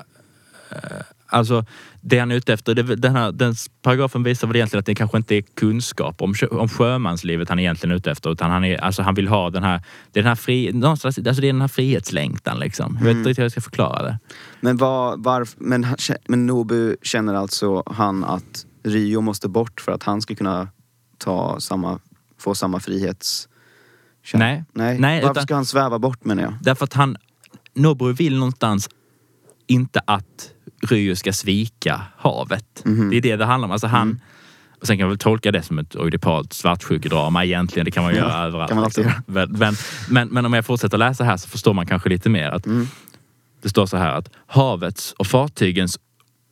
alltså, 1.35 1.65
det 2.01 2.19
han 2.19 2.31
är 2.31 2.35
ute 2.35 2.53
efter, 2.53 2.75
det, 2.75 2.83
den, 2.83 3.17
här, 3.17 3.33
den 3.33 3.55
paragrafen 3.83 4.23
visar 4.23 4.49
väl 4.49 4.57
egentligen 4.57 4.81
att 4.81 4.87
det 4.87 4.95
kanske 4.95 5.17
inte 5.17 5.35
är 5.35 5.43
kunskap 5.43 6.23
om, 6.23 6.35
om 6.51 6.69
sjömanslivet 6.69 7.49
han 7.49 7.59
är 7.59 7.63
egentligen 7.63 7.97
ute 7.97 8.11
efter. 8.11 8.31
Utan 8.33 8.51
han, 8.51 8.65
är, 8.65 8.77
alltså, 8.77 9.03
han 9.03 9.15
vill 9.15 9.29
ha 9.29 9.51
den 9.51 9.63
här, 9.63 9.83
det 10.13 10.21
är 10.21 10.23
den 10.23 10.29
här, 10.29 10.35
fri, 10.37 10.73
någonstans, 10.73 11.19
alltså, 11.19 11.41
det 11.41 11.49
är 11.49 11.53
den 11.53 11.61
här 11.61 11.69
frihetslängtan. 11.69 12.59
Liksom. 12.59 12.97
Jag 12.99 13.05
vet 13.07 13.17
inte 13.17 13.29
riktigt 13.29 13.39
hur 13.39 13.45
jag 13.45 13.53
ska 13.53 13.61
förklara 13.61 14.03
det. 14.03 14.19
Men, 14.61 14.77
vad, 14.77 15.25
varf, 15.25 15.55
men, 15.59 15.87
men 16.29 16.47
Nobu 16.47 16.97
känner 17.03 17.35
alltså 17.35 17.83
han 17.87 18.25
att 18.25 18.67
Rio 18.85 19.21
måste 19.21 19.49
bort 19.49 19.81
för 19.81 19.93
att 19.93 20.03
han 20.03 20.23
ska 20.23 20.35
kunna 20.35 20.69
ta 21.19 21.61
samma, 21.61 22.01
få 22.39 22.55
samma 22.55 22.81
frihets... 22.81 23.49
Nej. 24.35 24.65
Nej. 24.73 24.99
Nej, 24.99 25.21
Varför 25.21 25.33
utan- 25.33 25.43
ska 25.43 25.55
han 25.55 25.67
sväva 25.67 25.99
bort 25.99 26.25
menar 26.25 26.43
jag? 26.43 26.55
Därför 26.61 26.85
att 26.85 26.93
han, 26.93 27.17
Noboru 27.75 28.13
vill 28.13 28.39
någonstans 28.39 28.89
inte 29.67 30.01
att 30.07 30.51
Ryu 30.85 31.17
ska 31.17 31.33
svika 31.33 32.01
havet. 32.17 32.83
Mhm. 32.85 33.11
Det 33.11 33.17
är 33.17 33.21
det 33.21 33.37
det 33.37 33.45
handlar 33.45 33.67
om. 33.69 33.73
Alltså 33.73 33.87
han, 33.87 34.03
Mm. 34.09 34.21
och 34.81 34.87
sen 34.87 34.99
kan 34.99 35.05
man 35.05 35.11
väl 35.11 35.19
tolka 35.19 35.53
det 35.53 35.63
som 35.63 35.79
ett 35.79 35.97
oidipalt 35.97 36.53
svartsjukedrama 36.53 37.45
egentligen. 37.45 37.85
Det 37.85 37.91
kan 37.91 38.03
man 38.05 38.13
Ja, 38.15 38.19
göra 38.19 38.45
överallt. 38.45 38.69
kan 38.69 38.77
man 38.77 38.85
liksom. 38.85 39.05
men, 39.27 39.51
men, 39.53 39.75
men, 40.09 40.29
men 40.29 40.47
om 40.47 40.53
jag 40.53 40.67
fortsätter 40.67 40.99
läsa 40.99 41.25
här 41.25 41.37
så 41.37 41.49
förstår 41.49 41.75
man 41.75 41.87
kanske 41.87 42.09
lite 42.09 42.29
mer. 42.29 42.49
Att 42.51 42.67
Mm. 42.67 42.87
Det 43.63 43.69
står 43.69 43.87
så 43.87 43.97
här 43.97 44.11
att 44.15 44.31
havets 44.47 45.13
och 45.13 45.27
fartygens 45.27 45.99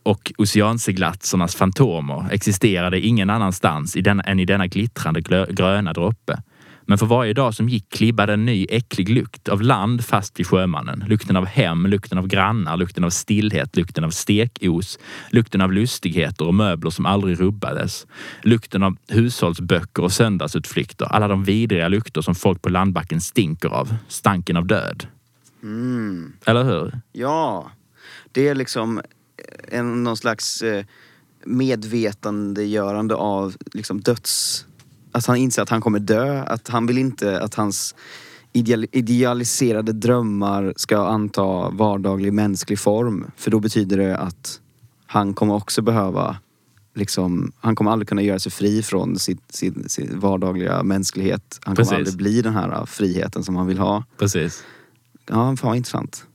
och 0.03 0.33
oceanseglatsernas 0.39 1.55
fantomer 1.57 2.29
existerade 2.31 3.01
ingen 3.01 3.31
annanstans 3.31 3.97
i 3.97 4.01
denna, 4.01 4.23
än 4.23 4.41
i 4.41 4.45
denna 4.45 4.67
glittrande 4.67 5.21
gröna 5.51 5.93
droppe. 5.93 6.43
Men 6.87 6.99
för 6.99 7.07
varje 7.07 7.33
dag 7.33 7.55
som 7.55 7.69
gick 7.69 7.91
klibbade 7.91 8.33
en 8.33 8.45
ny 8.45 8.67
äcklig 8.71 9.09
lukt 9.09 9.49
av 9.49 9.63
land 9.63 10.05
fast 10.05 10.41
vid 10.41 10.47
sjömannen. 10.47 11.05
Lukten 11.09 11.37
av 11.37 11.47
hem, 11.47 11.87
lukten 11.87 12.19
av 12.19 12.27
grannar, 12.27 12.77
lukten 12.77 13.05
av 13.05 13.11
stillhet, 13.11 13.77
lukten 13.77 14.05
av 14.05 14.11
stekos, 14.11 14.99
lukten 15.31 15.61
av 15.61 15.73
lustigheter 15.73 16.47
och 16.47 16.55
möbler 16.55 16.91
som 16.91 17.07
aldrig 17.07 17.41
rubbades. 17.41 18.07
Lukten 18.43 18.83
av 18.83 18.97
hushållsböcker 19.09 20.03
och 20.03 20.13
söndagsutflykter. 20.13 21.07
Alla 21.07 21.29
de 21.29 21.45
vidriga 21.45 21.89
lukter 21.89 22.21
som 22.21 22.35
folk 22.35 22.63
på 22.63 22.69
landbacken 22.69 23.21
stinker 23.21 23.69
av. 23.69 23.95
Stanken 24.09 24.57
av 24.57 24.67
död. 24.67 25.07
Mm. 25.63 26.33
Eller 26.45 26.65
hur? 26.65 27.01
Ja, 27.13 27.71
det 28.33 28.49
är 28.49 28.55
liksom 28.55 29.01
en, 29.69 30.05
någon 30.05 30.17
slags 30.17 30.63
eh, 30.63 30.85
medvetandegörande 31.45 33.15
av 33.15 33.57
liksom 33.73 34.01
döds... 34.01 34.67
Att 35.13 35.27
han 35.27 35.37
inser 35.37 35.63
att 35.63 35.69
han 35.69 35.81
kommer 35.81 35.99
dö, 35.99 36.43
att 36.43 36.69
han 36.69 36.87
vill 36.87 36.99
inte 36.99 37.41
att 37.41 37.55
hans 37.55 37.95
ideal, 38.53 38.87
idealiserade 38.93 39.93
drömmar 39.93 40.75
ska 40.77 41.07
anta 41.07 41.71
vardaglig 41.71 42.33
mänsklig 42.33 42.79
form. 42.79 43.31
För 43.37 43.51
då 43.51 43.61
betyder 43.61 43.97
det 43.97 44.17
att 44.17 44.61
han 45.07 45.35
kommer 45.35 45.55
också 45.55 45.83
behöva 45.83 46.37
Liksom, 46.95 47.53
han 47.61 47.75
kommer 47.75 47.91
aldrig 47.91 48.09
kunna 48.09 48.23
göra 48.23 48.39
sig 48.39 48.53
fri 48.53 48.83
från 48.83 49.19
sitt, 49.19 49.55
sin, 49.55 49.89
sin 49.89 50.21
vardagliga 50.21 50.83
mänsklighet. 50.83 51.61
Han 51.63 51.77
kommer 51.77 51.85
Precis. 51.85 51.99
aldrig 51.99 52.17
bli 52.17 52.43
den 52.43 52.55
här 52.55 52.87
friheten 52.87 53.45
som 53.45 53.57
han 53.57 53.67
vill 53.67 53.79
ha. 53.79 54.05
Precis. 54.19 54.65
Ja, 55.29 55.35
fan 55.35 55.59
vad 55.63 55.77
intressant. 55.77 56.27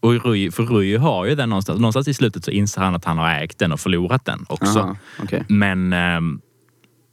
Och 0.00 0.24
Rui, 0.24 0.50
för 0.50 0.62
Rui 0.62 0.96
har 0.96 1.24
ju 1.24 1.34
den 1.34 1.48
någonstans. 1.48 1.80
Någonstans 1.80 2.08
i 2.08 2.14
slutet 2.14 2.44
så 2.44 2.50
inser 2.50 2.80
han 2.80 2.94
att 2.94 3.04
han 3.04 3.18
har 3.18 3.30
ägt 3.30 3.58
den 3.58 3.72
och 3.72 3.80
förlorat 3.80 4.24
den 4.24 4.44
också. 4.48 4.78
Aha, 4.78 4.96
okej. 5.22 5.44
Men, 5.48 5.92
ehm, 5.92 6.40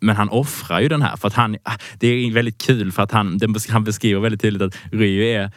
men 0.02 0.16
han 0.16 0.30
offrar 0.30 0.80
ju 0.80 0.88
den 0.88 1.02
här 1.02 1.16
för 1.16 1.28
att 1.28 1.34
han, 1.34 1.58
det 2.00 2.08
är 2.08 2.32
väldigt 2.32 2.62
kul 2.62 2.92
för 2.92 3.04
att 3.04 3.12
han, 3.12 3.38
den, 3.38 3.56
han 3.70 3.84
beskriver 3.84 4.22
väldigt 4.22 4.42
tydligt 4.42 4.62
att 4.62 4.78
Ryu 4.92 5.24
är 5.24 5.52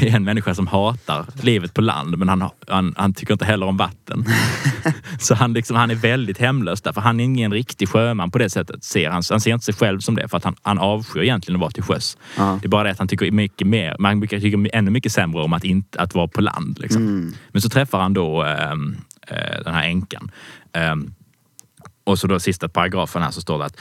är 0.00 0.16
en 0.16 0.24
människa 0.24 0.54
som 0.54 0.66
hatar 0.66 1.26
livet 1.42 1.74
på 1.74 1.80
land 1.80 2.18
men 2.18 2.28
han, 2.28 2.50
han, 2.68 2.94
han 2.96 3.14
tycker 3.14 3.32
inte 3.32 3.44
heller 3.44 3.66
om 3.66 3.76
vatten. 3.76 4.24
Så 5.20 5.34
han, 5.34 5.52
liksom, 5.52 5.76
han 5.76 5.90
är 5.90 5.94
väldigt 5.94 6.38
hemlös 6.38 6.82
där 6.82 6.92
för 6.92 7.00
han 7.00 7.20
är 7.20 7.24
ingen 7.24 7.52
riktig 7.52 7.88
sjöman 7.88 8.30
på 8.30 8.38
det 8.38 8.50
sättet. 8.50 8.84
Ser 8.84 9.10
han, 9.10 9.22
han 9.30 9.40
ser 9.40 9.52
inte 9.52 9.64
sig 9.64 9.74
själv 9.74 10.00
som 10.00 10.16
det 10.16 10.28
för 10.28 10.36
att 10.36 10.44
han, 10.44 10.56
han 10.62 10.78
avskyr 10.78 11.22
egentligen 11.22 11.56
att 11.56 11.60
vara 11.60 11.70
till 11.70 11.82
sjöss. 11.82 12.18
Ja. 12.36 12.58
Det 12.62 12.66
är 12.66 12.68
bara 12.68 12.84
det 12.84 12.90
att 12.90 12.98
han 12.98 13.08
tycker 13.08 13.30
mycket 13.30 13.66
mer, 13.66 13.96
man 13.98 14.28
tycker 14.28 14.76
ännu 14.76 14.90
mycket 14.90 15.12
sämre 15.12 15.42
om 15.42 15.52
att, 15.52 15.64
inte, 15.64 16.00
att 16.00 16.14
vara 16.14 16.28
på 16.28 16.40
land. 16.40 16.78
Liksom. 16.78 17.02
Mm. 17.02 17.34
Men 17.48 17.62
så 17.62 17.68
träffar 17.68 18.00
han 18.00 18.14
då 18.14 18.42
ehm, 18.42 18.96
eh, 19.26 19.62
den 19.64 19.74
här 19.74 19.84
änkan. 19.84 20.30
Ehm, 20.72 21.14
och 22.08 22.18
så 22.18 22.26
då 22.26 22.40
sista 22.40 22.68
paragrafen 22.68 23.22
här 23.22 23.30
så 23.30 23.40
står 23.40 23.58
det 23.58 23.64
att 23.64 23.76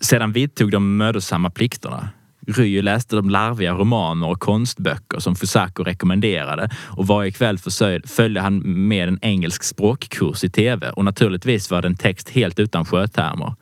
sedan 0.00 0.32
vidtog 0.32 0.70
de 0.70 0.96
mödosamma 0.96 1.50
plikterna. 1.50 2.08
Ryu 2.46 2.82
läste 2.82 3.16
de 3.16 3.30
larviga 3.30 3.72
romaner 3.72 4.28
och 4.28 4.40
konstböcker 4.40 5.18
som 5.18 5.36
Fusako 5.36 5.84
rekommenderade 5.84 6.70
och 6.96 7.06
varje 7.06 7.30
kväll 7.30 7.58
följde 8.06 8.40
han 8.40 8.86
med 8.88 9.08
en 9.08 9.18
engelsk 9.22 9.62
språkkurs 9.62 10.44
i 10.44 10.50
tv 10.50 10.90
och 10.90 11.04
naturligtvis 11.04 11.70
var 11.70 11.82
det 11.82 11.88
en 11.88 11.96
text 11.96 12.30
helt 12.30 12.58
utan 12.58 12.84
sjötermer. 12.84 13.54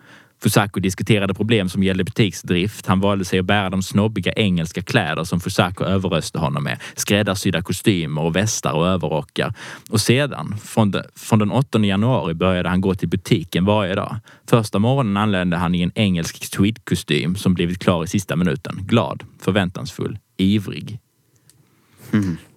Fusako 0.43 0.81
diskuterade 0.81 1.35
problem 1.35 1.69
som 1.69 1.83
gällde 1.83 2.05
butiksdrift. 2.05 2.87
Han 2.87 3.01
valde 3.01 3.25
sig 3.25 3.39
att 3.39 3.45
bära 3.45 3.71
de 3.71 3.83
snobbiga 3.83 4.33
engelska 4.33 4.83
kläder 4.83 5.25
som 5.25 5.41
Fusako 5.41 5.85
överöste 5.85 6.39
honom 6.39 6.65
med. 6.65 6.79
Skräddarsydda 6.97 7.63
kostymer 7.63 8.23
och 8.23 8.37
västar 8.37 8.73
och 8.73 8.87
överrockar. 8.87 9.55
Och 9.91 10.01
sedan, 10.01 10.55
från, 10.63 10.91
de, 10.91 11.03
från 11.15 11.39
den 11.39 11.51
8 11.51 11.79
januari 11.79 12.35
började 12.35 12.69
han 12.69 12.81
gå 12.81 12.95
till 12.95 13.09
butiken 13.09 13.65
varje 13.65 13.95
dag. 13.95 14.17
Första 14.51 14.79
morgonen 14.79 15.17
anlände 15.17 15.57
han 15.57 15.75
i 15.75 15.83
en 15.83 15.93
engelsk 15.95 16.51
tweedkostym 16.57 17.37
som 17.37 17.55
blivit 17.55 17.79
klar 17.79 18.05
i 18.05 18.07
sista 18.07 18.37
minuten. 18.37 18.79
Glad, 18.83 19.25
förväntansfull, 19.41 20.19
ivrig. 20.37 20.99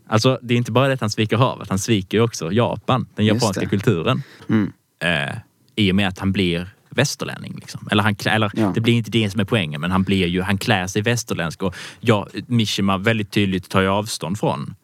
Alltså, 0.08 0.40
det 0.42 0.54
är 0.54 0.58
inte 0.58 0.72
bara 0.72 0.88
det 0.88 0.94
att 0.94 1.02
han 1.02 1.10
sviker 1.10 1.38
havet, 1.38 1.70
han 1.70 1.80
sviker 1.80 2.18
ju 2.18 2.24
också 2.24 2.52
Japan, 2.52 3.08
den 3.16 3.26
japanska 3.26 3.66
kulturen. 3.66 4.24
Mm. 4.50 4.74
Eh, 5.00 5.36
I 5.76 5.92
och 5.92 5.96
med 5.96 6.08
att 6.08 6.20
han 6.20 6.32
blir 6.32 6.68
västerlänning. 6.94 7.56
Liksom. 7.56 7.88
Eller, 7.92 8.04
han, 8.04 8.16
eller 8.26 8.52
Ja. 8.56 8.72
det 8.76 8.82
blir 8.82 8.94
inte 8.94 9.12
det 9.12 9.30
som 9.30 9.40
är 9.40 9.46
poängen, 9.46 9.82
men 9.82 9.92
han 9.92 10.04
blir 10.04 10.28
ju, 10.28 10.42
han 10.42 10.58
klär 10.58 10.88
sig 10.88 11.02
västerländsk. 11.02 11.64
Och 11.64 11.76
ja, 12.00 12.28
Mishima 12.48 12.98
väldigt 12.98 13.32
tydligt 13.32 13.70
tar 13.70 13.82
ju 13.82 13.88
avstånd 13.88 14.40
från 14.40 14.76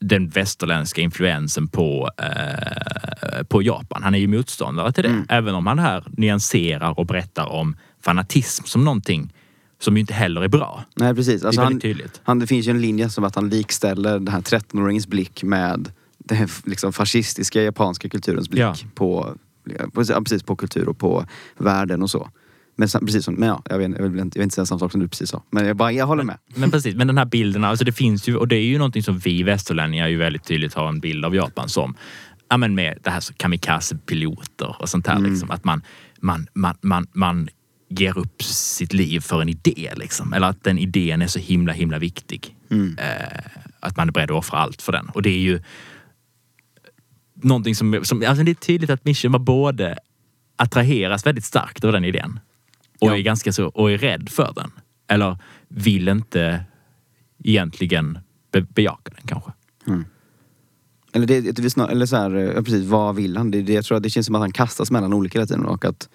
den 0.00 0.28
västerländska 0.28 1.00
influensen 1.00 1.68
på, 1.68 2.10
eh, 2.18 3.42
på 3.44 3.62
Japan. 3.62 4.02
Han 4.02 4.14
är 4.14 4.18
ju 4.18 4.26
motståndare 4.26 4.92
till 4.92 5.02
det. 5.02 5.08
Mm. 5.08 5.26
Även 5.28 5.54
om 5.54 5.66
han 5.66 5.78
här 5.78 6.04
nyanserar 6.10 6.98
och 6.98 7.06
berättar 7.06 7.46
om 7.46 7.76
fanatism 8.00 8.64
som 8.64 8.84
någonting 8.84 9.32
som 9.80 9.96
ju 9.96 10.00
inte 10.00 10.14
heller 10.14 10.40
är 10.42 10.48
bra. 10.48 10.84
Nej 10.96 11.14
precis. 11.14 11.44
Alltså 11.44 11.60
det 11.60 11.64
han, 11.64 12.10
han, 12.22 12.38
det 12.38 12.46
finns 12.46 12.66
ju 12.66 12.70
en 12.70 12.80
linje 12.80 13.10
som 13.10 13.24
att 13.24 13.34
han 13.34 13.48
likställer 13.48 14.12
den 14.12 14.28
här 14.28 14.40
13-åringens 14.40 15.08
blick 15.08 15.42
med 15.42 15.92
den 16.18 16.48
liksom 16.64 16.92
fascistiska 16.92 17.62
japanska 17.62 18.08
kulturens 18.08 18.48
blick 18.48 18.60
Ja. 18.62 18.74
på, 18.94 19.34
precis, 19.94 20.42
på 20.42 20.56
kultur 20.56 20.88
och 20.88 20.98
på 20.98 21.24
världen 21.58 22.02
och 22.02 22.10
så. 22.10 22.28
Men 22.76 22.88
precis 22.88 23.24
som, 23.24 23.34
men 23.34 23.48
ja, 23.48 23.62
jag, 23.68 23.78
vet, 23.78 23.90
jag, 23.98 24.08
vill 24.08 24.20
inte, 24.20 24.38
jag 24.38 24.40
vill 24.40 24.42
inte 24.42 24.54
säga 24.54 24.66
samma 24.66 24.78
sak 24.78 24.92
som 24.92 25.00
du 25.00 25.08
precis 25.08 25.30
sa. 25.30 25.42
Men 25.50 25.66
jag, 25.66 25.76
bara, 25.76 25.92
jag 25.92 26.06
håller 26.06 26.24
med. 26.24 26.38
Men 26.54 26.70
precis, 26.70 26.94
men 26.96 27.06
den 27.06 27.18
här 27.18 27.24
bilden, 27.24 27.64
alltså 27.64 27.84
det 27.84 27.92
finns 27.92 28.28
ju, 28.28 28.36
och 28.36 28.48
det 28.48 28.56
är 28.56 28.64
ju 28.64 28.78
någonting 28.78 29.02
som 29.02 29.18
vi 29.18 29.42
västerlänningar 29.42 30.08
ju 30.08 30.16
väldigt 30.16 30.44
tydligt 30.44 30.74
har 30.74 30.88
en 30.88 31.00
bild 31.00 31.24
av 31.24 31.34
Japan 31.34 31.68
som. 31.68 31.94
Ja 32.48 32.56
men 32.56 32.74
med 32.74 32.98
det 33.02 33.10
här 33.10 33.20
kamikaze-piloter 33.20 34.76
och 34.78 34.88
sånt 34.88 35.06
här 35.06 35.20
liksom. 35.20 35.50
Att 35.50 35.64
man, 35.64 35.82
man, 36.20 36.46
man, 36.54 36.74
man, 36.80 37.06
man 37.12 37.48
ger 37.88 38.18
upp 38.18 38.42
sitt 38.42 38.92
liv 38.92 39.20
för 39.20 39.42
en 39.42 39.48
idé 39.48 39.92
liksom. 39.96 40.32
Eller 40.32 40.46
att 40.46 40.64
den 40.64 40.78
idén 40.78 41.22
är 41.22 41.26
så 41.26 41.38
himla, 41.38 41.72
himla 41.72 41.98
viktig. 41.98 42.56
Eh, 42.98 43.38
att 43.80 43.96
man 43.96 44.08
är 44.08 44.12
beredd 44.12 44.30
att 44.30 44.36
offra 44.36 44.58
allt 44.58 44.82
för 44.82 44.92
den. 44.92 45.08
Och 45.08 45.22
det 45.22 45.30
är 45.30 45.38
ju 45.38 45.60
någonting 47.42 47.74
som, 47.74 48.00
som 48.04 48.24
alltså 48.28 48.44
det 48.44 48.50
är 48.50 48.54
tydligt 48.54 48.90
att 48.90 49.04
Mishima 49.04 49.38
både 49.38 49.98
attraheras 50.56 51.26
väldigt 51.26 51.44
starkt 51.44 51.84
av 51.84 51.92
den 51.92 52.04
idén 52.04 52.40
och 53.00 53.08
Ja. 53.08 53.16
är 53.16 53.20
ganska 53.20 53.52
så, 53.52 53.66
och 53.66 53.90
är 53.90 53.98
rädd 53.98 54.28
för 54.28 54.52
den. 54.56 54.70
Eller 55.08 55.38
vill 55.68 56.08
inte 56.08 56.64
egentligen 57.44 58.18
be, 58.52 58.60
bejaka 58.60 59.12
den 59.16 59.26
kanske. 59.26 59.52
Eller, 61.12 61.26
det, 61.26 61.40
det, 61.40 61.68
snar- 61.68 61.88
eller 61.90 62.06
så 62.06 62.16
här, 62.16 62.30
ja, 62.30 62.62
precis, 62.62 62.84
vad 62.84 63.16
vill 63.16 63.36
han? 63.36 63.50
Det, 63.50 63.62
det, 63.62 63.72
jag 63.72 63.84
tror 63.84 63.96
att 63.96 64.02
det 64.02 64.10
känns 64.10 64.26
som 64.26 64.34
att 64.34 64.40
han 64.40 64.52
kastas 64.52 64.90
mellan 64.90 65.12
olika 65.12 65.38
hela 65.38 65.46
tiden 65.46 65.64
och 65.64 65.84
att 65.84 66.08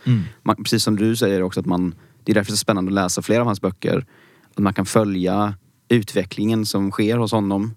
man, 0.43 0.55
precis 0.55 0.83
som 0.83 0.95
du 0.95 1.15
säger 1.15 1.43
också 1.43 1.59
att 1.59 1.65
man, 1.65 1.95
det 2.23 2.31
är 2.31 2.33
därför 2.33 2.51
det 2.51 2.53
är 2.53 2.57
så 2.57 2.61
spännande 2.61 2.89
att 2.89 2.93
läsa 2.93 3.21
flera 3.21 3.41
av 3.41 3.45
hans 3.47 3.61
böcker. 3.61 4.05
Att 4.51 4.57
man 4.57 4.73
kan 4.73 4.85
följa 4.85 5.53
utvecklingen 5.89 6.65
som 6.65 6.91
sker 6.91 7.17
hos 7.17 7.31
honom. 7.31 7.75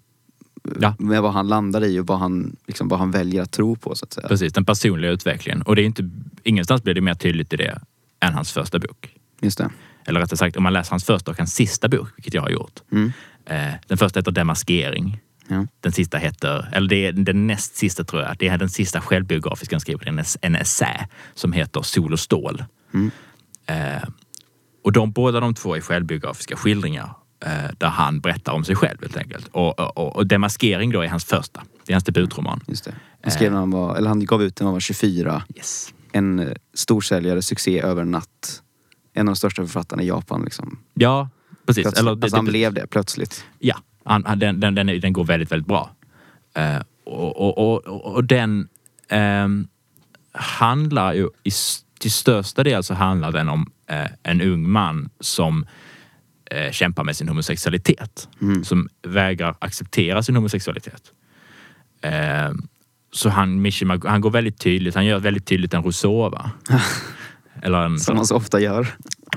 Ja. 0.81 0.95
Med 0.99 1.21
vad 1.21 1.33
han 1.33 1.47
landar 1.47 1.83
i 1.83 1.99
och 1.99 2.07
vad 2.07 2.19
han, 2.19 2.55
liksom, 2.67 2.87
vad 2.87 2.99
han 2.99 3.11
väljer 3.11 3.41
att 3.41 3.51
tro 3.51 3.75
på 3.75 3.95
så 3.95 4.05
att 4.05 4.13
säga. 4.13 4.27
Precis, 4.27 4.53
den 4.53 4.65
personliga 4.65 5.11
utvecklingen. 5.11 5.61
Och 5.61 5.75
det 5.75 5.81
är 5.81 5.85
inte, 5.85 6.09
ingenstans 6.43 6.83
blir 6.83 6.93
det 6.93 7.01
mer 7.01 7.13
tydligt 7.13 7.53
i 7.53 7.57
det 7.57 7.81
än 8.19 8.33
hans 8.33 8.51
första 8.51 8.79
bok. 8.79 9.13
Just 9.41 9.57
det. 9.57 9.69
Eller 10.05 10.19
rättare 10.19 10.37
sagt, 10.37 10.57
om 10.57 10.63
man 10.63 10.73
läser 10.73 10.91
hans 10.91 11.05
första 11.05 11.31
och 11.31 11.37
hans 11.37 11.53
sista 11.53 11.87
bok, 11.87 12.09
vilket 12.15 12.33
jag 12.33 12.41
har 12.41 12.49
gjort. 12.49 12.79
Mm. 12.91 13.11
Eh, 13.45 13.73
den 13.87 13.97
första 13.97 14.19
heter 14.19 14.31
Demaskering. 14.31 15.19
Ja. 15.47 15.67
Den 15.79 15.91
sista 15.91 16.17
heter, 16.17 16.69
eller 16.73 16.89
det 16.89 17.05
är 17.05 17.11
den 17.11 17.47
näst 17.47 17.75
sista 17.75 18.03
tror 18.03 18.21
jag, 18.21 18.35
det 18.39 18.47
är 18.47 18.57
den 18.57 18.69
sista 18.69 19.01
självbiografiska 19.01 19.75
han 19.75 19.81
skriver, 19.81 20.07
en, 20.07 20.23
en 20.41 20.55
essä 20.55 21.07
som 21.33 21.53
heter 21.53 21.81
Sol 21.81 22.13
och 22.13 22.19
stål. 22.19 22.63
Mm. 22.93 23.11
Eh, 23.65 24.09
och 24.83 24.91
de, 24.91 25.11
båda 25.11 25.39
de 25.39 25.53
två 25.53 25.75
är 25.75 25.81
självbiografiska 25.81 26.55
skildringar 26.55 27.13
där 27.77 27.87
han 27.87 28.19
berättar 28.19 28.53
om 28.53 28.63
sig 28.63 28.75
själv 28.75 28.97
helt 29.01 29.17
enkelt. 29.17 29.47
Och, 29.51 29.79
och, 29.79 30.15
och, 30.15 30.27
Demaskering 30.27 30.91
då 30.91 31.01
är 31.01 31.07
hans 31.07 31.25
första, 31.25 31.63
det 31.85 31.91
är 31.91 31.95
hans 31.95 32.03
debutroman. 32.03 32.63
Just 32.67 32.85
det. 32.85 32.93
Han, 33.21 33.31
skrev 33.31 33.51
när 33.51 33.59
han, 33.59 33.71
var, 33.71 33.95
eller 33.95 34.07
han 34.07 34.25
gav 34.25 34.43
ut 34.43 34.55
den 34.55 34.65
när 34.65 34.67
han 34.67 34.73
var 34.73 34.79
24. 34.79 35.43
Yes. 35.55 35.93
En 36.11 36.39
eh, 36.39 36.47
storsäljare, 36.73 37.41
succé 37.41 37.81
över 37.81 38.01
en 38.01 38.11
natt. 38.11 38.61
En 39.13 39.27
av 39.27 39.33
de 39.33 39.35
största 39.35 39.61
författarna 39.61 40.03
i 40.03 40.07
Japan. 40.07 40.41
Liksom. 40.43 40.79
Ja, 40.93 41.29
precis. 41.65 41.83
Plötsligt. 41.83 41.99
Eller, 42.01 42.15
det- 42.15 42.23
alltså 42.25 42.37
han 42.37 42.45
det- 42.45 42.51
blev 42.51 42.73
det 42.73 42.87
plötsligt. 42.87 43.45
Ja, 43.59 43.75
han, 44.03 44.25
han, 44.25 44.39
den, 44.39 44.59
den, 44.59 44.75
den, 44.75 45.13
går 45.13 45.23
väldigt, 45.23 45.51
väldigt 45.51 45.67
bra. 45.67 45.89
Eh, 46.53 46.81
och, 47.03 47.57
och, 47.57 47.87
och, 47.87 48.23
den 48.23 48.67
ehm, 49.09 49.67
handlar 50.31 51.13
ju 51.13 51.29
i, 51.43 51.51
till 51.99 52.11
största 52.11 52.63
del 52.63 52.83
så 52.83 52.93
handlar 52.93 53.31
den 53.31 53.49
om 53.49 53.71
eh, 53.87 54.07
en 54.23 54.41
ung 54.41 54.69
man 54.69 55.09
som 55.19 55.65
eh, 56.51 56.71
kämpar 56.71 57.03
med 57.03 57.15
sin 57.15 57.29
homosexualitet. 57.29 58.29
Som 58.63 58.89
vägrar 59.07 59.55
acceptera 59.59 60.23
sin 60.23 60.35
homosexualitet. 60.35 61.01
Eh, 62.01 62.51
så 63.11 63.29
han, 63.29 63.61
Mishima, 63.61 63.99
han 64.05 64.21
går 64.21 64.31
väldigt 64.31 64.59
tydligt, 64.59 64.95
han 64.95 65.05
gör 65.05 65.19
väldigt 65.19 65.45
tydligt 65.45 65.73
en 65.73 65.83
Rousseau 65.83 66.31
Eller 67.61 67.85
en, 67.85 67.99
Som 67.99 68.15
man 68.15 68.25
så 68.25 68.35
ofta 68.35 68.59
gör. 68.59 68.87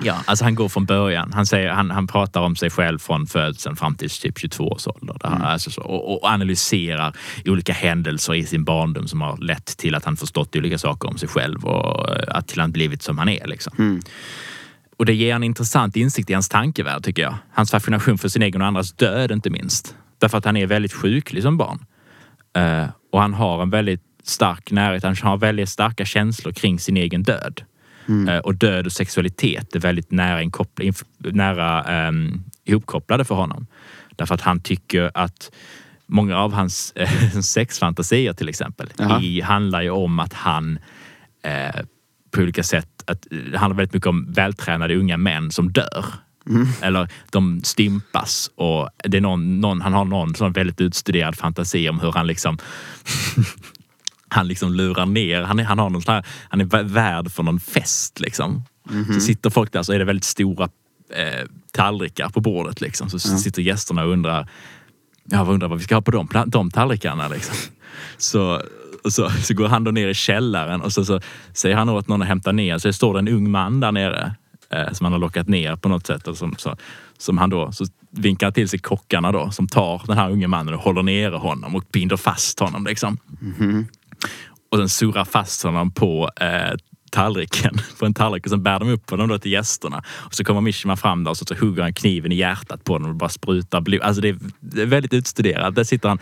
Ja, 0.03 0.17
alltså 0.25 0.45
han 0.45 0.55
går 0.55 0.69
från 0.69 0.87
början. 0.87 1.33
Han, 1.35 1.47
säger, 1.47 1.71
han, 1.71 1.91
han 1.91 2.07
pratar 2.07 2.41
om 2.41 2.57
sig 2.57 2.71
själv 2.71 2.99
från 2.99 3.27
födseln 3.27 3.77
fram 3.77 3.95
till 3.95 4.11
typ 4.11 4.39
22 4.39 4.69
års 4.69 4.87
ålder. 4.87 5.17
Här, 5.25 5.45
alltså 5.45 5.71
så, 5.71 5.81
och, 5.83 6.13
och 6.13 6.29
analyserar 6.29 7.17
olika 7.45 7.73
händelser 7.73 8.35
i 8.35 8.47
sin 8.47 8.65
barndom 8.65 9.09
som 9.09 9.21
har 9.21 9.37
lett 9.37 9.77
till 9.77 9.95
att 9.95 10.05
han 10.05 10.17
förstått 10.17 10.57
olika 10.57 10.79
saker 10.79 11.09
om 11.09 11.19
sig 11.19 11.29
själv 11.29 11.65
och 11.65 12.09
eh, 12.09 12.23
att 12.29 12.49
till 12.49 12.61
han 12.61 12.73
blivit 12.73 13.03
som 13.03 13.19
han 13.19 13.29
är. 13.29 13.47
Liksom. 13.47 13.73
Och 15.01 15.07
det 15.07 15.15
ger 15.15 15.35
en 15.35 15.43
intressant 15.43 15.97
insikt 15.97 16.31
i 16.31 16.33
hans 16.33 16.49
tankevärld 16.49 17.05
tycker 17.05 17.23
jag. 17.23 17.35
Hans 17.53 17.71
fascination 17.71 18.19
för 18.19 18.29
sin 18.29 18.43
egen 18.43 18.61
och 18.61 18.67
andras 18.67 18.93
död 18.93 19.31
inte 19.31 19.51
minst. 19.51 19.97
Därför 20.19 20.39
att 20.39 20.45
han 20.45 20.57
är 20.57 20.67
väldigt 20.67 20.93
sjuklig 20.93 21.43
som 21.43 21.57
barn. 21.57 21.85
Eh, 22.57 22.87
och 23.13 23.21
han 23.21 23.35
har 23.35 23.63
en 23.63 23.71
väldigt 23.71 24.03
stark 24.23 24.71
närhet, 24.71 25.03
han 25.03 25.17
har 25.23 25.37
väldigt 25.37 25.69
starka 25.69 26.05
känslor 26.05 26.53
kring 26.53 26.79
sin 26.79 26.97
egen 26.97 27.23
död. 27.23 27.63
Eh, 28.29 28.39
och 28.39 28.55
död 28.55 28.87
och 28.87 28.93
sexualitet 28.93 29.75
är 29.75 29.81
väldigt 29.81 30.11
nära, 30.11 30.51
nära 31.19 32.09
um, 32.09 32.45
ihopkopplade 32.65 33.25
för 33.25 33.35
honom. 33.35 33.67
Därför 34.17 34.35
att 34.35 34.41
han 34.41 34.61
tycker 34.61 35.11
att 35.15 35.51
många 36.07 36.37
av 36.37 36.53
hans 36.53 36.93
eh, 36.97 37.41
sexfantasier 37.41 38.33
till 38.33 38.49
exempel 38.49 38.89
i, 39.23 39.41
handlar 39.41 39.83
ju 39.83 39.91
om 39.91 40.19
att 40.19 40.33
han 40.33 40.79
eh, 41.43 41.81
på 42.31 42.41
olika 42.41 42.63
sätt, 42.63 42.89
att, 43.07 43.27
det 43.31 43.59
handlar 43.59 43.77
väldigt 43.77 43.95
mycket 43.95 44.07
om 44.07 44.33
vältränade 44.33 44.97
unga 44.97 45.17
män 45.17 45.51
som 45.51 45.73
dör. 45.73 46.05
Eller 46.83 47.09
de 47.31 47.61
stympas 47.65 48.51
och 48.55 48.89
det 49.05 49.17
är 49.17 49.21
någon, 49.21 49.61
någon, 49.61 49.81
han 49.81 49.93
har 49.93 50.05
någon 50.05 50.35
sån 50.35 50.53
väldigt 50.53 50.81
utstuderad 50.81 51.37
fantasi 51.37 51.89
om 51.89 52.01
hur 52.01 52.13
han 52.13 52.27
liksom 52.27 52.59
han 54.29 54.49
liksom 54.49 54.73
lurar 54.73 55.07
ner, 55.07 55.43
han, 55.43 55.59
är, 55.59 55.65
han 55.65 55.79
har 55.79 55.91
någon 55.91 56.03
sån 56.03 56.15
här, 56.15 56.27
han 56.49 56.61
är 56.61 56.65
vä- 56.65 56.89
värd 56.89 57.31
för 57.31 57.43
någon 57.43 57.61
fest 57.61 58.21
liksom. 58.21 58.63
Så 59.15 59.21
sitter 59.21 59.51
folk 59.51 59.73
där 59.73 59.83
så 59.83 59.93
är 59.93 59.99
det 59.99 60.05
väldigt 60.05 60.25
stora 60.25 60.69
eh, 61.15 61.47
tallrikar 61.73 62.29
på 62.29 62.41
bordet 62.41 62.81
liksom. 62.81 63.11
Så 63.11 63.19
sitter 63.19 63.63
gästerna 63.63 64.05
och 64.05 64.11
undrar, 64.11 64.49
ja 65.25 65.45
undrar 65.45 65.69
vad 65.69 65.79
vi 65.79 65.85
ska 65.85 65.95
ha 65.95 66.03
på 66.03 66.11
de, 66.11 66.29
de 66.47 66.71
tallrikarna 66.71 67.29
liksom. 67.29 67.57
Så, 68.19 68.63
och 69.05 69.13
så, 69.13 69.31
så 69.31 69.55
går 69.55 69.69
han 69.69 69.85
då 69.85 69.91
ner 69.91 70.09
i 70.09 70.15
källaren 70.15 70.81
och 70.81 70.93
så, 70.93 71.05
så 71.05 71.21
säger 71.53 71.77
han 71.77 71.89
åt 71.89 72.09
någon 72.09 72.23
att 72.23 72.29
hämta 72.29 72.53
ner, 72.53 72.79
så 72.79 72.93
står 72.93 73.15
det 73.15 73.19
en 73.19 73.29
ung 73.29 73.51
man 73.51 73.81
där 73.81 73.93
nere 73.93 74.35
eh, 74.71 74.93
som 74.93 75.05
han 75.05 75.13
har 75.13 75.21
lockat 75.21 75.49
ner 75.49 75.77
på 75.77 75.89
något 75.89 76.07
sätt. 76.07 76.29
Och 76.29 76.37
som, 76.37 76.55
så, 76.59 76.77
som 77.19 77.39
han 77.39 77.51
då, 77.51 77.73
så 77.73 77.85
vinkar 78.11 78.47
han 78.47 78.55
till 78.55 78.69
sig 78.69 78.79
kockarna 78.79 79.33
då 79.33 79.51
som 79.51 79.69
tar 79.69 80.03
den 80.07 80.19
här 80.19 80.31
unge 80.31 80.49
mannen 80.49 80.75
och 80.75 80.81
håller 80.81 81.03
nere 81.03 81.37
honom 81.37 81.77
och 81.77 81.85
binder 81.93 82.17
fast 82.17 82.61
honom 82.61 82.85
liksom. 82.87 83.19
Och 84.71 84.79
sen 84.79 84.89
surrar 84.89 85.25
fast 85.25 85.63
honom 85.63 85.91
på 85.91 86.31
eh, 86.41 86.73
tallriken, 87.11 87.75
på 87.99 88.07
en 88.07 88.15
tallrik 88.15 88.45
och 88.47 88.51
sen 88.51 88.63
bär 88.63 88.79
de 88.79 88.89
upp 88.89 89.11
honom 89.11 89.29
då 89.29 89.39
till 89.39 89.53
gästerna. 89.53 90.03
Och 90.09 90.35
så 90.35 90.45
kommer 90.45 90.61
Mishima 90.61 90.97
fram 90.97 91.25
där 91.25 91.31
och 91.31 91.37
så, 91.37 91.45
så 91.45 91.55
hugger 91.55 91.83
han 91.83 91.95
kniven 91.95 92.33
i 92.33 92.35
hjärtat 92.35 92.85
på 92.85 92.93
honom 92.93 93.11
och 93.11 93.17
bara 93.17 93.29
sprutar 93.29 93.81
blod. 93.81 94.03
Alltså 94.03 94.23
det 94.23 94.29
är, 94.29 94.39
det 94.61 94.83
är 94.83 94.87
väldigt 94.87 95.13
utstuderat. 95.13 95.75
Där 95.75 95.85
sitter 95.85 96.09
han, 96.09 96.19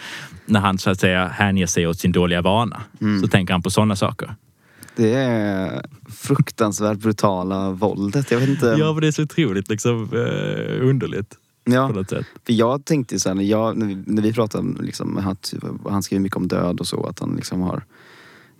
när 0.47 0.61
han 0.61 0.79
så 0.79 0.91
att 0.91 1.01
säga 1.01 1.29
hänger 1.29 1.67
sig 1.67 1.87
åt 1.87 1.99
sin 1.99 2.13
dåliga 2.13 2.43
vana, 2.43 2.83
så 3.23 3.29
tänker 3.29 3.55
han 3.55 3.63
på 3.63 3.71
sådana 3.71 3.97
saker. 3.97 4.35
Det 4.97 5.15
är 5.15 5.83
fruktansvärt 6.11 6.99
brutala 6.99 7.71
våldet. 7.71 8.31
Jag 8.31 8.39
vet 8.39 8.49
inte. 8.49 8.67
Ja, 8.79 8.93
men 8.93 9.01
det 9.01 9.07
är 9.07 9.13
så 9.13 9.23
otroligt 9.23 9.69
liksom, 9.69 10.03
eh, 10.13 10.89
underligt 10.89 11.37
Ja, 11.75 11.89
på 11.89 11.95
något 11.95 12.11
sätt. 12.11 12.27
för 12.47 12.53
jag 12.53 12.85
tänkte 12.85 13.21
så 13.21 13.29
här, 13.29 13.35
när, 13.35 13.45
jag, 13.45 13.77
när, 13.77 14.23
vi, 14.23 14.33
pratade 14.33 14.63
om 14.63 14.79
liksom, 14.81 15.19
att 15.19 15.55
han 15.91 16.03
skriver 16.03 16.23
mycket 16.23 16.37
om 16.37 16.49
död 16.49 16.81
och 16.81 16.87
så, 16.87 17.07
att 17.07 17.19
han 17.19 17.37
liksom 17.37 17.61
har 17.61 17.83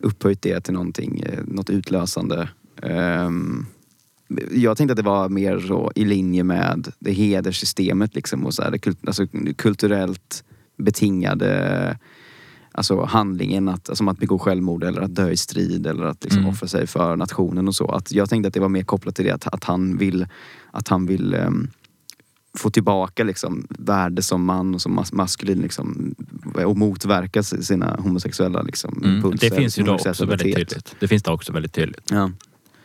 upphöjt 0.01 0.43
det 0.43 0.61
till 0.61 0.75
någonting, 0.75 1.21
eh, 1.21 1.45
något 1.47 1.71
utlösande. 1.71 2.49
Ehm, 2.83 3.67
jag 4.51 4.77
tänkte 4.77 4.93
att 4.93 4.97
det 4.97 5.03
var 5.03 5.29
mer 5.29 5.59
så 5.61 5.93
i 5.95 6.05
linje 6.05 6.45
med 6.45 6.93
det 6.99 7.13
hederssystemet 7.13 8.15
liksom 8.15 8.47
och 8.47 8.55
så 8.55 8.63
här, 8.63 8.79
kult, 8.79 8.99
alltså, 9.07 9.27
kulturellt 9.57 10.45
betingade 10.77 11.99
alltså 12.73 13.05
handlingen 13.05 13.69
att, 13.69 13.97
som 13.97 14.09
att 14.09 14.19
begå 14.19 14.39
självmord 14.39 14.85
eller 14.85 15.01
att 15.01 15.15
dö 15.15 15.31
i 15.31 15.37
strid 15.37 15.87
eller 15.87 16.05
att 16.05 16.25
liksom 16.25 16.43
Mm. 16.43 16.51
offra 16.51 16.69
sig 16.69 16.87
för 16.87 17.17
nationen 17.17 17.69
och 17.69 17.75
så. 17.75 17.87
Att 17.87 18.13
jag 18.13 18.31
tänkte 18.31 18.49
att 18.49 18.55
det 18.55 18.61
var 18.61 18.69
mer 18.69 18.83
kopplat 18.83 19.15
till 19.17 19.25
det 19.25 19.31
att, 19.35 19.47
att 19.47 19.65
han 19.65 19.97
vill, 19.97 20.27
att 20.71 20.89
han 20.89 21.07
vill 21.07 21.35
ehm, 21.35 21.69
få 22.59 22.71
tillbaka 22.71 23.25
liksom 23.25 23.67
värde 23.71 24.23
som 24.23 24.45
man 24.45 24.75
och 24.75 24.83
som 24.83 24.95
mas 24.95 25.13
maskulin 25.13 25.59
liksom, 25.59 26.15
och 26.65 26.77
motverka 26.77 27.43
si- 27.43 27.63
sina 27.63 27.97
homosexuella 27.99 28.63
liksom, 28.63 29.01
Mm. 29.05 29.17
impulser. 29.17 29.51
Det 29.51 29.57
finns 29.57 29.79
ju 29.79 29.83
då 29.83 29.95
också 29.95 30.27
väldigt 30.27 30.57
tydligt. 30.57 30.97
Det 31.01 31.09
finns 31.09 31.23
det 31.23 31.31
också 31.31 31.53
väldigt 31.53 31.73
tydligt. 31.73 32.11
Ja. 32.11 32.31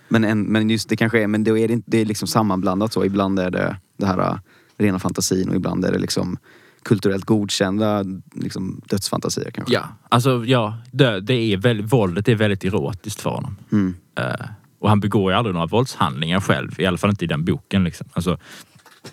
Men, 0.10 0.24
en, 0.24 0.42
men 0.44 0.70
just 0.70 0.90
det 0.90 0.96
kanske 0.96 1.24
är, 1.24 1.28
men 1.28 1.44
då 1.44 1.58
är 1.58 1.68
det, 1.68 1.74
inte, 1.74 1.92
det 1.92 1.98
är 2.02 2.06
liksom 2.06 2.28
sammanblandat 2.28 2.94
så. 2.94 3.06
Ibland 3.06 3.40
är 3.40 3.52
det 3.52 3.78
det 3.98 4.06
här 4.06 4.20
äh, 4.20 4.36
rena 4.78 5.00
fantasin 5.00 5.50
och 5.50 5.56
ibland 5.56 5.86
är 5.86 5.92
det 5.92 6.00
liksom 6.00 6.38
kulturellt 6.84 7.26
godkända 7.26 8.04
liksom, 8.34 8.82
dödsfantasier 8.90 9.52
kanske. 9.52 9.74
Ja, 9.74 9.84
alltså 10.10 10.46
ja, 10.46 10.78
det, 10.92 11.20
det 11.20 11.34
är 11.34 11.58
väldigt, 11.58 11.94
våldet 11.94 12.28
är 12.28 12.36
väldigt 12.36 12.64
erotiskt 12.64 13.22
för 13.22 13.30
honom. 13.30 13.58
Mm. 13.72 13.96
Eh, 14.20 14.46
och 14.80 14.90
han 14.90 15.00
begår 15.00 15.32
ju 15.32 15.38
aldrig 15.38 15.54
några 15.54 15.68
våldshandlingar 15.68 16.40
själv, 16.40 16.80
i 16.80 16.86
alla 16.86 16.98
fall 16.98 17.10
inte 17.10 17.26
i 17.26 17.28
den 17.28 17.46
boken. 17.46 17.84
Liksom. 17.84 18.08
Alltså, 18.14 18.38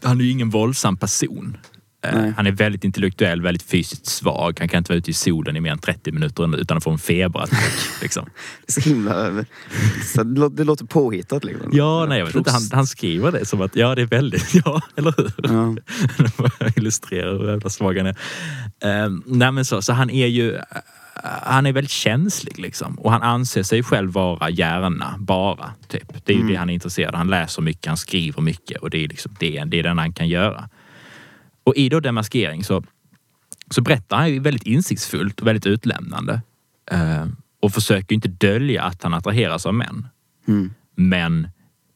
han 0.02 0.20
är 0.20 0.24
ju 0.24 0.30
ingen 0.30 0.50
våldsam 0.50 0.96
person. 0.96 1.56
Eh, 2.02 2.14
Nej. 2.14 2.32
han 2.36 2.46
är 2.46 2.52
väldigt 2.52 2.84
intellektuell, 2.84 3.42
väldigt 3.42 3.62
fysiskt 3.62 4.06
svag. 4.06 4.56
Han 4.58 4.68
kan 4.68 4.78
inte 4.78 4.92
vara 4.92 4.98
ute 4.98 5.10
i 5.10 5.14
solen 5.14 5.56
i 5.56 5.60
mer 5.60 5.72
än 5.72 5.78
30 5.78 6.12
minuter 6.12 6.60
utan 6.60 6.76
att 6.76 6.84
få 6.84 6.90
en 6.90 6.98
feberattack. 6.98 7.72
liksom. 8.02 8.24
Det 8.66 8.76
är 8.76 8.80
så 8.80 8.88
himla... 8.88 9.44
Så 10.14 10.22
det, 10.22 10.64
låter, 10.64 10.84
påhittat 10.84 11.44
liksom. 11.44 11.70
Ja, 11.72 12.06
nej 12.08 12.18
jag 12.18 12.26
vet 12.26 12.34
inte. 12.34 12.50
Han, 12.50 12.62
han 12.72 12.86
skriver 12.86 13.32
det 13.32 13.46
som 13.46 13.60
att, 13.60 13.76
ja 13.76 13.94
det 13.94 14.02
är 14.02 14.06
väldigt, 14.06 14.54
ja 14.64 14.82
eller 14.96 15.14
hur? 15.16 15.32
Ja. 15.42 16.70
Illustrerar 16.76 17.38
hur 17.38 17.50
jävla 17.50 17.70
svag 17.70 17.98
han 17.98 18.06
är. 18.06 18.16
Eh, 19.04 19.10
nej 19.26 19.52
men 19.52 19.64
så, 19.64 19.82
så 19.82 19.92
han 19.92 20.10
är 20.10 20.26
ju, 20.26 20.58
han 21.42 21.66
är 21.66 21.72
väldigt 21.72 21.90
känslig 21.90 22.58
liksom. 22.58 22.98
Och 22.98 23.12
han 23.12 23.22
anser 23.22 23.62
sig 23.62 23.82
själv 23.82 24.12
vara 24.12 24.50
hjärna, 24.50 25.14
bara. 25.18 25.72
Typ. 25.88 26.26
Det 26.26 26.32
är 26.32 26.36
ju 26.36 26.48
det 26.48 26.54
han 26.54 26.70
är 26.70 26.74
intresserad 26.74 27.14
av. 27.14 27.18
Han 27.18 27.30
läser 27.30 27.62
mycket, 27.62 27.86
han 27.86 27.96
skriver 27.96 28.42
mycket 28.42 28.78
och 28.78 28.90
det 28.90 29.04
är 29.04 29.08
liksom 29.08 29.36
det, 29.38 29.64
det 29.66 29.78
är 29.78 29.82
den 29.82 29.98
han 29.98 30.12
kan 30.12 30.28
göra. 30.28 30.68
Och 31.64 31.76
i 31.76 31.88
då 31.88 32.00
demaskering 32.00 32.64
så, 32.64 32.84
så 33.70 33.82
berättar 33.82 34.16
han 34.16 34.30
ju 34.30 34.40
väldigt 34.40 34.66
insiktsfullt 34.66 35.40
och 35.40 35.46
väldigt 35.46 35.66
utlämnande. 35.66 36.42
Eh, 36.90 37.26
och 37.60 37.72
försöker 37.72 38.14
inte 38.14 38.28
dölja 38.28 38.82
att 38.82 39.02
han 39.02 39.14
attraheras 39.14 39.66
av 39.66 39.74
män. 39.74 40.08
Mm. 40.48 40.70
Men 40.94 41.48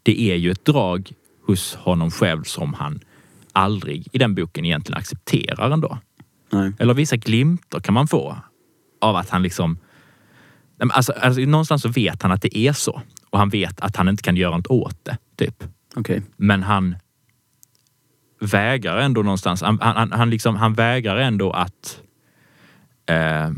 det 0.03 0.21
är 0.21 0.37
ju 0.37 0.51
ett 0.51 0.65
drag 0.65 1.13
hos 1.47 1.75
honom 1.75 2.11
själv 2.11 2.43
som 2.43 2.75
han 2.75 3.01
aldrig 3.53 4.09
i 4.13 4.19
den 4.19 4.35
boken 4.35 4.65
egentligen 4.65 4.99
accepterar 4.99 5.71
ändå. 5.71 5.99
Nej. 6.53 6.73
Eller 6.79 6.95
vissa 6.95 7.17
glimtar 7.17 7.81
kan 7.81 7.95
man 7.95 8.09
få 8.09 8.37
av 9.01 9.17
att 9.17 9.31
han 9.31 9.43
liksom... 9.43 9.79
Alltså, 10.79 11.13
alltså, 11.13 11.41
någonstans 11.41 11.83
så 11.83 11.89
vet 11.89 12.23
han 12.23 12.33
att 12.33 12.43
det 12.43 12.59
är 12.59 12.73
så. 12.73 13.03
Och 13.31 13.39
han 13.39 13.49
vet 13.49 13.81
att 13.81 13.97
han 13.97 14.09
inte 14.09 14.23
kan 14.23 14.37
göra 14.37 14.57
något 14.57 14.67
åt 14.67 15.05
det. 15.05 15.19
Typ. 15.37 15.65
Okej. 15.97 16.23
Men 16.37 16.63
han 16.63 16.97
vägrar 18.45 18.99
ändå 18.99 19.23
någonstans. 19.23 19.63
Han, 19.63 19.79
han, 19.81 20.13
han, 20.13 20.31
liksom, 20.31 20.57
han 20.57 20.75
vägrar 20.75 21.17
ändå 21.17 21.51
att 21.51 22.01
eh, 23.07 23.51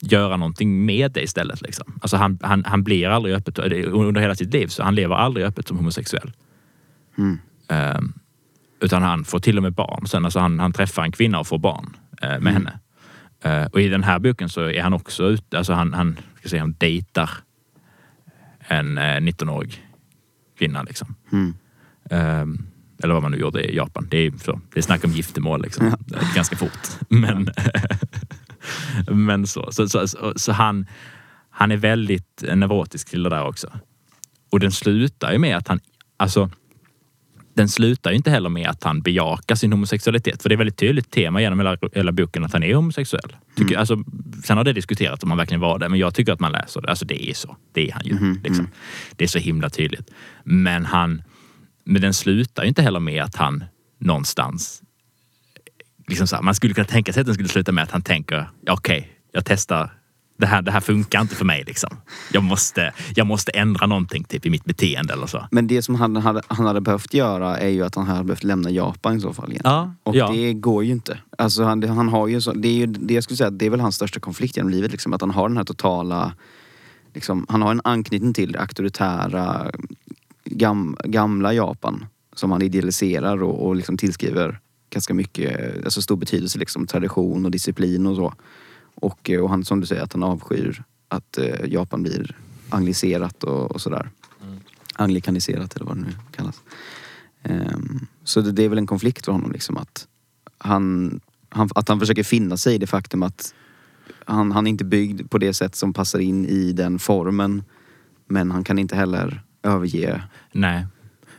göra 0.00 0.36
någonting 0.36 0.84
med 0.84 1.12
det 1.12 1.22
istället. 1.22 1.62
Liksom. 1.62 1.98
Alltså 2.02 2.16
han, 2.16 2.38
han, 2.42 2.64
han 2.64 2.82
blir 2.82 3.08
aldrig 3.08 3.34
öppet, 3.34 3.58
under 3.58 4.20
hela 4.20 4.34
sitt 4.34 4.52
liv, 4.52 4.66
så 4.66 4.82
han 4.82 4.94
lever 4.94 5.14
aldrig 5.14 5.46
öppet 5.46 5.68
som 5.68 5.76
homosexuell. 5.76 6.32
Mm. 7.18 7.38
Eh, 7.68 8.00
utan 8.80 9.02
han 9.02 9.24
får 9.24 9.38
till 9.38 9.56
och 9.56 9.62
med 9.62 9.72
barn 9.72 10.06
sen. 10.06 10.24
Alltså 10.24 10.38
han, 10.38 10.58
han 10.58 10.72
träffar 10.72 11.02
en 11.02 11.12
kvinna 11.12 11.38
och 11.40 11.46
får 11.46 11.58
barn 11.58 11.96
eh, 12.22 12.40
med 12.40 12.52
henne. 12.52 12.78
Eh, 13.42 13.64
och 13.64 13.80
i 13.80 13.88
den 13.88 14.04
här 14.04 14.18
boken 14.18 14.48
så 14.48 14.60
är 14.60 14.82
han 14.82 14.92
också 14.92 15.24
ute, 15.24 15.58
alltså 15.58 15.72
han, 15.72 15.94
han, 15.94 16.18
ska 16.38 16.48
säga, 16.48 16.62
han 16.62 16.74
dejtar 16.78 17.30
en 18.58 18.98
eh, 18.98 19.02
19-årig 19.02 19.86
kvinna 20.58 20.82
liksom. 20.82 21.14
Mm. 21.32 21.54
Eller 23.04 23.14
vad 23.14 23.22
man 23.22 23.32
nu 23.32 23.38
gjorde 23.38 23.62
i 23.62 23.76
Japan. 23.76 24.06
Det 24.10 24.18
är, 24.18 24.32
så, 24.44 24.60
det 24.74 24.80
är 24.80 24.82
snack 24.82 25.04
om 25.04 25.10
giftermål 25.10 25.62
liksom. 25.62 25.86
Eh, 25.86 26.34
Ganska 26.34 26.56
fort. 26.56 26.88
Men, 27.08 27.48
men 29.26 29.46
så. 29.46 29.72
Så, 29.72 29.88
så, 29.88 30.08
så, 30.08 30.32
så 30.36 30.52
han, 30.52 30.86
han 31.50 31.72
är 31.72 31.76
väldigt 31.76 32.44
neurotisk 32.54 33.10
till 33.10 33.22
det 33.22 33.30
där 33.30 33.44
också. 33.44 33.72
Och 34.50 34.60
den 34.60 34.72
slutar 34.72 35.32
ju 35.32 35.38
med 35.38 35.56
att 35.56 35.68
han, 35.68 35.80
alltså 36.16 36.50
den 37.54 37.68
slutar 37.68 38.10
ju 38.10 38.16
inte 38.16 38.30
heller 38.30 38.48
med 38.48 38.68
att 38.68 38.84
han 38.84 39.00
bejakar 39.02 39.54
sin 39.54 39.72
homosexualitet. 39.72 40.42
För 40.42 40.48
det 40.48 40.54
är 40.54 40.56
väldigt 40.56 40.76
tydligt 40.76 41.10
tema 41.10 41.40
genom 41.40 41.58
hela, 41.58 41.76
hela 41.92 42.12
boken 42.12 42.44
att 42.44 42.52
han 42.52 42.62
är 42.62 42.74
homosexuell. 42.74 43.36
Tycker, 43.56 43.76
alltså, 43.78 44.04
sen 44.44 44.56
har 44.56 44.64
det 44.64 44.72
diskuterats 44.72 45.22
om 45.22 45.30
han 45.30 45.38
verkligen 45.38 45.60
var 45.60 45.78
det, 45.78 45.88
men 45.88 45.98
jag 45.98 46.14
tycker 46.14 46.32
att 46.32 46.40
man 46.40 46.52
läser 46.52 46.80
det. 46.80 46.88
Alltså 46.88 47.04
det 47.04 47.30
är 47.30 47.34
så. 47.34 47.56
Det 47.72 47.88
är 47.88 47.92
han 47.92 48.02
ju. 48.04 48.34
liksom. 48.44 48.68
Det 49.16 49.24
är 49.24 49.28
så 49.28 49.38
himla 49.38 49.70
tydligt. 49.70 50.10
Men 50.44 50.84
han, 50.84 51.22
men 51.84 52.02
den 52.02 52.14
slutar 52.14 52.62
ju 52.62 52.68
inte 52.68 52.82
heller 52.82 53.00
med 53.00 53.22
att 53.22 53.36
han 53.36 53.64
någonstans... 54.00 54.82
Liksom 56.08 56.26
så 56.26 56.36
här, 56.36 56.42
man 56.42 56.54
skulle 56.54 56.74
kunna 56.74 56.86
tänka 56.86 57.12
sig 57.12 57.20
att 57.20 57.26
den 57.26 57.34
skulle 57.34 57.48
sluta 57.48 57.72
med 57.72 57.84
att 57.84 57.90
han 57.90 58.02
tänker, 58.02 58.50
ja, 58.60 58.72
okej, 58.72 59.12
jag 59.32 59.44
testar. 59.44 59.98
Det 60.38 60.46
här, 60.46 60.62
det 60.62 60.70
här 60.70 60.80
funkar 60.80 61.20
inte 61.20 61.34
för 61.34 61.44
mig. 61.44 61.64
Liksom. 61.66 61.96
Jag, 62.32 62.42
måste, 62.42 62.92
jag 63.14 63.26
måste 63.26 63.50
ändra 63.50 63.86
någonting 63.86 64.24
typ, 64.24 64.46
i 64.46 64.50
mitt 64.50 64.64
beteende 64.64 65.12
eller 65.12 65.26
så. 65.26 65.48
Men 65.50 65.66
det 65.66 65.82
som 65.82 65.94
han 65.94 66.16
hade, 66.16 66.42
han 66.46 66.66
hade 66.66 66.80
behövt 66.80 67.14
göra 67.14 67.58
är 67.58 67.68
ju 67.68 67.84
att 67.84 67.94
han 67.94 68.06
hade 68.06 68.24
behövt 68.24 68.44
lämna 68.44 68.70
Japan 68.70 69.16
i 69.16 69.20
så 69.20 69.32
fall. 69.32 69.54
Ja, 69.64 69.94
Och 70.02 70.16
ja. 70.16 70.32
det 70.32 70.52
går 70.52 70.84
ju 70.84 70.92
inte. 70.92 71.18
Alltså 71.38 71.64
han, 71.64 71.82
han 71.82 72.08
har 72.08 72.28
ju 72.28 72.40
så, 72.40 72.52
det 72.52 72.68
är 72.68 72.72
ju 72.72 72.86
det 72.86 73.14
jag 73.14 73.24
skulle 73.24 73.36
säga, 73.36 73.50
det 73.50 73.66
är 73.66 73.70
väl 73.70 73.80
hans 73.80 73.96
största 73.96 74.20
konflikt 74.20 74.56
genom 74.56 74.70
livet. 74.70 74.92
Liksom, 74.92 75.12
att 75.12 75.20
han 75.20 75.30
har 75.30 75.48
den 75.48 75.56
här 75.56 75.64
totala, 75.64 76.32
liksom, 77.14 77.46
han 77.48 77.62
har 77.62 77.70
en 77.70 77.80
anknytning 77.84 78.34
till 78.34 78.52
det 78.52 78.60
auktoritära 78.60 79.70
gam, 80.44 80.96
gamla 81.04 81.52
Japan 81.54 82.06
som 82.34 82.50
han 82.50 82.62
idealiserar 82.62 83.42
och, 83.42 83.66
och 83.66 83.76
liksom 83.76 83.96
tillskriver 83.96 84.60
ganska 84.90 85.14
mycket, 85.14 85.84
alltså 85.84 86.02
stor 86.02 86.16
betydelse 86.16 86.58
liksom, 86.58 86.86
tradition 86.86 87.44
och 87.44 87.50
disciplin 87.50 88.06
och 88.06 88.16
så. 88.16 88.34
Och, 88.94 89.30
eh, 89.30 89.40
och 89.40 89.50
han, 89.50 89.64
som 89.64 89.80
du 89.80 89.86
säger, 89.86 90.02
att 90.02 90.12
han 90.12 90.22
avskyr 90.22 90.82
att 91.08 91.38
eh, 91.38 91.66
Japan 91.66 92.02
blir 92.02 92.36
angliserat 92.68 93.44
och, 93.44 93.70
och 93.70 93.80
sådär. 93.80 94.10
Anglikaniserat 94.94 95.76
eller 95.76 95.86
vad 95.86 95.96
det 95.96 96.02
nu 96.02 96.12
kallas. 96.36 96.62
Ehm, 97.42 98.06
så 98.24 98.40
det, 98.40 98.52
det 98.52 98.62
är 98.62 98.68
väl 98.68 98.78
en 98.78 98.86
konflikt 98.86 99.24
för 99.24 99.32
honom 99.32 99.52
liksom 99.52 99.76
att 99.76 100.08
han, 100.58 101.20
han, 101.48 101.68
att 101.74 101.88
han 101.88 102.00
försöker 102.00 102.22
finna 102.22 102.56
sig 102.56 102.74
i 102.74 102.78
det 102.78 102.86
faktum 102.86 103.22
att 103.22 103.54
han, 104.24 104.52
han 104.52 104.66
är 104.66 104.70
inte 104.70 104.84
byggd 104.84 105.30
på 105.30 105.38
det 105.38 105.54
sätt 105.54 105.74
som 105.74 105.92
passar 105.92 106.18
in 106.18 106.46
i 106.46 106.72
den 106.72 106.98
formen. 106.98 107.62
Men 108.26 108.50
han 108.50 108.64
kan 108.64 108.78
inte 108.78 108.96
heller 108.96 109.43
överge 109.64 110.22
Nej. 110.52 110.86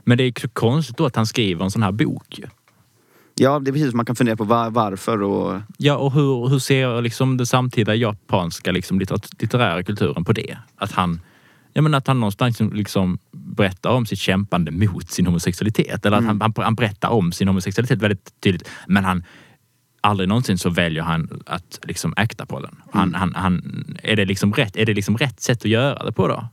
Men 0.04 0.18
det 0.18 0.24
är 0.24 0.26
ju 0.26 0.50
konstigt 0.54 0.98
då 0.98 1.06
att 1.06 1.16
han 1.16 1.26
skriver 1.26 1.66
en 1.66 1.72
sån 1.72 1.84
här 1.84 1.92
bok. 1.92 2.42
Ja, 3.36 3.60
det 3.60 3.72
är 3.72 3.74
precis. 3.74 3.94
Man 3.94 4.06
kan 4.06 4.16
fundera 4.16 4.36
på 4.36 4.44
var, 4.44 4.70
varför 4.70 5.22
och... 5.22 5.62
Ja, 5.78 5.98
och 5.98 6.12
hur, 6.12 6.48
hur 6.48 6.60
ser 6.60 7.02
liksom 7.02 7.38
den 7.38 7.48
samtida 7.48 7.96
japanska 7.96 8.72
liksom, 8.72 9.00
litterära 9.00 9.84
kulturen 9.84 10.24
på 10.26 10.34
det? 10.34 10.58
Att 10.76 10.92
han, 10.92 11.22
jag 11.74 11.84
menar, 11.84 11.98
att 11.98 12.08
han 12.08 12.20
någonstans 12.20 12.60
liksom 12.60 13.18
berättar 13.32 13.90
om 13.90 14.06
sitt 14.06 14.20
kämpande 14.20 14.72
mot 14.72 15.12
sin 15.12 15.26
homosexualitet. 15.26 16.06
Eller 16.06 16.18
att 16.18 16.26
han, 16.26 16.42
han, 16.42 16.54
han 16.58 16.76
berättar 16.76 17.10
om 17.10 17.32
sin 17.32 17.48
homosexualitet 17.48 18.02
väldigt 18.02 18.42
tydligt. 18.42 18.70
Men 18.88 19.06
han, 19.06 19.24
aldrig 20.06 20.30
någonsin 20.30 20.58
så 20.58 20.70
väljer 20.70 21.04
han 21.04 21.44
att 21.46 21.80
liksom 21.84 22.14
äkta 22.18 22.46
på 22.46 22.60
den. 22.60 22.76
Han, 22.92 23.14
han, 23.14 23.36
han, 23.36 23.86
är, 24.04 24.16
det 24.16 24.26
liksom 24.26 24.54
rätt, 24.54 24.76
är 24.76 24.86
det 24.86 24.94
liksom 24.94 25.18
rätt 25.18 25.42
sätt 25.42 25.58
att 25.58 25.66
göra 25.66 26.06
det 26.06 26.12
på 26.12 26.28
då? 26.28 26.48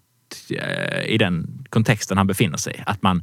Eh, 0.51 1.15
I 1.15 1.19
den 1.19 1.65
kontexten 1.69 2.17
han 2.19 2.27
befinner 2.27 2.59
sig. 2.59 2.83
Att 2.87 3.03
man 3.03 3.23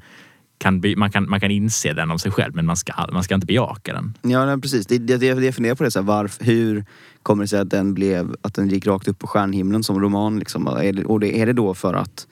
kan, 0.59 0.83
man 0.97 1.11
kan, 1.11 1.29
man 1.29 1.39
kan 1.39 1.51
inse 1.51 1.93
den 1.93 2.11
om 2.11 2.19
sig 2.19 2.31
själv 2.31 2.55
men 2.55 2.65
man 2.65 2.77
ska, 2.77 2.93
man 3.11 3.23
ska 3.23 3.35
inte 3.35 3.47
bejaka 3.47 3.93
den. 3.93 4.17
Ja, 4.21 4.45
nej, 4.45 4.61
precis. 4.61 4.87
Det, 4.87 4.97
det, 4.97 5.17
det, 5.17 5.25
jag 5.25 5.55
funderar 5.55 5.75
på 5.75 5.83
det. 5.83 5.91
Så 5.91 5.99
här, 5.99 6.05
varför, 6.05 6.45
hur 6.45 6.85
kommer 7.23 7.43
det 7.43 7.47
sig 7.47 7.59
att 7.59 7.69
den, 7.69 7.93
blev, 7.93 8.35
att 8.41 8.53
den 8.53 8.69
gick 8.69 8.87
rakt 8.87 9.07
upp 9.07 9.19
på 9.19 9.27
stjärnhimlen 9.27 9.83
som 9.83 9.99
roman? 9.99 10.39
Liksom? 10.39 10.67
Är, 10.67 10.93
det, 10.93 11.05
och 11.05 11.19
det, 11.19 11.41
är 11.41 11.45
det 11.45 11.53
då 11.53 11.73
för 11.73 11.93
att 11.93 12.27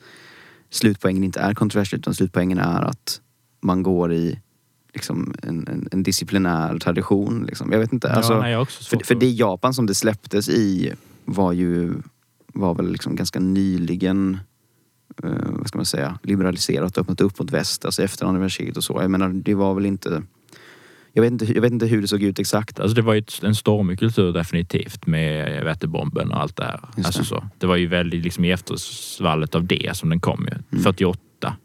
slutpoängen 0.70 1.24
inte 1.24 1.40
är 1.40 1.54
kontroversiell 1.54 2.00
utan 2.00 2.14
slutpoängen 2.14 2.58
är 2.58 2.82
att 2.82 3.20
man 3.60 3.82
går 3.82 4.12
i 4.12 4.40
liksom, 4.94 5.34
en, 5.42 5.68
en, 5.68 5.88
en 5.92 6.02
disciplinär 6.02 6.78
tradition? 6.78 7.44
Liksom. 7.46 7.72
Jag 7.72 7.78
vet 7.78 7.92
inte. 7.92 8.12
Alltså, 8.12 8.32
ja, 8.32 8.40
nej, 8.40 8.52
jag 8.52 8.70
för, 8.70 8.98
för 9.04 9.14
det 9.14 9.30
Japan 9.30 9.74
som 9.74 9.86
det 9.86 9.94
släpptes 9.94 10.48
i 10.48 10.92
var 11.24 11.52
ju 11.52 11.94
var 12.54 12.74
väl 12.74 12.92
liksom 12.92 13.16
ganska 13.16 13.40
nyligen 13.40 14.38
vad 15.22 15.68
ska 15.68 15.78
man 15.78 15.84
säga, 15.86 16.18
liberaliserat 16.22 16.96
och 16.96 17.00
öppnat 17.02 17.20
upp 17.20 17.38
mot 17.38 17.50
väst, 17.50 17.84
alltså 17.84 18.02
efter 18.02 18.38
världskriget 18.38 18.76
och 18.76 18.84
så. 18.84 18.98
Jag 19.02 19.10
menar, 19.10 19.28
det 19.28 19.54
var 19.54 19.74
väl 19.74 19.86
inte... 19.86 20.22
Jag 21.12 21.22
vet 21.22 21.32
inte, 21.32 21.44
jag 21.54 21.62
vet 21.62 21.72
inte 21.72 21.86
hur 21.86 22.02
det 22.02 22.08
såg 22.08 22.22
ut 22.22 22.38
exakt. 22.38 22.80
Alltså 22.80 22.94
det 22.94 23.02
var 23.02 23.14
ju 23.14 23.22
en 23.42 23.54
stormig 23.54 23.98
kultur 23.98 24.32
definitivt 24.32 25.06
med 25.06 25.64
vätebomben 25.64 26.30
och 26.32 26.40
allt 26.40 26.56
det 26.56 26.64
här. 26.64 26.80
Just 26.96 27.06
Alltså 27.06 27.20
det. 27.22 27.26
Så. 27.28 27.48
det 27.58 27.66
var 27.66 27.76
ju 27.76 27.86
väldigt 27.86 28.24
liksom 28.24 28.44
i 28.44 28.50
eftersvallet 28.52 29.54
av 29.54 29.64
det 29.66 29.96
som 29.96 30.08
den 30.08 30.20
kom 30.20 30.46
Mm. 30.48 30.62
ju. 30.70 30.78
48. 30.78 31.56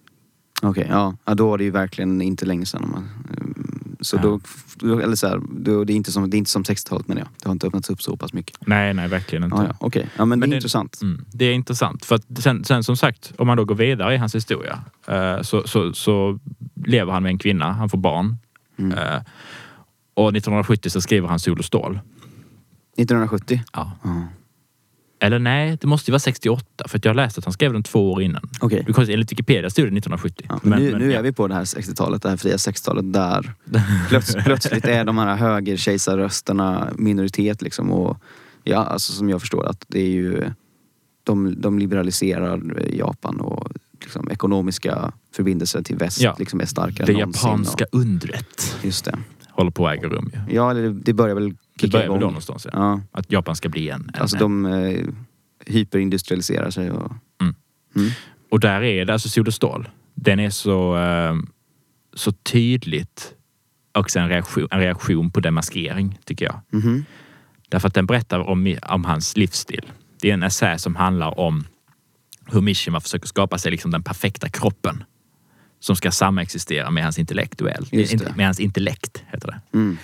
Okej, 0.61 0.87
ja. 0.89 1.15
ja. 1.25 1.35
Då 1.35 1.47
var 1.49 1.57
det 1.57 1.63
ju 1.63 1.71
verkligen 1.71 2.21
inte 2.21 2.45
länge 2.45 2.65
sedan. 2.65 2.89
Man, 2.91 3.09
mm, 3.41 3.62
så 4.03 4.17
Ja. 4.23 4.39
då, 4.79 4.99
eller 4.99 5.15
så 5.15 5.27
här, 5.27 5.41
då, 5.51 5.83
det 5.83 5.93
är 5.93 5.95
inte 5.95 6.11
som, 6.11 6.29
det 6.29 6.35
är 6.35 6.39
inte 6.39 6.51
som 6.51 6.63
60-talet 6.63 7.07
menar 7.07 7.21
jag. 7.21 7.29
Det 7.39 7.45
har 7.49 7.51
inte 7.51 7.67
öppnats 7.67 7.89
upp 7.89 8.01
så 8.01 8.17
pass 8.17 8.33
mycket. 8.33 8.57
Nej, 8.67 8.93
nej 8.93 9.07
verkligen 9.07 9.43
inte. 9.43 9.55
Ja, 9.57 9.63
ja. 9.67 9.75
Okej, 9.79 10.09
ja, 10.17 10.25
men, 10.25 10.39
Men 10.39 10.39
det 10.39 10.45
är 10.45 10.49
det- 10.49 10.55
intressant. 10.57 11.01
Mm, 11.01 11.25
det 11.31 11.45
är 11.45 11.53
intressant. 11.53 12.05
För 12.05 12.15
att 12.15 12.23
sen, 12.39 12.63
sen 12.63 12.83
som 12.83 12.97
sagt, 12.97 13.33
om 13.37 13.47
man 13.47 13.57
då 13.57 13.65
går 13.65 13.75
vidare 13.75 14.13
i 14.13 14.17
hans 14.17 14.35
historia 14.35 14.79
eh, 15.07 15.41
så, 15.41 15.67
så, 15.67 15.93
så 15.93 16.39
lever 16.85 17.13
han 17.13 17.23
med 17.23 17.29
en 17.29 17.37
kvinna, 17.37 17.71
han 17.71 17.89
får 17.89 17.97
barn. 17.97 18.37
Mm. 18.77 18.91
Eh, 18.97 19.21
och 20.13 20.29
1970 20.29 20.89
så 20.89 21.01
skriver 21.01 21.27
han 21.27 21.39
Sol 21.39 21.59
och 21.59 21.65
stål. 21.65 21.99
1970? 22.97 23.61
Ja. 23.73 23.91
Ja. 24.03 24.27
Eller 25.23 25.39
nej, 25.39 25.77
det 25.81 25.87
måste 25.87 26.11
ju 26.11 26.13
vara 26.13 26.19
68 26.19 26.87
för 26.87 26.99
jag 27.03 27.09
har 27.09 27.15
läst 27.15 27.37
att 27.37 27.45
han 27.45 27.53
skrev 27.53 27.73
den 27.73 27.83
två 27.83 28.11
år 28.11 28.21
innan. 28.21 28.49
Okej. 28.61 28.83
Because 28.87 29.13
enligt 29.13 29.31
Wikipedia 29.31 29.69
stod 29.69 29.85
det 29.85 29.87
1970. 29.87 30.45
Ja, 30.49 30.59
men, 30.63 30.83
nu, 30.83 30.97
nu 30.97 31.11
ja. 31.11 31.19
är 31.19 31.23
vi 31.23 31.31
på 31.31 31.47
det 31.47 31.53
här 31.53 31.63
60-talet, 31.63 32.21
det 32.21 32.29
här 32.29 32.37
fria 32.37 32.55
60-talet 32.55 33.13
där 33.13 33.53
plöts, 34.09 34.35
plötsligt 34.45 34.85
är 34.85 35.05
de 35.05 35.17
här 35.17 35.35
högerkejsarrösterna 35.35 36.89
minoritet 36.97 37.61
liksom. 37.61 37.91
Och, 37.91 38.17
ja, 38.63 38.77
alltså 38.77 39.13
som 39.13 39.29
jag 39.29 39.41
förstår 39.41 39.65
att 39.65 39.85
det 39.87 39.99
är 40.01 40.09
ju 40.11 40.43
de, 41.23 41.61
de 41.61 41.79
liberaliserar 41.79 42.61
Japan 42.93 43.39
och 43.39 43.71
liksom, 44.01 44.31
ekonomiska 44.31 45.11
förbindelser 45.35 45.81
till 45.81 45.95
väst 45.97 46.21
Ja. 46.21 46.35
liksom, 46.39 46.61
är 46.61 46.65
starkare 46.65 47.05
Det 47.05 47.13
än 47.13 47.19
japanska 47.19 47.85
undret 47.91 48.77
just 48.83 49.05
det. 49.05 49.17
håller 49.49 49.71
på 49.71 49.87
att 49.87 49.97
äga 49.97 50.07
rum 50.07 50.31
ju. 50.33 50.55
Ja, 50.55 50.71
eller 50.71 50.89
det 50.89 51.13
börjar 51.13 51.35
väl 51.35 51.53
Det 51.75 51.87
börjar 51.87 52.03
väl 52.03 52.09
igång. 52.11 52.19
då 52.19 52.25
någonstans. 52.27 52.67
Ja. 52.73 52.79
Ja, 52.79 53.01
Att 53.19 53.31
Japan 53.31 53.55
ska 53.55 53.69
bli 53.69 53.89
en... 53.89 54.11
en 54.13 54.21
alltså 54.21 54.37
de 54.37 54.65
eh, 54.65 55.05
hyperindustrialiserar 55.65 56.69
sig 56.69 56.91
och... 56.91 57.11
Mm. 57.41 57.55
Mm. 57.95 58.09
Och 58.49 58.59
där 58.59 58.81
är 58.83 59.05
det, 59.05 59.13
alltså 59.13 59.29
Sol 59.29 59.47
och 59.47 59.53
stål, 59.53 59.89
den 60.15 60.39
är 60.39 60.49
så, 60.49 60.97
eh, 60.97 61.35
så 62.13 62.31
tydligt 62.31 63.33
också 63.91 64.19
en 64.19 64.29
reaktion, 64.29 64.67
en 64.71 64.79
reaktion 64.79 65.31
på 65.31 65.39
demaskering, 65.39 66.19
tycker 66.25 66.45
jag. 66.45 66.59
Mhm. 66.69 67.05
Därför 67.69 67.87
att 67.87 67.93
den 67.93 68.05
berättar 68.05 68.39
om, 68.39 68.77
om 68.89 69.05
hans 69.05 69.37
livsstil. 69.37 69.91
Det 70.21 70.29
är 70.29 70.33
en 70.33 70.43
essä 70.43 70.77
som 70.77 70.95
handlar 70.95 71.39
om 71.39 71.63
hur 72.51 72.61
Mishima 72.61 72.99
försöker 72.99 73.27
skapa 73.27 73.57
sig 73.57 73.71
liksom 73.71 73.91
den 73.91 74.03
perfekta 74.03 74.49
kroppen 74.49 75.03
som 75.79 75.95
ska 75.95 76.11
samexistera 76.11 76.91
med 76.91 77.03
hans 77.03 77.19
intellektuell. 77.19 77.87
Just 77.91 78.11
det. 78.11 78.13
Inte- 78.13 78.33
Med 78.37 78.45
hans 78.45 78.59
intellekt, 78.59 79.23
heter 79.27 79.47
det. 79.47 79.77
Mm. 79.77 79.97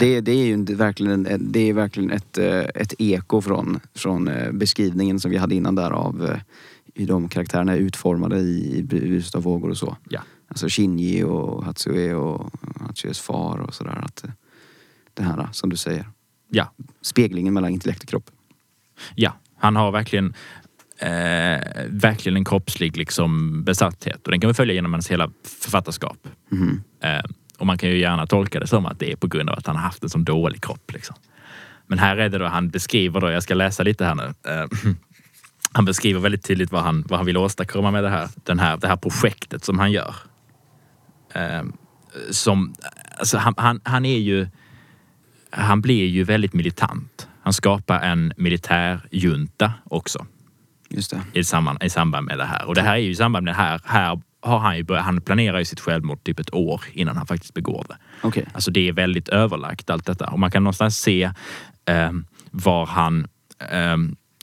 Det, 0.00 0.20
det 0.20 0.32
är 0.32 0.46
ju 0.46 0.64
verkligen, 0.64 1.26
en- 1.26 1.52
det 1.52 1.60
är 1.68 1.72
verkligen 1.72 2.10
ett, 2.10 2.38
eh, 2.38 2.58
ett 2.74 2.94
eko 2.98 3.40
från, 3.40 3.80
från 3.94 4.28
eh, 4.28 4.52
beskrivningen 4.52 5.20
som 5.20 5.30
vi 5.30 5.36
hade 5.36 5.54
innan 5.54 5.74
där 5.74 5.90
av 5.90 6.24
eh, 6.26 6.40
hur 6.94 7.06
de 7.06 7.28
karaktärerna 7.28 7.72
är 7.72 7.76
utformade 7.76 8.38
i 8.38 8.82
Bruset 8.84 9.34
av 9.34 9.42
vågor 9.42 9.70
och 9.70 9.76
så. 9.78 9.96
Ja. 10.08 10.20
Alltså 10.48 10.68
Shinji 10.68 11.22
och 11.24 11.64
Hatsue 11.64 12.14
och 12.14 12.50
Hatsues 12.80 13.20
far 13.20 13.58
och 13.58 13.74
sådär. 13.74 14.00
Att 14.04 14.24
det 15.14 15.22
här 15.22 15.48
som 15.52 15.70
du 15.70 15.76
säger, 15.76 16.06
ja, 16.50 16.72
speglingen 17.02 17.54
mellan 17.54 17.70
intellekt 17.70 18.02
och 18.02 18.08
kropp. 18.08 18.30
ja, 19.14 19.36
han 19.56 19.76
har 19.76 19.92
verkligen 19.92 20.34
eh, 20.98 21.86
verkligen 21.88 22.36
en 22.36 22.44
kroppslig 22.44 22.96
liksom, 22.96 23.62
besatthet 23.64 24.24
och 24.26 24.30
den 24.30 24.40
kan 24.40 24.48
vi 24.48 24.54
följa 24.54 24.74
genom 24.74 24.92
hans 24.92 25.10
hela 25.10 25.30
författarskap. 25.60 26.28
Eh, 27.00 27.22
och 27.60 27.66
man 27.66 27.78
kan 27.78 27.88
ju 27.88 27.98
gärna 27.98 28.26
tolka 28.26 28.60
det 28.60 28.66
som 28.66 28.86
att 28.86 28.98
det 28.98 29.12
är 29.12 29.16
på 29.16 29.26
grund 29.26 29.50
av 29.50 29.58
att 29.58 29.66
han 29.66 29.76
har 29.76 29.82
haft 29.82 30.02
en 30.02 30.10
sån 30.10 30.24
dålig 30.24 30.62
kropp. 30.62 30.92
Liksom. 30.92 31.16
Men 31.86 31.98
här 31.98 32.16
är 32.16 32.28
det 32.28 32.38
då 32.38 32.46
han 32.46 32.68
beskriver, 32.68 33.20
då, 33.20 33.30
jag 33.30 33.42
ska 33.42 33.54
läsa 33.54 33.82
lite 33.82 34.04
här 34.04 34.14
nu. 34.14 34.34
Eh, 34.50 34.66
han 35.72 35.84
beskriver 35.84 36.20
väldigt 36.20 36.44
tydligt 36.44 36.72
vad 36.72 36.82
han, 36.82 37.04
vad 37.08 37.18
han 37.18 37.26
vill 37.26 37.36
åstadkomma 37.36 37.90
med 37.90 38.04
det 38.04 38.10
här, 38.10 38.28
den 38.44 38.58
här, 38.58 38.76
det 38.76 38.88
här 38.88 38.96
projektet 38.96 39.64
som 39.64 39.78
han 39.78 39.92
gör. 39.92 40.14
Eh, 41.34 41.62
som, 42.30 42.74
alltså 43.18 43.38
han, 43.38 43.54
han, 43.56 43.80
han 43.84 44.04
är 44.04 44.18
ju, 44.18 44.48
han 45.50 45.80
blir 45.80 46.06
ju 46.06 46.24
väldigt 46.24 46.52
militant. 46.52 47.28
Han 47.42 47.52
skapar 47.52 48.00
en 48.00 48.32
militärjunta 48.36 49.72
också 49.84 50.26
Just 50.88 51.10
det. 51.10 51.22
i 51.32 51.44
samband, 51.44 51.82
i 51.82 51.90
samband 51.90 52.26
med 52.26 52.38
det 52.38 52.44
här. 52.44 52.64
Och 52.66 52.74
det 52.74 52.82
här 52.82 52.94
är 52.94 53.00
ju 53.00 53.10
i 53.10 53.14
samband 53.14 53.44
med 53.44 53.54
det 53.54 53.58
här, 53.58 53.80
här 53.84 54.20
har 54.42 54.58
han 54.58 54.76
ju 54.76 54.82
börjat, 54.82 55.04
han 55.04 55.20
planerar 55.20 55.58
ju 55.58 55.64
sitt 55.64 55.80
självmord 55.80 56.24
typ 56.24 56.38
ett 56.38 56.54
år 56.54 56.82
innan 56.92 57.16
han 57.16 57.26
faktiskt 57.26 57.54
begår 57.54 57.86
det. 57.88 57.96
Okej. 58.22 58.46
Alltså 58.52 58.70
det 58.70 58.88
är 58.88 58.92
väldigt 58.92 59.28
överlagt 59.28 59.90
allt 59.90 60.06
detta. 60.06 60.26
Och 60.26 60.38
man 60.38 60.50
kan 60.50 60.64
någonstans 60.64 60.98
se 60.98 61.22
eh, 61.84 62.12
var 62.50 62.86
han, 62.86 63.26
eh, 63.70 63.96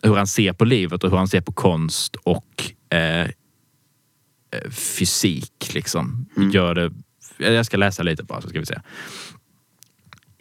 hur 0.04 0.16
han 0.16 0.28
ser 0.28 0.54
på 0.54 0.66
livet 0.66 1.04
och 1.04 1.10
hur 1.10 1.18
han 1.18 1.28
ser 1.28 1.42
på 1.42 1.52
konst 1.52 2.16
och 2.16 2.74
eh, 2.90 3.22
eh, 3.22 4.70
fysik 4.72 5.74
liksom. 5.74 6.26
Gör 6.54 6.76
det, 6.76 6.92
jag 7.38 7.66
ska 7.66 7.78
läsa 7.78 8.04
lite 8.04 8.24
bara 8.24 8.42
så 8.42 8.50
ska 8.50 8.60
vi 8.60 8.66
se. 8.66 8.80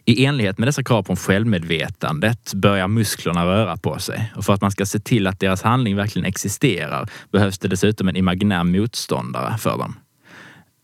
I 0.09 0.25
enlighet 0.25 0.57
med 0.57 0.67
dessa 0.67 0.83
krav 0.83 1.03
på 1.03 1.15
självmedvetandet 1.15 2.53
börjar 2.53 2.87
musklerna 2.87 3.45
röra 3.45 3.77
på 3.77 3.99
sig. 3.99 4.33
Och 4.35 4.45
för 4.45 4.53
att 4.53 4.61
man 4.61 4.71
ska 4.71 4.85
se 4.85 4.99
till 4.99 5.27
att 5.27 5.39
deras 5.39 5.61
handling 5.61 5.95
verkligen 5.95 6.25
existerar 6.25 7.09
behövs 7.31 7.59
det 7.59 7.67
dessutom 7.67 8.07
en 8.07 8.15
imaginär 8.15 8.63
motståndare 8.63 9.57
för 9.57 9.77
dem. 9.77 9.95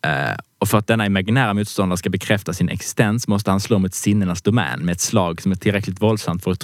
Eh, 0.06 0.38
och 0.60 0.68
för 0.68 0.78
att 0.78 0.88
denna 0.88 1.06
imaginära 1.06 1.54
motståndare 1.54 1.98
ska 1.98 2.10
bekräfta 2.10 2.54
sin 2.54 2.70
existens 2.70 3.28
måste 3.28 3.52
han 3.52 3.60
slå 3.60 3.80
mot 3.80 3.94
sinnenas 3.94 4.42
domän 4.42 4.86
med 4.86 4.94
ett 4.94 5.02
slag 5.02 5.42
som 5.42 5.52
är 5.52 5.56
tillräckligt 5.56 6.02
våldsamt 6.02 6.44
för 6.44 6.52
att 6.52 6.60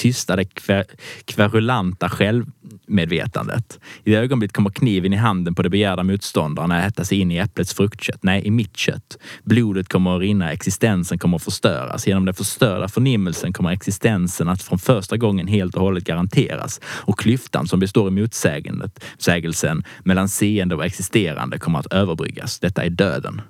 tysta 0.00 0.36
det 0.36 0.44
kver- 0.44 0.84
kverulanta 1.24 2.08
själv, 2.08 2.46
medvetandet. 2.86 3.80
I 4.04 4.10
det 4.10 4.16
ögonblicket 4.16 4.56
kommer 4.56 4.70
kniven 4.70 5.12
i 5.12 5.16
handen 5.16 5.54
på 5.54 5.62
det 5.62 5.70
begärda 5.70 6.02
motståndaren 6.02 6.72
att 6.72 6.92
äta 6.92 7.04
sig 7.04 7.18
in 7.18 7.30
i 7.30 7.36
äpplets 7.36 7.74
fruktkött. 7.74 8.22
Nej, 8.22 8.46
i 8.46 8.50
mitt 8.50 8.76
kött. 8.76 9.18
Blodet 9.44 9.88
kommer 9.88 10.16
att 10.16 10.20
rinna, 10.20 10.52
existensen 10.52 11.18
kommer 11.18 11.36
att 11.36 11.42
förstöras. 11.42 12.06
Genom 12.06 12.24
den 12.24 12.34
förstörda 12.34 12.88
förnimmelsen 12.88 13.52
kommer 13.52 13.70
existensen 13.70 14.48
att 14.48 14.62
från 14.62 14.78
första 14.78 15.16
gången 15.16 15.46
helt 15.46 15.74
och 15.74 15.82
hållet 15.82 16.04
garanteras. 16.04 16.80
Och 16.84 17.18
klyftan 17.18 17.66
som 17.66 17.80
består 17.80 18.08
i 18.08 18.10
motsägelsen 18.10 19.84
mellan 20.04 20.28
seende 20.28 20.74
och 20.74 20.84
existerande 20.84 21.58
kommer 21.58 21.78
att 21.78 21.92
överbryggas. 21.92 22.58
Detta 22.58 22.84
är 22.84 22.90
döden. 22.90 23.40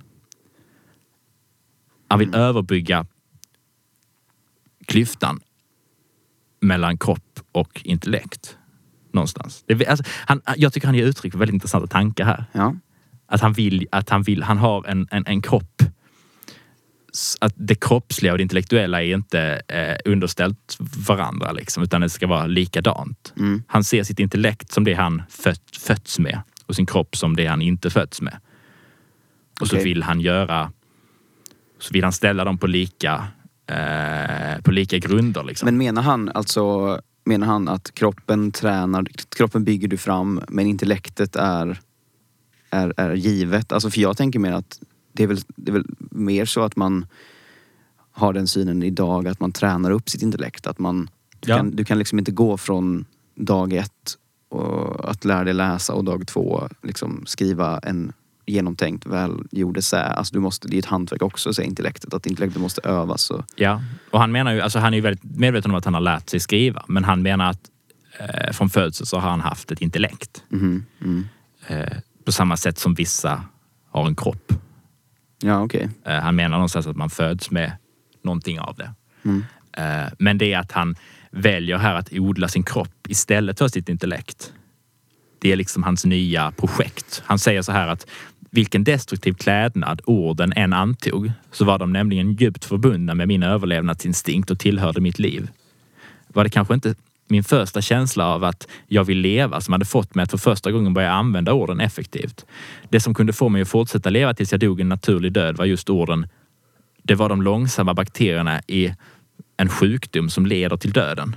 Han 2.09 2.19
vill 2.19 2.35
överbrygga 2.35 3.07
klyftan 4.87 5.41
mellan 6.61 6.99
kropp 6.99 7.41
och 7.53 7.81
intellekt. 7.85 8.57
Någonstans. 9.13 9.65
Det, 9.67 9.87
alltså, 9.87 10.05
han, 10.27 10.41
jag 10.57 10.73
tycker 10.73 10.87
han 10.87 10.95
ger 10.95 11.07
uttryck 11.07 11.33
för 11.33 11.39
väldigt 11.39 11.55
intressanta 11.55 11.87
tankar 11.87 12.25
här. 12.25 12.45
Ja. 12.53 12.75
Att 13.27 13.41
han 13.41 13.53
vill, 13.53 13.87
att 13.93 14.09
han 14.09 14.23
vill, 14.23 14.43
han 14.43 14.59
har 14.59 14.87
en, 14.87 15.09
en, 15.11 15.27
en 15.27 15.43
kropp. 15.43 15.83
Att 17.41 17.55
det 17.57 17.75
kroppsliga 17.75 18.33
och 18.33 18.39
det 18.39 18.43
intellektuella 18.43 19.03
är 19.03 19.15
inte 19.15 19.63
eh, 19.69 19.97
underställt 20.05 20.77
varandra 21.07 21.53
liksom, 21.53 21.83
utan 21.83 22.01
det 22.01 22.09
ska 22.09 22.27
vara 22.27 22.47
likadant. 22.47 23.33
Mm. 23.37 23.63
Han 23.67 23.85
ser 23.85 24.05
sitt 24.05 24.19
intellekt 24.19 24.73
som 24.73 24.85
det 24.85 24.95
han 24.95 25.23
fött, 25.29 25.77
fötts 25.77 26.19
med 26.19 26.41
och 26.67 26.77
sin 26.77 26.87
kropp 26.87 27.17
som 27.17 27.37
det 27.37 27.47
han 27.47 27.63
inte 27.63 27.91
fötts 27.91 28.21
med. 28.21 28.37
Och 29.61 29.69
så 29.69 29.77
Okej. 29.77 29.85
vill 29.85 30.03
han 30.03 30.21
göra, 30.21 30.73
så 31.79 31.93
vill 31.93 32.05
han 32.05 32.13
ställa 32.13 32.45
dem 32.45 32.59
på 32.59 32.67
lika, 32.67 33.27
eh, 33.71 34.63
på 34.63 34.71
lika 34.71 34.99
grunder. 34.99 35.45
Liksom. 35.45 35.67
Men 35.67 35.77
menar 35.79 36.03
han 36.03 36.29
alltså, 36.29 37.01
menar 37.25 37.47
han 37.47 37.69
att 37.69 37.95
kroppen 37.95 38.53
tränar, 38.53 39.07
kroppen 39.37 39.65
bygger 39.65 39.89
du 39.89 39.97
fram 39.97 40.41
men 40.49 40.67
intellektet 40.67 41.37
är, 41.37 41.81
är, 42.71 42.95
är 42.97 43.15
givet? 43.15 43.73
Alltså 43.73 43.91
för 43.91 44.01
jag 44.01 44.17
tänker 44.17 44.39
mer 44.39 44.53
att 44.53 44.79
det 45.13 45.23
är, 45.23 45.27
väl, 45.27 45.39
det 45.57 45.71
är 45.71 45.73
väl 45.73 45.87
mer 46.11 46.45
så 46.45 46.63
att 46.63 46.77
man 46.77 47.07
har 48.13 48.33
den 48.33 48.47
synen 48.49 48.83
idag 48.83 49.29
att 49.29 49.41
man 49.41 49.53
tränar 49.53 49.91
upp 49.91 50.09
sitt 50.11 50.23
intellekt. 50.23 50.67
Att 50.67 50.79
man, 50.79 51.11
du, 51.41 51.51
Ja. 51.51 51.57
kan, 51.57 51.71
du 51.71 51.85
kan 51.85 51.99
liksom 51.99 52.19
inte 52.19 52.33
gå 52.33 52.57
från 52.57 53.05
dag 53.35 53.73
ett 53.73 54.17
och 54.49 55.11
att 55.11 55.25
lära 55.25 55.45
dig 55.45 55.55
läsa 55.55 55.95
och 55.95 56.05
dag 56.05 56.27
två 56.27 56.69
liksom 56.83 57.23
skriva 57.27 57.79
en 57.79 58.13
genomtänkt 58.51 59.07
välgjord 59.07 59.77
essä. 59.77 60.03
Alltså 60.03 60.35
du 60.35 60.41
måste, 60.41 60.69
det 60.69 60.77
är 60.77 60.79
ett 60.79 60.85
hantverk 60.85 61.23
också, 61.23 61.55
säger 61.55 61.69
intellektet. 61.69 62.15
Att 62.15 62.27
intellektet 62.27 62.63
måste 62.63 62.81
övas. 62.85 63.31
Och, 63.31 63.45
Ja, 63.57 63.83
och 64.11 64.21
han 64.21 64.33
menar 64.33 64.53
ju, 64.53 64.61
alltså 64.61 64.79
han 64.79 64.93
är 64.93 64.97
ju 64.97 65.03
väldigt 65.03 65.25
medveten 65.25 65.71
om 65.71 65.77
att 65.77 65.85
han 65.85 65.95
har 65.95 66.01
lärt 66.01 66.29
sig 66.29 66.41
skriva, 66.41 66.85
men 66.89 67.05
han 67.05 67.23
menar 67.23 67.51
att 67.51 67.71
eh, 68.19 68.53
från 68.53 68.71
födsel 68.71 69.07
så 69.07 69.19
har 69.19 69.31
han 69.31 69.41
haft 69.41 69.71
ett 69.71 69.81
intellekt. 69.81 70.45
mhm, 70.49 70.85
mm. 71.01 71.29
Eh, 71.67 71.97
på 72.25 72.33
samma 72.33 72.57
sätt 72.57 72.79
som 72.79 72.95
vissa 72.95 73.43
har 73.91 74.07
en 74.07 74.15
kropp. 74.17 74.53
Ja, 75.43 75.63
okej. 75.63 75.89
Eh, 76.05 76.21
han 76.21 76.37
menar 76.37 76.57
någonstans 76.57 76.87
att 76.87 76.97
man 76.97 77.11
föds 77.11 77.51
med 77.51 77.73
någonting 78.25 78.61
av 78.61 78.77
det. 78.77 78.95
Mm. 79.25 79.45
Eh, 79.73 80.13
men 80.19 80.39
det 80.39 80.53
är 80.53 80.59
att 80.59 80.73
han 80.73 80.97
väljer 81.31 81.79
här 81.79 81.95
att 81.95 82.13
odla 82.13 82.49
sin 82.49 82.63
kropp 82.63 83.07
istället 83.09 83.59
för 83.59 83.69
sitt 83.69 83.89
intellekt. 83.89 84.53
Det 85.41 85.53
är 85.53 85.57
liksom 85.57 85.83
hans 85.83 86.05
nya 86.05 86.51
projekt. 86.51 87.23
Han 87.27 87.39
säger 87.39 87.63
så 87.63 87.73
här 87.73 87.89
att 87.89 88.07
vilken 88.51 88.85
destruktiv 88.85 89.35
klädnad 89.35 90.01
orden 90.05 90.53
än 90.57 90.73
antog 90.73 91.33
så 91.53 91.65
var 91.65 91.79
de 91.79 91.93
nämligen 91.93 92.33
djupt 92.33 92.65
förbundna 92.65 93.15
med 93.15 93.29
min 93.29 93.43
överlevnadsinstinkt 93.43 94.51
och 94.51 94.59
tillhörde 94.59 95.01
mitt 95.01 95.19
liv. 95.19 95.49
Var 96.29 96.45
det 96.45 96.51
kanske 96.51 96.75
inte 96.75 96.95
min 97.29 97.45
första 97.45 97.83
känsla 97.83 98.27
av 98.27 98.45
att 98.45 98.69
jag 98.87 99.05
vill 99.05 99.19
leva 99.19 99.61
som 99.61 99.73
hade 99.73 99.85
fått 99.85 100.15
mig 100.15 100.23
att 100.23 100.31
för 100.31 100.39
första 100.39 100.73
gången 100.73 100.95
börja 100.95 101.13
använda 101.13 101.53
orden 101.53 101.81
effektivt. 101.81 102.47
Det 102.89 103.01
som 103.01 103.15
kunde 103.15 103.33
få 103.33 103.49
mig 103.49 103.63
att 103.63 103.69
fortsätta 103.69 104.11
leva 104.11 104.35
tills 104.35 104.53
jag 104.53 104.61
dog 104.61 104.81
en 104.81 104.89
naturlig 104.89 105.33
död 105.33 105.57
var 105.57 105.65
just 105.65 105.91
orden 105.91 106.27
det 107.03 107.15
var 107.15 107.29
de 107.29 107.43
långsamma 107.43 107.95
bakterierna 107.95 108.63
i 108.67 108.95
en 109.57 109.69
sjukdom 109.69 110.31
som 110.31 110.47
leder 110.47 110.77
till 110.77 110.93
döden. 110.93 111.37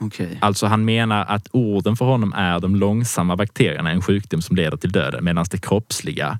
Okej. 0.00 0.38
Alltså 0.40 0.66
han 0.66 0.84
menar 0.84 1.24
att 1.24 1.48
orden 1.50 1.96
för 1.96 2.04
honom 2.04 2.32
är 2.32 2.60
de 2.60 2.76
långsamma 2.76 3.36
bakterierna 3.36 3.90
en 3.90 4.02
sjukdom 4.02 4.42
som 4.42 4.56
leder 4.56 4.76
till 4.76 4.92
döden 4.92 5.24
medan 5.24 5.46
det 5.50 5.58
kroppsliga 5.58 6.38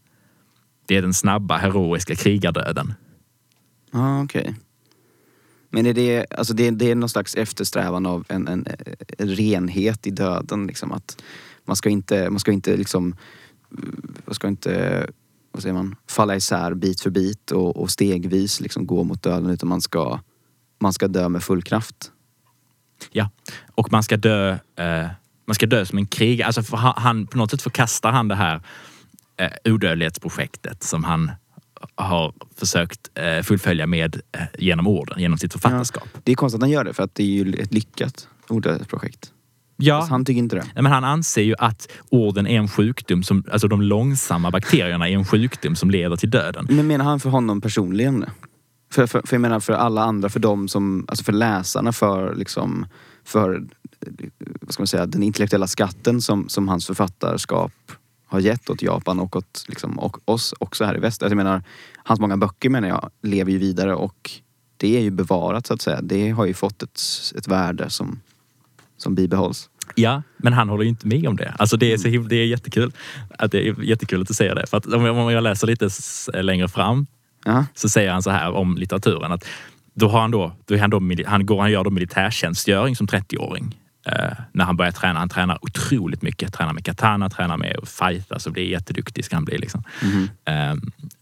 det 0.90 0.96
är 0.96 1.02
den 1.02 1.14
snabba 1.14 1.56
heroiska 1.56 2.14
krigardöden. 2.14 2.94
Ja, 3.90 4.22
okej. 4.22 4.54
Men 5.70 5.86
är 5.86 5.94
det, 5.94 6.26
alltså 6.30 6.54
det, 6.54 6.70
det 6.70 6.90
är 6.90 6.94
någon 6.94 7.08
slags 7.08 7.34
eftersträvan 7.34 8.06
av 8.06 8.24
en, 8.28 8.48
en, 8.48 8.66
en 9.18 9.28
renhet 9.28 10.06
i 10.06 10.10
döden 10.10 10.66
liksom 10.66 10.92
att 10.92 11.22
man 11.64 11.76
ska 11.76 11.88
inte, 11.88 12.30
man 12.30 12.40
ska 12.40 12.52
inte 12.52 12.76
liksom, 12.76 13.16
man 14.24 14.34
ska 14.34 14.48
inte, 14.48 15.06
vad 15.52 15.62
säger 15.62 15.74
man, 15.74 15.96
falla 16.08 16.36
isär 16.36 16.74
bit 16.74 17.00
för 17.00 17.10
bit 17.10 17.50
och, 17.50 17.76
och 17.76 17.90
stegvis 17.90 18.60
liksom 18.60 18.86
gå 18.86 19.04
mot 19.04 19.22
döden 19.22 19.50
utan 19.50 19.68
man 19.68 19.80
ska, 19.80 20.20
man 20.80 20.92
ska 20.92 21.08
dö 21.08 21.28
med 21.28 21.42
full 21.42 21.62
kraft. 21.62 22.12
Ja, 23.12 23.30
och 23.74 23.92
man 23.92 24.02
ska 24.02 24.16
dö, 24.16 24.50
eh, 24.76 25.06
man 25.46 25.54
ska 25.54 25.66
dö 25.66 25.86
som 25.86 25.98
en 25.98 26.06
krigare. 26.06 26.46
Alltså 26.46 26.76
han, 26.76 27.26
på 27.26 27.38
något 27.38 27.50
sätt 27.50 27.62
förkastar 27.62 28.12
han 28.12 28.28
det 28.28 28.34
här 28.34 28.60
eh, 29.36 29.72
odödlighetsprojektet 29.72 30.82
som 30.82 31.04
han 31.04 31.30
har 31.94 32.32
försökt 32.56 33.10
eh, 33.14 33.42
fullfölja 33.42 33.86
med 33.86 34.20
eh, 34.32 34.42
genom 34.58 34.86
orden, 34.86 35.20
genom 35.20 35.38
sitt 35.38 35.52
författarskap. 35.52 36.08
Det 36.24 36.32
är 36.32 36.36
konstigt 36.36 36.58
att 36.58 36.62
han 36.62 36.70
gör 36.70 36.84
det 36.84 36.92
för 36.92 37.02
att 37.02 37.14
det 37.14 37.22
är 37.22 37.44
ju 37.44 37.54
ett 37.54 37.74
lyckat 37.74 38.28
ordprojekt. 38.48 39.32
Ja, 39.76 40.00
Fast 40.00 40.10
han 40.10 40.24
tycker 40.24 40.38
inte 40.38 40.56
det. 40.56 40.64
Men 40.74 40.86
han 40.86 41.04
anser 41.04 41.42
ju 41.42 41.54
att 41.58 41.88
orden 42.08 42.46
är 42.46 42.58
en 42.58 42.68
sjukdom, 42.68 43.22
som, 43.22 43.44
alltså 43.52 43.68
de 43.68 43.82
långsamma 43.82 44.50
bakterierna 44.50 45.08
är 45.08 45.12
en 45.12 45.24
sjukdom 45.24 45.76
som 45.76 45.90
leder 45.90 46.16
till 46.16 46.30
döden. 46.30 46.66
Men 46.70 46.86
menar 46.86 47.04
han 47.04 47.20
för 47.20 47.30
honom 47.30 47.60
personligen? 47.60 48.24
För, 48.92 49.06
för, 49.06 49.22
för 49.26 49.34
jag 49.36 49.40
menar 49.40 49.60
för 49.60 49.72
alla 49.72 50.02
andra, 50.02 50.28
för 50.28 50.40
dem 50.40 50.68
som, 50.68 51.04
alltså 51.08 51.24
för 51.24 51.32
läsarna, 51.32 51.92
för 51.92 52.34
liksom, 52.34 52.86
för, 53.24 53.62
vad 54.60 54.72
ska 54.72 54.80
man 54.80 54.86
säga, 54.86 55.06
den 55.06 55.22
intellektuella 55.22 55.66
skatten 55.66 56.22
som, 56.22 56.48
som 56.48 56.68
hans 56.68 56.86
författarskap 56.86 57.72
har 58.26 58.40
gett 58.40 58.70
åt 58.70 58.82
Japan 58.82 59.20
och 59.20 59.36
åt 59.36 59.64
liksom, 59.68 59.98
och 59.98 60.16
oss 60.24 60.54
också 60.58 60.84
här 60.84 60.96
i 60.96 61.00
väst. 61.00 61.22
Alltså 61.22 61.32
jag 61.32 61.44
menar, 61.44 61.62
hans 61.96 62.20
många 62.20 62.36
böcker 62.36 62.70
menar 62.70 62.88
jag 62.88 63.10
lever 63.22 63.52
ju 63.52 63.58
vidare 63.58 63.94
och 63.94 64.30
det 64.76 64.96
är 64.96 65.00
ju 65.00 65.10
bevarat 65.10 65.66
så 65.66 65.74
att 65.74 65.82
säga. 65.82 66.00
Det 66.02 66.30
har 66.30 66.46
ju 66.46 66.54
fått 66.54 66.82
ett, 66.82 67.00
ett 67.36 67.48
värde 67.48 67.90
som, 67.90 68.20
som 68.96 69.14
bibehålls. 69.14 69.70
Ja, 69.94 70.22
men 70.36 70.52
han 70.52 70.68
håller 70.68 70.82
ju 70.82 70.90
inte 70.90 71.06
med 71.06 71.28
om 71.28 71.36
det. 71.36 71.54
Alltså 71.58 71.76
det 71.76 71.92
är, 71.92 71.98
så 71.98 72.08
himla, 72.08 72.28
det 72.28 72.36
är 72.36 72.46
jättekul. 72.46 72.92
Att 73.38 73.52
det 73.52 73.68
är 73.68 73.82
jättekul 73.82 74.22
att 74.22 74.28
du 74.28 74.34
säger 74.34 74.54
det. 74.54 74.66
För 74.66 74.76
att 74.76 74.86
om 74.86 75.04
jag, 75.04 75.16
om 75.16 75.32
jag 75.32 75.42
läser 75.42 75.66
lite 75.66 75.88
längre 76.42 76.68
fram 76.68 77.06
Ja, 77.44 77.66
så 77.74 77.88
säger 77.88 78.12
han 78.12 78.22
så 78.22 78.30
här 78.30 78.50
om 78.50 78.76
litteraturen 78.76 79.32
att 79.32 79.44
då, 79.94 80.08
har 80.08 80.20
han 80.20 80.30
då, 80.30 80.52
då, 80.66 80.74
är 80.74 80.78
han 80.78 80.90
då 80.90 81.00
han, 81.26 81.46
går, 81.46 81.60
han 81.60 81.70
gör 81.70 81.84
då 81.84 81.90
militärtjänstgöring 81.90 82.96
som 82.96 83.06
30-åring. 83.06 83.76
Eh, 84.06 84.32
när 84.52 84.64
han 84.64 84.76
börjar 84.76 84.92
träna. 84.92 85.18
Han 85.18 85.28
tränar 85.28 85.58
otroligt 85.62 86.22
mycket. 86.22 86.52
Tränar 86.52 86.72
med 86.72 86.84
katana, 86.84 87.30
tränar 87.30 87.56
med 87.56 87.76
att 87.82 87.88
fighta, 87.88 88.38
så 88.38 88.50
blir 88.50 88.64
jätteduktig 88.64 89.24
ska 89.24 89.36
han 89.36 89.44
bli. 89.44 89.58
Liksom. 89.58 89.82
Eh, 90.44 90.74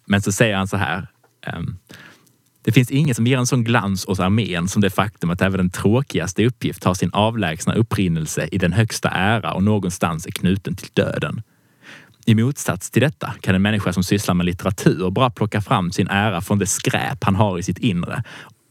men 0.07 0.23
så 0.23 0.33
säger 0.33 0.57
han 0.57 0.69
så 0.69 0.77
här. 0.77 1.07
ehm, 1.47 1.79
det 2.63 2.73
finns 2.73 2.91
inget 2.91 3.17
som 3.17 3.27
ger 3.27 3.39
en 3.39 3.47
sån 3.47 3.65
glans 3.65 4.07
åt 4.07 4.21
armén 4.21 4.69
som 4.69 4.83
det 4.83 4.91
faktum 4.91 5.31
att 5.31 5.43
även 5.43 5.59
den 5.59 5.71
tråkigaste 5.71 6.47
uppgift 6.47 6.85
har 6.85 6.95
sin 6.95 7.11
avlägsna 7.13 7.75
upprinnelse 7.75 8.49
i 8.53 8.59
den 8.59 8.73
högsta 8.73 9.09
ära 9.09 9.53
och 9.53 9.63
någonstans 9.63 10.27
är 10.27 10.31
knuten 10.31 10.77
till 10.77 10.89
döden. 10.93 11.43
I 12.29 12.35
motsats 12.35 12.91
till 12.91 13.03
detta 13.03 13.35
kan 13.41 13.55
en 13.55 13.63
människa 13.63 13.93
som 13.93 14.03
sysslar 14.03 14.35
med 14.35 14.47
litteratur 14.47 15.11
bara 15.11 15.31
plocka 15.31 15.61
fram 15.61 15.93
sin 15.93 16.09
ära 16.09 16.41
från 16.41 16.59
det 16.59 16.67
skräp 16.67 17.25
han 17.25 17.35
har 17.35 17.59
i 17.59 17.63
sitt 17.63 17.79
inre, 17.79 18.23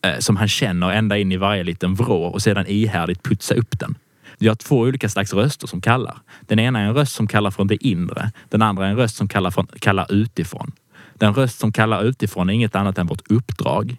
eh, 0.06 0.20
som 0.20 0.36
han 0.36 0.48
känner 0.48 0.92
ända 0.92 1.18
in 1.18 1.32
i 1.32 1.38
varje 1.38 1.64
liten 1.64 1.96
vrå 1.96 2.24
och 2.24 2.42
sedan 2.42 2.66
ihärdigt 2.68 3.24
putsa 3.24 3.56
upp 3.56 3.80
den. 3.80 3.96
Vi 4.38 4.48
har 4.48 4.56
två 4.56 4.80
olika 4.80 5.10
slags 5.10 5.34
röster 5.34 5.68
som 5.68 5.82
kallar. 5.82 6.18
Den 6.42 6.60
ena 6.60 6.80
är 6.80 6.86
en 6.86 6.94
röst 6.94 7.16
som 7.16 7.28
kallar 7.28 7.52
från 7.52 7.68
det 7.68 7.88
inre. 7.88 8.32
Den 8.50 8.62
andra 8.62 8.86
är 8.86 8.90
en 8.90 8.98
röst 8.98 9.16
som 9.16 9.28
kallar, 9.28 9.52
från, 9.52 9.68
kallar 9.80 10.14
utifrån. 10.14 10.72
Den 11.14 11.34
röst 11.34 11.60
som 11.60 11.72
kallar 11.72 12.04
utifrån 12.04 12.50
är 12.50 12.54
inget 12.54 12.76
annat 12.76 12.98
än 12.98 13.08
vårt 13.08 13.32
uppdrag. 13.32 13.98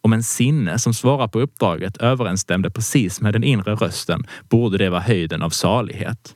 Om 0.00 0.12
en 0.12 0.22
sinne 0.22 0.78
som 0.78 0.94
svarar 0.94 1.28
på 1.28 1.40
uppdraget 1.40 1.96
överensstämde 1.96 2.70
precis 2.70 3.20
med 3.20 3.32
den 3.32 3.44
inre 3.44 3.74
rösten 3.74 4.26
borde 4.48 4.78
det 4.78 4.90
vara 4.90 5.00
höjden 5.00 5.42
av 5.42 5.50
salighet 5.50 6.34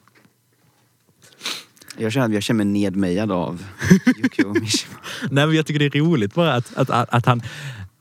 jag 1.98 2.12
känner 2.12 2.26
att 2.26 2.32
jag 2.34 2.42
känner 2.42 2.64
mig 2.64 2.72
nedmejad 2.72 3.32
av 3.32 3.64
Yukio 4.22 4.60
Mishima. 4.60 4.94
Nej, 5.30 5.46
men 5.46 5.56
jag 5.56 5.66
tycker 5.66 5.78
det 5.78 5.98
är 5.98 6.00
roligt 6.00 6.34
bara 6.34 6.54
att, 6.54 6.76
att, 6.76 6.90
att, 6.90 7.08
att 7.14 7.26
han 7.26 7.42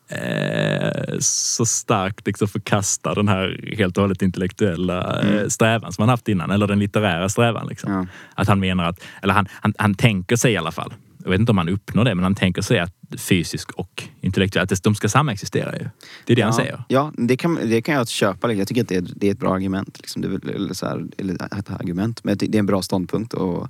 eh, 0.08 1.18
så 1.20 1.66
starkt 1.66 2.28
liksom 2.28 2.48
förkastar 2.48 3.16
den 3.16 3.28
här 3.28 3.74
helt 3.78 3.98
och 3.98 4.04
hållet 4.04 4.22
intellektuella 4.22 5.22
eh, 5.22 5.48
strävan 5.48 5.94
som 5.94 6.02
han 6.02 6.10
haft 6.10 6.28
innan, 6.28 6.52
eller 6.52 6.68
den 6.68 6.80
litterära 6.80 7.30
strävan. 7.30 7.68
Liksom. 7.68 7.92
Ja. 7.94 8.06
Att 8.36 8.48
han 8.48 8.60
menar 8.60 8.84
att, 8.84 9.04
eller 9.22 9.34
han, 9.34 9.48
han, 9.52 9.74
han 9.78 9.96
tänker 9.96 10.36
sig 10.36 10.54
i 10.54 10.58
alla 10.58 10.72
fall, 10.72 10.94
jag 11.28 11.32
vet 11.32 11.40
inte 11.40 11.52
om 11.52 11.58
han 11.58 11.70
uppnår 11.70 12.06
det, 12.06 12.16
men 12.16 12.24
han 12.24 12.36
tänker 12.36 12.62
sig 12.62 12.80
att 12.80 12.94
fysisk 13.18 13.72
och 13.72 14.04
intellektuellt. 14.22 14.72
Att 14.72 14.84
de 14.84 14.96
ska 14.96 15.10
samexistera 15.10 15.78
ju. 15.78 15.90
Det 16.26 16.34
är 16.34 16.36
det 16.36 16.40
ja, 16.40 16.46
han 16.46 16.54
säger. 16.54 16.84
Ja, 16.88 17.12
det 17.18 17.38
kan, 17.38 17.56
det 17.56 17.82
kan 17.82 17.96
jag 17.96 18.08
köpa. 18.08 18.48
liksom. 18.48 18.60
Jag 18.60 18.68
tycker 18.68 18.82
att 18.82 18.88
det 18.88 18.96
är, 18.96 19.08
det 19.16 19.28
är 19.28 19.32
ett 19.32 19.40
bra 19.40 19.54
argument. 19.54 19.98
Liksom. 20.00 20.22
Det 20.22 20.52
eller 20.56 20.74
så 20.74 20.86
här, 20.86 21.06
eller 21.18 21.60
ett 21.60 21.70
argument, 21.72 22.24
men 22.24 22.38
det 22.38 22.56
är 22.56 22.60
en 22.60 22.66
bra 22.66 22.82
ståndpunkt. 22.82 23.34
Och 23.34 23.68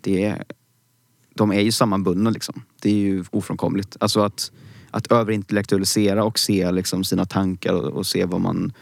det 0.00 0.24
är, 0.24 0.44
de 1.34 1.52
är 1.52 1.60
ju 1.60 1.72
sammanbundna 1.72 2.30
liksom. 2.30 2.62
Det 2.82 2.90
är 2.90 2.94
ju 2.94 3.24
ofrånkomligt. 3.30 3.96
Alltså 4.00 4.20
att, 4.20 4.52
att 4.90 5.12
överintellektualisera 5.12 6.24
och 6.24 6.38
se 6.38 6.72
liksom 6.72 7.04
sina 7.04 7.24
tankar 7.24 7.72
och, 7.72 7.92
och 7.92 8.06
se 8.06 8.24
vad 8.24 8.40
man 8.40 8.72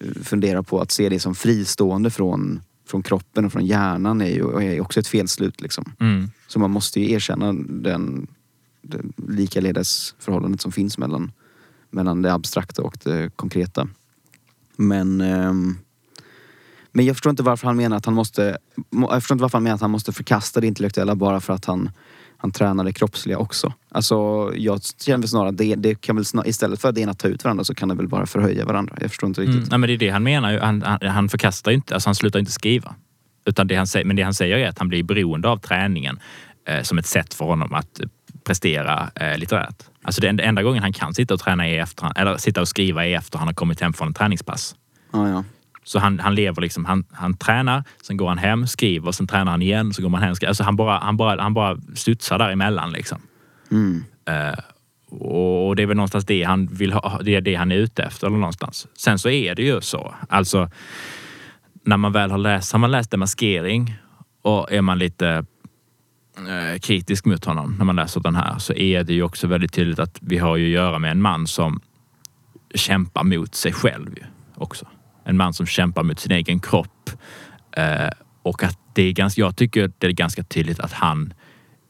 eh, 0.00 0.22
funderar 0.22 0.62
på. 0.62 0.80
Att 0.80 0.90
se 0.90 1.08
det 1.08 1.20
som 1.20 1.34
fristående 1.34 2.10
från, 2.10 2.60
från 2.86 3.02
kroppen 3.02 3.44
och 3.44 3.52
från 3.52 3.66
hjärnan 3.66 4.20
är 4.20 4.26
ju 4.26 4.62
är 4.62 4.80
också 4.80 5.00
ett 5.00 5.06
felslut 5.06 5.60
liksom. 5.60 5.92
Mm. 6.00 6.30
Så 6.46 6.58
man 6.58 6.70
måste 6.70 7.00
ju 7.00 7.10
erkänna 7.12 7.52
den, 7.52 8.26
den 8.82 9.12
likaledes 9.28 10.14
förhållandet 10.18 10.60
som 10.60 10.72
finns 10.72 10.98
mellan, 10.98 11.32
mellan 11.90 12.22
det 12.22 12.32
abstrakta 12.32 12.82
och 12.82 12.98
det 13.04 13.36
konkreta. 13.36 13.88
Men, 14.76 15.20
ehm, 15.20 15.78
men 16.92 17.04
jag 17.04 17.16
förstår 17.16 17.30
inte 17.30 17.42
varför 17.42 17.66
han 17.66 17.76
menar 17.76 17.96
att 17.96 18.04
han 18.04 18.14
måste, 18.14 18.58
må- 18.90 19.12
jag 19.12 19.22
förstår 19.22 19.34
inte 19.34 19.42
varför 19.42 19.58
han 19.58 19.62
menar 19.62 19.74
att 19.74 19.80
han 19.80 19.90
måste 19.90 20.12
förkasta 20.12 20.60
det 20.60 20.66
intellektuella 20.66 21.14
bara 21.14 21.40
för 21.40 21.52
att 21.52 21.64
han, 21.64 21.90
han 22.42 22.52
tränar 22.52 22.84
det 22.84 22.92
kroppsliga 22.92 23.38
också. 23.38 23.72
Alltså 23.88 24.14
jag 24.56 24.80
känner 25.04 25.26
snarare 25.26 25.48
att 25.48 25.56
det, 25.56 25.74
det 25.74 26.00
kan 26.00 26.16
väl 26.16 26.24
snar, 26.24 26.48
istället 26.48 26.80
för 26.80 26.88
att 26.88 26.94
det 26.94 27.00
ena 27.00 27.14
tar 27.14 27.28
ut 27.28 27.44
varandra 27.44 27.64
så 27.64 27.74
kan 27.74 27.88
det 27.88 27.94
väl 27.94 28.08
bara 28.08 28.26
förhöja 28.26 28.64
varandra. 28.64 28.96
Jag 29.00 29.10
förstår 29.10 29.28
inte 29.28 29.40
riktigt. 29.40 29.56
Mm. 29.56 29.68
Nej, 29.70 29.78
men 29.78 29.88
det 29.88 29.94
är 29.94 29.98
det 29.98 30.10
han 30.10 30.22
menar. 30.22 30.58
Han, 30.58 30.82
han, 30.82 30.98
han 31.02 31.28
förkastar 31.28 31.70
ju 31.70 31.74
inte, 31.74 31.94
alltså 31.94 32.08
han 32.08 32.14
slutar 32.14 32.38
inte 32.38 32.52
skriva. 32.52 32.94
Utan 33.44 33.66
det 33.66 33.74
han 33.74 33.86
säger, 33.86 34.06
men 34.06 34.16
det 34.16 34.22
han 34.22 34.34
säger 34.34 34.58
är 34.58 34.68
att 34.68 34.78
han 34.78 34.88
blir 34.88 35.02
beroende 35.02 35.48
av 35.48 35.56
träningen 35.56 36.20
eh, 36.68 36.82
som 36.82 36.98
ett 36.98 37.06
sätt 37.06 37.34
för 37.34 37.44
honom 37.44 37.74
att 37.74 38.00
prestera 38.44 39.10
eh, 39.14 39.38
litterärt. 39.38 39.82
Alltså 40.02 40.20
den 40.20 40.40
enda, 40.40 40.62
gången 40.62 40.82
han 40.82 40.92
kan 40.92 41.14
sitta 41.14 41.34
och 41.34 41.40
träna 41.40 41.68
är 41.68 41.82
efter, 41.82 42.20
eller 42.20 42.36
sitta 42.36 42.60
och 42.60 42.68
skriva 42.68 43.06
är 43.06 43.16
efter 43.16 43.38
han 43.38 43.48
har 43.48 43.54
kommit 43.54 43.80
hem 43.80 43.92
från 43.92 44.08
en 44.08 44.14
träningspass. 44.14 44.74
Ja, 45.12 45.28
ja. 45.28 45.44
Så 45.84 45.98
han, 45.98 46.18
han 46.18 46.34
lever 46.34 46.62
liksom, 46.62 46.84
han, 46.84 47.04
han 47.10 47.34
tränar, 47.34 47.84
sen 48.02 48.16
går 48.16 48.28
han 48.28 48.38
hem, 48.38 48.66
skriver, 48.66 49.12
sen 49.12 49.26
tränar 49.26 49.50
han 49.50 49.62
igen, 49.62 49.94
så 49.94 50.02
går 50.02 50.08
man 50.08 50.22
hem, 50.22 50.34
skriver. 50.34 50.48
Alltså 50.48 50.64
han 50.64 50.76
bara, 50.76 50.98
han 50.98 51.16
bara, 51.16 51.42
han 51.42 51.54
bara 51.54 51.78
studsar 51.94 52.38
däremellan 52.38 52.92
liksom. 52.92 53.18
Mm. 53.70 54.04
Eh, 54.26 54.58
och 55.20 55.76
det 55.76 55.82
är 55.82 55.86
väl 55.86 55.96
någonstans 55.96 56.24
det 56.24 56.42
han 56.42 56.66
vill 56.66 56.92
ha, 56.92 57.20
det 57.22 57.34
är 57.34 57.40
det 57.40 57.54
han 57.54 57.72
är 57.72 57.76
ute 57.76 58.02
efter 58.02 58.26
eller 58.26 58.36
någonstans. 58.36 58.88
Sen 58.94 59.18
så 59.18 59.28
är 59.28 59.54
det 59.54 59.62
ju 59.62 59.80
så, 59.80 60.14
alltså 60.28 60.70
när 61.84 61.96
man 61.96 62.12
väl 62.12 62.30
har 62.30 62.38
läst, 62.38 62.72
har 62.72 62.78
man 62.78 62.90
läst 62.90 63.10
Demaskering 63.10 63.94
och 64.42 64.72
är 64.72 64.82
man 64.82 64.98
lite 64.98 65.44
eh, 66.36 66.78
kritisk 66.80 67.24
mot 67.24 67.44
honom 67.44 67.74
när 67.78 67.84
man 67.84 67.96
läser 67.96 68.20
den 68.20 68.36
här 68.36 68.58
så 68.58 68.72
är 68.72 69.04
det 69.04 69.14
ju 69.14 69.22
också 69.22 69.46
väldigt 69.46 69.72
tydligt 69.72 69.98
att 69.98 70.18
vi 70.20 70.38
har 70.38 70.56
ju 70.56 70.66
att 70.66 70.70
göra 70.70 70.98
med 70.98 71.10
en 71.10 71.22
man 71.22 71.46
som 71.46 71.80
kämpar 72.74 73.24
mot 73.24 73.54
sig 73.54 73.72
själv 73.72 74.16
också. 74.54 74.86
En 75.24 75.36
man 75.36 75.54
som 75.54 75.66
kämpar 75.66 76.02
mot 76.02 76.20
sin 76.20 76.32
egen 76.32 76.60
kropp. 76.60 77.10
Eh, 77.76 78.10
och 78.42 78.62
att 78.62 78.78
det 78.94 79.02
är 79.02 79.12
ganska, 79.12 79.40
jag 79.40 79.56
tycker 79.56 79.90
det 79.98 80.06
är 80.06 80.12
ganska 80.12 80.42
tydligt 80.42 80.80
att 80.80 80.92
han 80.92 81.34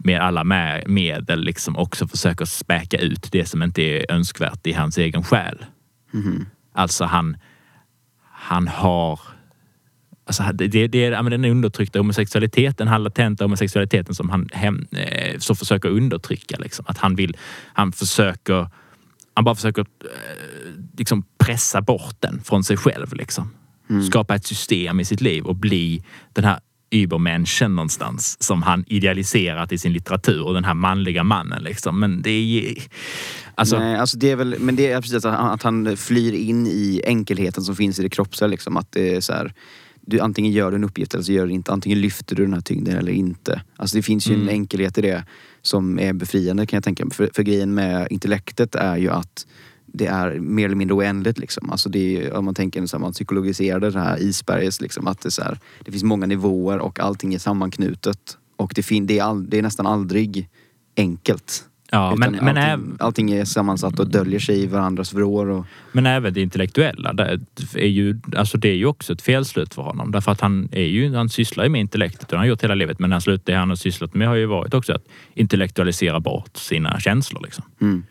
med 0.04 0.20
alla 0.20 0.44
med, 0.44 0.88
medel 0.88 1.40
liksom 1.40 1.76
också 1.76 2.08
försöker 2.08 2.44
späka 2.44 2.98
ut 2.98 3.28
det 3.32 3.46
som 3.46 3.62
inte 3.62 3.82
är 3.82 4.12
önskvärt 4.12 4.66
i 4.66 4.72
hans 4.72 4.98
egen 4.98 5.22
själ. 5.22 5.64
Mhm. 6.10 6.46
Alltså 6.72 7.04
han, 7.04 7.36
han 8.30 8.68
har 8.68 9.20
Alltså 10.24 10.42
det, 10.52 10.68
det, 10.88 11.04
är 11.04 11.30
den 11.30 11.44
undertryckta 11.44 11.98
homosexualiteten, 11.98 12.86
den 12.86 13.02
latenta 13.02 13.44
homosexualiteten 13.44 14.14
som 14.14 14.30
han 14.30 14.48
hem, 14.52 14.86
eh, 14.92 15.38
så 15.38 15.54
försöker 15.54 15.88
undertrycka. 15.88 16.56
Liksom. 16.58 16.84
Att 16.88 16.98
han 16.98 17.16
vill, 17.16 17.36
han 17.72 17.92
försöker, 17.92 18.68
han 19.34 19.44
bara 19.44 19.54
försöker 19.54 19.80
eh, 19.80 19.86
liksom 20.98 21.24
pressa 21.44 21.80
bort 21.80 22.16
den 22.20 22.40
från 22.44 22.64
sig 22.64 22.76
själv. 22.76 23.14
Liksom. 23.14 23.50
Skapa 24.08 24.34
ett 24.34 24.46
system 24.46 25.00
i 25.00 25.04
sitt 25.04 25.20
liv 25.20 25.44
och 25.44 25.56
bli 25.56 26.02
den 26.32 26.44
här 26.44 26.60
übermenschen 26.90 27.74
någonstans 27.74 28.42
som 28.42 28.62
han 28.62 28.84
idealiserat 28.86 29.72
i 29.72 29.78
sin 29.78 29.92
litteratur 29.92 30.46
och 30.46 30.54
den 30.54 30.64
här 30.64 30.74
manliga 30.74 31.24
mannen. 31.24 31.62
Liksom. 31.62 32.00
Men 32.00 32.22
det 32.22 32.30
är 32.30 32.82
alltså, 33.54 33.78
Nej, 33.78 33.96
alltså 33.96 34.18
det 34.18 34.30
är 34.30 34.36
väl, 34.36 34.56
men 34.58 34.76
det 34.76 34.92
är 34.92 35.00
precis 35.00 35.24
att 35.24 35.34
han, 35.34 35.50
att 35.50 35.62
han 35.62 35.96
flyr 35.96 36.32
in 36.32 36.66
i 36.66 37.02
enkelheten 37.04 37.64
som 37.64 37.76
finns 37.76 37.98
i 37.98 38.02
det 38.02 38.08
kroppsliga. 38.08 38.48
Liksom. 38.48 38.76
Att 38.76 38.92
det 38.92 39.16
är 39.16 39.20
så 39.20 39.32
här, 39.32 39.54
du, 40.00 40.20
antingen 40.20 40.52
gör 40.52 40.70
du 40.70 40.76
en 40.76 40.84
uppgift 40.84 41.14
eller 41.14 41.24
så 41.24 41.32
gör 41.32 41.46
du 41.46 41.52
inte. 41.52 41.72
Antingen 41.72 42.00
lyfter 42.00 42.36
du 42.36 42.42
den 42.42 42.54
här 42.54 42.60
tyngden 42.60 42.96
eller 42.96 43.12
inte. 43.12 43.62
Alltså 43.76 43.96
det 43.96 44.02
finns 44.02 44.26
ju 44.26 44.34
en 44.34 44.48
enkelhet 44.48 44.98
i 44.98 45.00
det 45.00 45.24
som 45.62 45.98
är 45.98 46.12
befriande 46.12 46.66
kan 46.66 46.76
jag 46.76 46.84
tänka 46.84 47.04
mig. 47.04 47.14
För, 47.14 47.30
för 47.34 47.42
grejen 47.42 47.74
med 47.74 48.06
intellektet 48.10 48.74
är 48.74 48.96
ju 48.96 49.10
att 49.10 49.46
det 49.92 50.06
är 50.06 50.38
mer 50.40 50.64
eller 50.64 50.76
mindre 50.76 50.94
oändligt. 50.94 51.38
Liksom. 51.38 51.70
Alltså 51.70 51.88
det 51.88 52.16
är, 52.16 52.32
om 52.32 52.44
man 52.44 52.54
tänker 52.54 52.86
så 52.86 52.96
här, 52.96 53.02
man 53.02 53.12
psykologiserade 53.12 53.90
det 53.90 54.00
här 54.00 54.22
isberget. 54.22 54.80
Liksom, 54.80 55.06
att 55.06 55.20
det, 55.20 55.30
så 55.30 55.42
här, 55.42 55.58
det 55.84 55.90
finns 55.90 56.04
många 56.04 56.26
nivåer 56.26 56.78
och 56.78 57.00
allting 57.00 57.34
är 57.34 57.38
sammanknutet. 57.38 58.38
Och 58.56 58.72
det, 58.74 58.82
fin, 58.82 59.06
det, 59.06 59.18
är, 59.18 59.22
all, 59.22 59.50
det 59.50 59.58
är 59.58 59.62
nästan 59.62 59.86
aldrig 59.86 60.48
enkelt. 60.96 61.64
ja, 61.90 62.14
men, 62.16 62.34
Utan 62.34 62.44
men, 62.44 62.56
allting, 62.56 62.72
äv, 62.72 62.96
allting 62.98 63.30
är 63.30 63.44
sammansatt 63.44 63.98
och 63.98 64.10
döljer 64.10 64.40
sig 64.40 64.62
i 64.62 64.66
varandras 64.66 65.14
vrår. 65.14 65.46
Och, 65.46 65.66
men 65.92 66.06
även 66.06 66.34
det 66.34 66.40
intellektuella, 66.40 67.12
det 67.12 67.40
är, 67.74 67.86
ju, 67.86 68.20
alltså 68.36 68.58
det 68.58 68.68
är 68.68 68.74
ju 68.74 68.86
också 68.86 69.12
ett 69.12 69.22
felslut 69.22 69.74
för 69.74 69.82
honom. 69.82 70.12
Därför 70.12 70.32
att 70.32 70.40
han, 70.40 70.68
är 70.72 70.86
ju, 70.86 71.14
han 71.14 71.28
sysslar 71.28 71.64
ju 71.64 71.70
med 71.70 71.80
intellektet 71.80 72.22
och 72.22 72.28
det 72.28 72.36
har 72.36 72.38
han 72.38 72.48
gjort 72.48 72.64
hela 72.64 72.74
livet. 72.74 72.98
Men 72.98 73.12
han 73.12 73.20
slut, 73.20 73.46
det 73.46 73.54
han 73.54 73.68
har 73.68 73.76
sysslat 73.76 74.14
med 74.14 74.28
har 74.28 74.34
ju 74.34 74.46
varit 74.46 74.74
också 74.74 74.92
att 74.92 75.04
intellektualisera 75.34 76.20
bort 76.20 76.56
sina 76.56 77.00
känslor. 77.00 77.42
Liksom. 77.42 77.64
mm. 77.80 78.04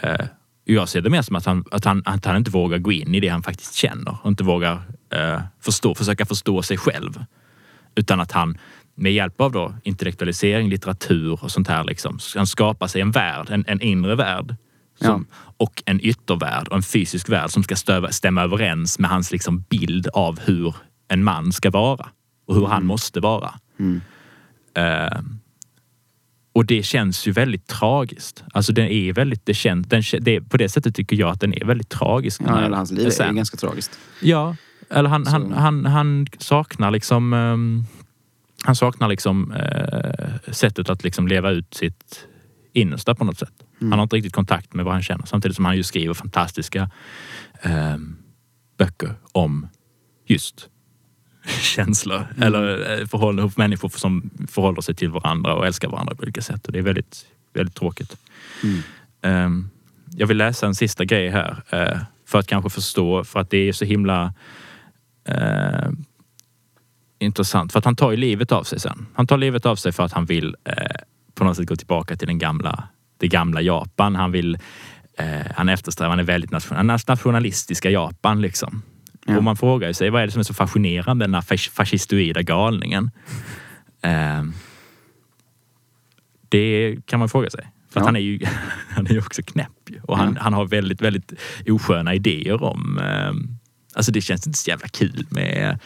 Eh, 0.00 0.26
jag 0.74 0.88
ser 0.88 1.00
det 1.00 1.10
mer 1.10 1.22
som 1.22 1.36
att 1.36 1.46
han, 1.46 1.64
att, 1.70 1.84
han, 1.84 2.02
att 2.04 2.24
han 2.24 2.36
inte 2.36 2.50
vågar 2.50 2.78
gå 2.78 2.92
in 2.92 3.14
i 3.14 3.20
det 3.20 3.28
han 3.28 3.42
faktiskt 3.42 3.74
känner 3.74 4.16
och 4.22 4.28
inte 4.28 4.44
vågar 4.44 4.82
eh, 5.12 5.40
förstå, 5.60 5.94
försöka 5.94 6.26
förstå 6.26 6.62
sig 6.62 6.76
själv. 6.76 7.24
Utan 7.94 8.20
att 8.20 8.32
han 8.32 8.58
med 8.94 9.12
hjälp 9.12 9.40
av 9.40 9.52
då 9.52 9.74
intellektualisering, 9.82 10.68
litteratur 10.68 11.44
och 11.44 11.50
sånt 11.50 11.68
här 11.68 11.84
liksom, 11.84 12.18
kan 12.34 12.46
skapa 12.46 12.88
sig 12.88 13.00
en 13.00 13.10
värld, 13.10 13.46
en, 13.50 13.64
en 13.68 13.80
inre 13.80 14.14
värld. 14.14 14.56
Som, 15.00 15.26
Och 15.56 15.82
en 15.86 16.00
yttervärld 16.02 16.68
och 16.68 16.76
en 16.76 16.82
fysisk 16.82 17.28
värld 17.28 17.50
som 17.50 17.62
ska 17.62 17.76
stöva, 17.76 18.12
stämma 18.12 18.42
överens 18.42 18.98
med 18.98 19.10
hans 19.10 19.32
liksom, 19.32 19.64
bild 19.68 20.08
av 20.08 20.40
hur 20.40 20.74
en 21.08 21.24
man 21.24 21.52
ska 21.52 21.70
vara 21.70 22.08
och 22.46 22.54
hur 22.54 22.66
han 22.66 22.86
måste 22.86 23.20
vara. 23.20 23.54
Mm. 23.78 24.00
Eh, 24.74 25.18
och 26.56 26.66
det 26.66 26.82
känns 26.82 27.26
ju 27.26 27.32
väldigt 27.32 27.66
tragiskt. 27.66 28.44
Alltså 28.52 28.72
den 28.72 28.88
är 28.88 29.12
väldigt, 29.12 29.46
det 29.46 29.54
känns, 29.54 29.88
den, 29.88 30.02
det, 30.20 30.40
på 30.40 30.56
det 30.56 30.68
sättet 30.68 30.94
tycker 30.94 31.16
jag 31.16 31.30
att 31.30 31.40
den 31.40 31.54
är 31.54 31.64
väldigt 31.64 31.88
tragisk. 31.88 32.42
Ja, 32.46 32.60
hela 32.60 32.76
hans 32.76 32.90
liv 32.90 33.04
är 33.04 33.08
essän. 33.08 33.36
ganska 33.36 33.56
tragiskt. 33.56 33.98
Ja, 34.22 34.56
eller 34.90 35.08
han, 35.08 35.26
han, 35.26 35.52
han, 35.52 35.86
han 35.86 36.26
saknar 36.38 36.90
liksom 36.90 37.32
ehm, 37.32 37.84
han 38.64 38.76
saknar 38.76 39.08
liksom 39.08 39.52
eh, 39.52 40.52
sättet 40.52 40.90
att 40.90 41.04
liksom 41.04 41.28
leva 41.28 41.50
ut 41.50 41.74
sitt 41.74 42.26
innersta 42.72 43.14
på 43.14 43.24
något 43.24 43.38
sätt. 43.38 43.64
Mm. 43.80 43.92
Han 43.92 43.98
har 43.98 44.02
inte 44.02 44.16
riktigt 44.16 44.34
kontakt 44.34 44.74
med 44.74 44.84
vad 44.84 44.94
han 44.94 45.02
känner 45.02 45.26
samtidigt 45.26 45.56
som 45.56 45.64
han 45.64 45.76
ju 45.76 45.82
skriver 45.82 46.14
fantastiska 46.14 46.90
ehm, 47.62 48.16
böcker 48.78 49.14
om 49.32 49.68
just 50.26 50.68
känslor 51.46 52.26
Mm. 52.36 52.42
eller 52.42 52.98
eh, 53.00 53.06
förhåll, 53.06 53.50
människor 53.56 53.88
som 53.88 54.30
förhåller 54.48 54.80
sig 54.80 54.94
till 54.94 55.10
varandra 55.10 55.54
och 55.54 55.66
älskar 55.66 55.88
varandra 55.88 56.14
på 56.14 56.22
olika 56.22 56.42
sätt. 56.42 56.66
Och 56.66 56.72
det 56.72 56.78
är 56.78 56.82
väldigt, 56.82 57.26
väldigt 57.54 57.74
tråkigt. 57.74 58.16
Mm. 58.62 58.82
Ehm, 59.22 59.70
jag 60.16 60.26
vill 60.26 60.36
läsa 60.36 60.66
en 60.66 60.74
sista 60.74 61.04
grej 61.04 61.28
här 61.28 61.62
eh, 61.70 61.98
för 62.26 62.38
att 62.38 62.46
kanske 62.46 62.70
förstå, 62.70 63.24
för 63.24 63.40
att 63.40 63.50
det 63.50 63.68
är 63.68 63.72
så 63.72 63.84
himla 63.84 64.34
eh, 65.28 65.90
intressant. 67.18 67.72
För 67.72 67.78
att 67.78 67.84
han 67.84 67.96
tar 67.96 68.10
ju 68.10 68.16
livet 68.16 68.52
av 68.52 68.62
sig 68.64 68.80
sen. 68.80 69.06
Han 69.14 69.26
tar 69.26 69.38
livet 69.38 69.66
av 69.66 69.76
sig 69.76 69.92
för 69.92 70.02
att 70.02 70.12
han 70.12 70.26
vill 70.26 70.56
eh, 70.64 70.74
på 71.34 71.44
något 71.44 71.56
sätt 71.56 71.66
gå 71.66 71.76
tillbaka 71.76 72.16
till 72.16 72.28
den 72.28 72.38
gamla, 72.38 72.88
det 73.18 73.28
gamla 73.28 73.60
Japan. 73.60 74.16
Han 74.16 74.32
vill, 74.32 74.58
han 75.54 75.68
eftersträvar, 75.68 76.10
han 76.10 76.18
är 76.18 76.24
väldigt 76.24 76.50
nation, 76.50 76.86
nationalistiska 76.86 77.90
Japan 77.90 78.42
liksom. 78.42 78.82
Ja. 79.26 79.36
Och 79.36 79.44
man 79.44 79.56
frågar 79.56 79.92
sig, 79.92 80.10
vad 80.10 80.22
är 80.22 80.26
det 80.26 80.32
som 80.32 80.40
är 80.40 80.44
så 80.44 80.54
fascinerande 80.54 81.24
den 81.24 81.34
här 81.34 81.40
fas- 81.40 81.70
fascistoida 81.70 82.42
galningen? 82.42 83.10
Eh, 84.02 84.42
det 86.48 86.96
kan 87.06 87.18
man 87.18 87.28
fråga 87.28 87.50
sig. 87.50 87.66
För 87.90 88.00
Ja. 88.00 88.04
han 88.06 88.16
är 88.16 88.20
ju 88.20 88.40
han 88.90 89.06
är 89.06 89.10
ju 89.12 89.18
också 89.18 89.42
knäpp. 89.42 89.70
Och 90.02 90.18
han, 90.18 90.32
Ja. 90.36 90.42
han 90.42 90.52
har 90.52 90.66
väldigt, 90.66 91.02
väldigt 91.02 91.32
osköna 91.68 92.14
idéer 92.14 92.62
om... 92.62 92.98
Eh, 92.98 93.32
alltså 93.94 94.12
det 94.12 94.20
känns 94.20 94.46
inte 94.46 94.58
så 94.58 94.70
jävla 94.70 94.88
kul 94.88 95.26
med, 95.30 95.78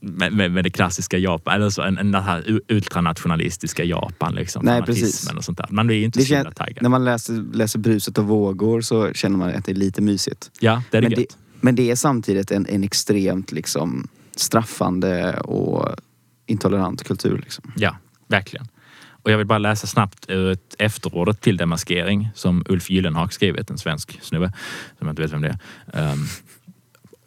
med, 0.00 0.32
med, 0.32 0.50
med 0.52 0.64
det 0.64 0.70
klassiska 0.70 1.18
Japan. 1.18 1.54
Eller 1.54 1.70
så, 1.70 1.82
en, 1.82 1.98
en, 1.98 2.12
den 2.12 2.22
här 2.22 2.60
ultranationalistiska 2.68 3.84
Japan. 3.84 4.34
Liksom, 4.34 4.64
Nej, 4.64 4.82
precis. 4.82 5.30
Och 5.32 5.44
sånt 5.44 5.58
där. 5.58 5.66
Man 5.70 5.86
blir 5.86 5.96
ju 5.96 6.04
inte 6.04 6.18
Det 6.18 6.22
så 6.24 6.28
känns, 6.28 6.54
taggad. 6.54 6.82
när 6.82 6.88
man 6.90 7.04
läser, 7.04 7.54
läser 7.56 7.78
Bruset 7.78 8.18
och 8.18 8.24
vågor 8.24 8.80
så 8.80 9.12
känner 9.12 9.36
man 9.36 9.54
att 9.54 9.64
det 9.64 9.72
är 9.72 9.76
lite 9.76 10.02
mysigt. 10.02 10.50
Ja, 10.60 10.82
det 10.90 10.96
är 10.96 11.00
det 11.02 11.08
Men 11.08 11.14
det, 11.16 11.20
gött. 11.20 11.38
Men 11.64 11.74
det 11.74 11.90
är 11.90 11.96
samtidigt 11.96 12.50
en, 12.50 12.66
en 12.66 12.84
extremt 12.84 13.52
liksom 13.52 14.08
straffande 14.36 15.40
och 15.40 15.96
intolerant 16.46 17.04
kultur. 17.04 17.38
Liksom. 17.38 17.72
Ja, 17.76 17.96
verkligen. 18.28 18.68
Och 19.06 19.30
jag 19.30 19.38
vill 19.38 19.46
bara 19.46 19.58
läsa 19.58 19.86
snabbt 19.86 20.30
ett 20.30 20.74
efterordet 20.78 21.40
till 21.40 21.56
demaskering 21.56 22.28
som 22.34 22.64
Ulf 22.68 22.90
Gyllenhag 22.90 23.32
skrivit, 23.32 23.70
en 23.70 23.78
svensk 23.78 24.18
snubbe 24.22 24.52
som 24.98 25.06
jag 25.06 25.12
inte 25.12 25.22
vet 25.22 25.32
vem 25.32 25.42
det 25.42 25.58
är. 25.92 26.12
Um, 26.12 26.26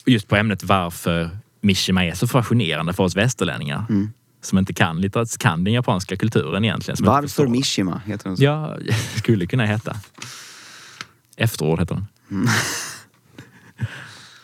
just 0.05 0.27
på 0.27 0.35
ämnet 0.35 0.63
varför 0.63 1.29
Mishima 1.61 2.05
är 2.05 2.13
så 2.13 2.27
fascinerande 2.27 2.93
för 2.93 3.03
oss 3.03 3.15
västerlänningar. 3.15 3.85
Mm. 3.89 4.09
Som 4.41 4.57
inte 4.57 4.73
kan, 4.73 5.09
kan 5.39 5.63
den 5.63 5.73
japanska 5.73 6.17
kulturen 6.17 6.65
egentligen. 6.65 6.97
Varför. 6.99 7.47
Mishima 7.47 8.01
heter 8.05 8.23
den 8.23 8.37
så? 8.37 8.43
Ja, 8.43 8.77
skulle 9.15 9.45
kunna 9.45 9.65
heta. 9.65 9.95
Efterord 11.37 11.79
heter 11.79 11.95
den. 11.95 12.07
Mm. 12.31 12.47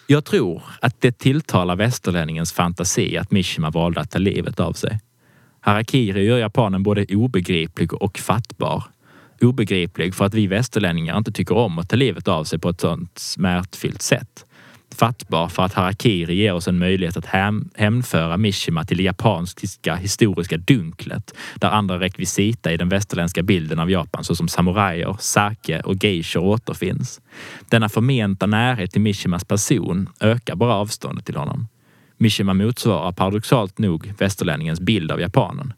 Jag 0.08 0.26
tror 0.26 0.64
att 0.82 1.02
det 1.02 1.18
tilltalar 1.18 1.76
västerlänningens 1.76 2.54
fantasi 2.54 3.18
att 3.18 3.32
Mishima 3.32 3.70
valde 3.70 4.02
att 4.02 4.12
ta 4.12 4.20
livet 4.20 4.60
av 4.60 4.74
sig. 4.74 5.00
Harakiri 5.60 6.26
gör 6.26 6.38
japanen 6.38 6.84
både 6.84 7.06
obegriplig 7.16 7.94
och 7.94 8.18
fattbar. 8.18 8.84
Obegriplig 9.42 10.16
för 10.16 10.26
att 10.26 10.34
vi 10.34 10.48
västerlänningar 10.48 11.18
inte 11.18 11.32
tycker 11.32 11.58
om 11.58 11.80
att 11.80 11.90
ta 11.90 11.96
livet 11.96 12.28
av 12.28 12.44
sig 12.44 12.60
på 12.60 12.70
ett 12.70 12.82
sånt 12.82 13.20
smärtfyllt 13.20 14.02
sätt. 14.02 14.46
Fattbar 14.96 15.48
för 15.48 15.64
att 15.64 15.74
harakiri 15.74 16.36
ger 16.36 16.54
oss 16.54 16.68
en 16.68 16.78
möjlighet 16.78 17.18
att 17.18 17.26
hem, 17.26 17.70
hemföra 17.76 18.38
Mishima 18.38 18.84
till 18.84 18.98
det 18.98 19.04
japanska 19.04 19.96
historiska 19.96 20.58
dunklet 20.58 21.34
där 21.56 21.70
andra 21.70 22.00
rekvisita 22.00 22.72
i 22.72 22.78
den 22.78 22.90
västerländska 22.90 23.44
bilden 23.44 23.80
av 23.80 23.92
Japan 23.92 24.24
såsom 24.24 24.48
samurajer, 24.48 25.16
sake 25.20 25.82
och 25.82 26.04
geishor 26.04 26.44
återfinns. 26.44 27.22
Denna 27.70 27.90
förmenta 27.90 28.46
närhet 28.46 28.92
till 28.92 29.02
Mishimas 29.02 29.46
person 29.46 30.10
ökar 30.20 30.56
bara 30.56 30.74
avståndet 30.74 31.26
till 31.26 31.36
honom. 31.36 31.68
Mishima 32.18 32.54
motsvarar 32.54 33.12
paradoxalt 33.12 33.78
nog 33.78 34.14
västerlänningens 34.18 34.80
bild 34.80 35.12
av 35.12 35.22
japanen. 35.22 35.74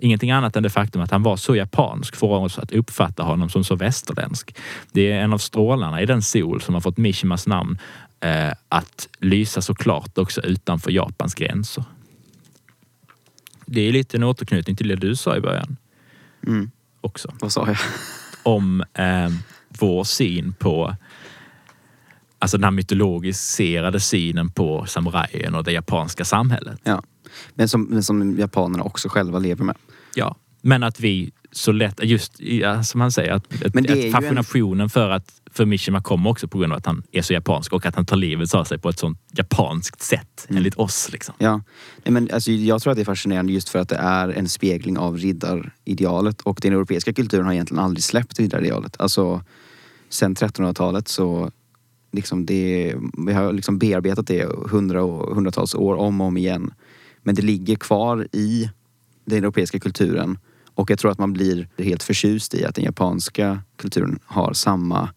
Ingenting 0.00 0.30
annat 0.30 0.56
än 0.56 0.62
det 0.62 0.70
faktum 0.70 1.02
att 1.02 1.10
han 1.10 1.22
var 1.22 1.36
så 1.36 1.56
japansk 1.56 2.16
får 2.16 2.38
oss 2.38 2.58
att 2.58 2.72
uppfatta 2.72 3.22
honom 3.22 3.48
som 3.48 3.64
så 3.64 3.76
västerländsk. 3.76 4.56
Det 4.92 5.12
är 5.12 5.20
en 5.20 5.32
av 5.32 5.38
strålarna 5.38 6.02
i 6.02 6.06
den 6.06 6.22
sol 6.22 6.60
som 6.60 6.74
har 6.74 6.80
fått 6.80 6.96
Mishimas 6.96 7.46
namn 7.46 7.78
att 8.68 9.08
lysa 9.18 9.62
så 9.62 9.74
klart 9.74 10.18
också 10.18 10.40
utanför 10.40 10.90
Japans 10.90 11.34
gränser. 11.34 11.84
Det 13.66 13.80
är 13.80 13.92
lite 13.92 14.16
en 14.16 14.22
återknytning 14.22 14.76
till 14.76 14.88
det 14.88 14.96
du 14.96 15.16
sa 15.16 15.36
i 15.36 15.40
början 15.40 15.76
Mm. 16.46 16.70
också. 17.00 17.34
Vad 17.40 17.52
sa 17.52 17.66
jag? 17.66 17.76
Om 18.42 18.84
eh, 18.94 19.28
vår 19.68 20.04
syn 20.04 20.52
på 20.52 20.96
Alltså 22.38 22.56
den 22.56 22.64
här 22.64 22.70
mytologiserade 22.70 24.00
synen 24.00 24.50
på 24.50 24.86
samurajen 24.86 25.54
och 25.54 25.64
det 25.64 25.72
japanska 25.72 26.24
samhället. 26.24 26.80
Ja. 26.84 27.02
Men 27.54 27.68
som, 27.68 27.84
men 27.84 28.02
som 28.02 28.38
japanerna 28.38 28.84
också 28.84 29.08
själva 29.08 29.38
lever 29.38 29.64
med. 29.64 29.76
Ja, 30.14 30.36
men 30.62 30.82
att 30.82 31.00
vi 31.00 31.32
så 31.52 31.72
lätt, 31.72 32.02
just 32.02 32.32
som 32.84 33.00
han 33.00 33.12
säger, 33.12 33.32
att, 33.32 33.64
att, 33.64 33.90
att 33.90 34.12
fascinationen 34.12 34.90
för, 34.90 35.10
att, 35.10 35.32
för 35.56 35.64
Mishima 35.64 36.02
kommer 36.02 36.30
också 36.30 36.48
på 36.48 36.58
grund 36.58 36.72
av 36.72 36.78
att 36.78 36.86
han 36.86 37.02
är 37.12 37.22
så 37.22 37.32
japansk 37.32 37.72
och 37.72 37.86
att 37.86 37.94
han 37.94 38.06
tar 38.06 38.16
livet 38.16 38.54
av 38.54 38.64
sig 38.64 38.78
på 38.78 38.88
ett 38.88 38.98
sånt 38.98 39.18
japanskt 39.32 40.02
sätt, 40.02 40.46
Mm. 40.48 40.56
enligt 40.56 40.74
oss. 40.74 41.12
Liksom. 41.12 41.34
Ja. 41.38 41.60
Nej, 42.04 42.12
men 42.12 42.28
alltså, 42.32 42.50
jag 42.50 42.82
tror 42.82 42.90
att 42.90 42.96
det 42.96 43.02
är 43.02 43.04
fascinerande 43.04 43.52
just 43.52 43.68
för 43.68 43.78
att 43.78 43.88
det 43.88 43.96
är 43.96 44.28
en 44.28 44.48
spegling 44.48 44.98
av 44.98 45.16
riddaridealet 45.18 46.40
och 46.40 46.58
den 46.62 46.72
europeiska 46.72 47.12
kulturen 47.12 47.46
har 47.46 47.52
egentligen 47.52 47.84
aldrig 47.84 48.04
släppt 48.04 48.38
riddaridealet. 48.38 49.00
Alltså 49.00 49.42
sen 50.08 50.34
1300-talet 50.34 51.08
så 51.08 51.50
liksom 52.12 52.46
det, 52.46 52.94
vi 53.26 53.32
har 53.32 53.52
liksom 53.52 53.78
bearbetat 53.78 54.26
det 54.26 54.48
hundra 54.70 55.02
och, 55.04 55.34
hundratals 55.34 55.74
år 55.74 55.94
om 55.94 56.20
och 56.20 56.26
om 56.26 56.36
igen. 56.36 56.74
Men 57.22 57.34
det 57.34 57.42
ligger 57.42 57.76
kvar 57.76 58.28
i 58.32 58.70
den 59.24 59.38
europeiska 59.38 59.80
kulturen 59.80 60.38
och 60.74 60.90
jag 60.90 60.98
tror 60.98 61.10
att 61.10 61.18
man 61.18 61.32
blir 61.32 61.68
helt 61.78 62.02
förtjust 62.02 62.54
i 62.54 62.64
att 62.64 62.74
den 62.74 62.84
japanska 62.84 63.62
kulturen 63.76 64.18
har 64.24 64.52
samma 64.52 65.08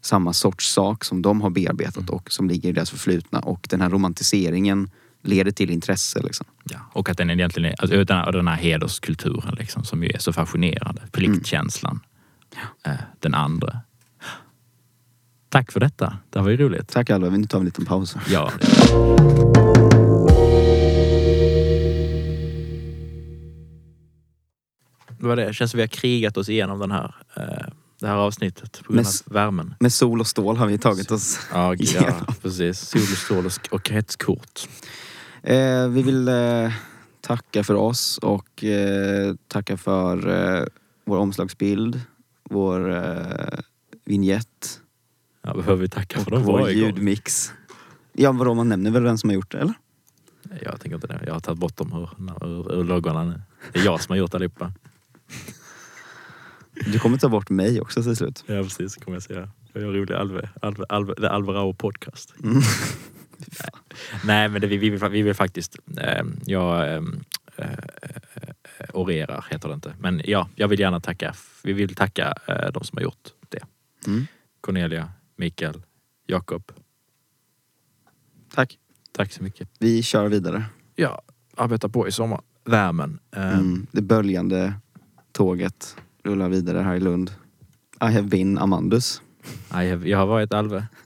samma 0.00 0.32
sorts 0.32 0.72
sak 0.72 1.04
som 1.04 1.22
de 1.22 1.40
har 1.40 1.50
bearbetat 1.50 2.10
och 2.10 2.32
som 2.32 2.48
ligger 2.48 2.68
i 2.68 2.72
deras 2.72 2.90
förflutna 2.90 3.40
och 3.40 3.66
den 3.70 3.80
här 3.80 3.90
romantiseringen 3.90 4.90
leder 5.22 5.50
till 5.50 5.70
intresse 5.70 6.20
liksom. 6.22 6.46
Ja. 6.64 6.78
Och 6.92 7.08
att 7.08 7.16
den 7.16 7.30
egentligen 7.30 7.72
är, 7.72 7.76
alltså, 7.78 8.04
den, 8.04 8.16
här, 8.16 8.32
den 8.32 8.48
här 8.48 8.56
hederskulturen 8.56 9.54
liksom, 9.58 9.84
som 9.84 10.02
ju 10.02 10.10
är 10.10 10.18
så 10.18 10.32
fascinerande. 10.32 11.02
Pliktkänslan. 11.12 12.00
Eh, 12.84 12.92
den 13.20 13.34
andra. 13.34 13.80
Tack 15.48 15.72
för 15.72 15.80
detta. 15.80 16.18
Det 16.30 16.40
var 16.40 16.50
ju 16.50 16.56
roligt. 16.56 16.88
Tack 16.88 17.10
Alva, 17.10 17.28
vi 17.28 17.46
tar 17.46 17.58
en 17.58 17.64
liten 17.64 17.84
paus. 17.84 18.16
Ja. 18.28 18.50
Det 25.18 25.26
var 25.26 25.36
det. 25.36 25.54
Känns 25.54 25.70
som 25.70 25.78
vi 25.78 25.82
har 25.82 25.88
krigat 25.88 26.36
oss 26.36 26.48
igenom 26.48 26.78
den 26.78 26.90
här, 26.90 27.14
eh, 27.36 27.67
det 28.00 28.06
här 28.06 28.14
avsnittet 28.16 28.80
på 28.84 28.92
grund 28.92 29.06
Men 29.06 29.12
av 29.26 29.32
värmen. 29.34 29.74
Med 29.80 29.92
sol 29.92 30.20
och 30.20 30.26
stål 30.26 30.56
har 30.56 30.66
vi 30.66 30.78
tagit 30.78 31.10
oss. 31.10 31.38
Ja, 31.52 31.74
Ja. 31.74 32.00
ja 32.28 32.34
precis. 32.42 32.78
Sol 32.80 33.00
och 33.00 33.06
stål 33.18 33.46
och 33.46 33.68
och 33.70 33.82
kretskort. 33.82 34.68
Eh, 35.42 35.88
vi 35.88 36.02
vill 36.02 36.28
eh, 36.28 36.72
tacka 37.20 37.64
för 37.64 37.74
oss 37.74 38.18
och 38.18 38.64
eh, 38.64 39.34
tacka 39.48 39.76
för 39.76 40.28
eh, 40.58 40.64
vår 41.04 41.18
omslagsbild, 41.18 42.00
vår 42.50 42.96
eh, 42.96 43.58
vignett 44.04 44.80
Ja, 45.42 45.54
behöver 45.54 45.76
vi 45.82 45.88
tacka 45.88 46.20
för 46.20 46.30
dem 46.30 46.42
vår 46.42 46.70
ljudmix. 46.70 47.52
Ja, 48.12 48.32
vadå, 48.32 48.54
man 48.54 48.68
nämner 48.68 48.90
väl 48.90 49.02
vem 49.02 49.18
som 49.18 49.30
har 49.30 49.34
gjort 49.34 49.50
det, 49.52 49.58
eller? 49.58 49.74
Jag 50.62 50.80
tänker 50.80 50.94
inte 50.94 51.06
det. 51.06 51.20
Jag 51.26 51.32
har 51.32 51.40
tagit 51.40 51.58
bort 51.58 51.76
dem 51.76 51.92
ur, 51.92 52.46
ur, 52.46 52.80
ur 52.80 52.84
loggorna 52.84 53.24
nu. 53.24 53.40
Det 53.72 53.78
är 53.78 53.84
jag 53.84 54.02
som 54.02 54.12
har 54.12 54.16
gjort 54.18 54.34
allihopa. 54.34 54.72
Du 56.86 56.98
kommer 56.98 57.18
ta 57.18 57.28
bort 57.28 57.50
mig 57.50 57.80
också 57.80 58.02
till 58.02 58.16
slut. 58.16 58.44
Ja, 58.46 58.62
precis. 58.62 58.96
kommer 58.96 59.16
jag 59.16 59.22
säga. 59.22 59.48
Jag 59.72 59.82
gör 59.82 59.92
rolig 59.92 60.14
Alve, 60.14 60.48
Alve, 60.62 60.84
Alve, 60.88 61.14
The 61.14 61.26
Alvarao 61.26 61.74
podcast. 61.74 62.34
Mm. 62.42 62.62
Nej, 64.24 64.48
men 64.48 64.60
det, 64.60 64.66
vi, 64.66 64.76
vi, 64.76 64.90
vill, 64.90 65.08
vi 65.10 65.22
vill 65.22 65.34
faktiskt... 65.34 65.76
Eh, 65.96 66.24
jag 66.46 66.88
eh, 66.94 67.02
eh, 67.56 67.66
orerar, 68.92 69.46
heter 69.50 69.68
det 69.68 69.74
inte. 69.74 69.94
Men 69.98 70.22
ja, 70.24 70.48
jag 70.54 70.68
vill 70.68 70.80
gärna 70.80 71.00
tacka. 71.00 71.34
Vi 71.62 71.72
vill 71.72 71.94
tacka 71.94 72.34
eh, 72.46 72.72
de 72.72 72.84
som 72.84 72.96
har 72.96 73.02
gjort 73.02 73.28
det. 73.48 73.62
Mm. 74.06 74.26
Cornelia, 74.60 75.08
Mikael, 75.36 75.82
Jakob. 76.26 76.72
Tack. 78.54 78.78
Tack 79.12 79.32
så 79.32 79.42
mycket. 79.42 79.68
Vi 79.78 80.02
kör 80.02 80.28
vidare. 80.28 80.64
Ja, 80.96 81.22
arbetar 81.56 81.88
på 81.88 82.08
i 82.08 82.12
sommar. 82.12 82.40
Värmen. 82.64 83.18
Eh, 83.36 83.58
Mm. 83.58 83.86
Det 83.92 84.02
böljande 84.02 84.74
tåget 85.32 85.96
rullar 86.28 86.48
vidare 86.48 86.78
här 86.78 86.94
i 86.94 87.00
Lund. 87.00 87.30
I 88.00 88.04
have 88.04 88.22
been 88.22 88.58
Amandus. 88.58 89.22
I 89.70 89.90
have, 89.90 90.08
jag 90.08 90.18
har 90.18 90.26
varit 90.26 90.52
Alve. 90.52 90.86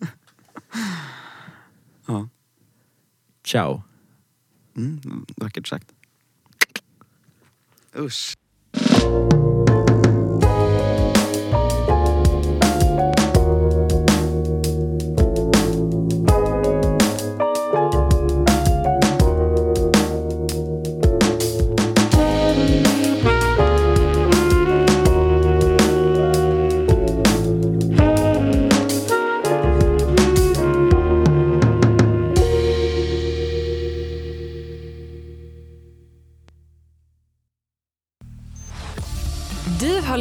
Ja. 2.06 2.28
Ciao. 3.44 3.82
Mm, 4.76 5.26
vackert 5.36 5.68
sagt. 5.68 5.92
Usch. 7.96 8.34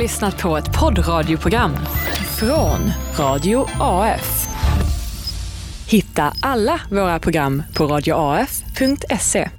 Lyssnat 0.01 0.41
på 0.41 0.57
ett 0.57 0.79
poddradioprogram 0.79 1.75
från 2.39 2.91
Radio 3.17 3.67
AF. 3.79 4.47
Hitta 5.87 6.33
alla 6.41 6.81
våra 6.89 7.19
program 7.19 7.63
på 7.73 7.87
radioaf.se. 7.87 9.49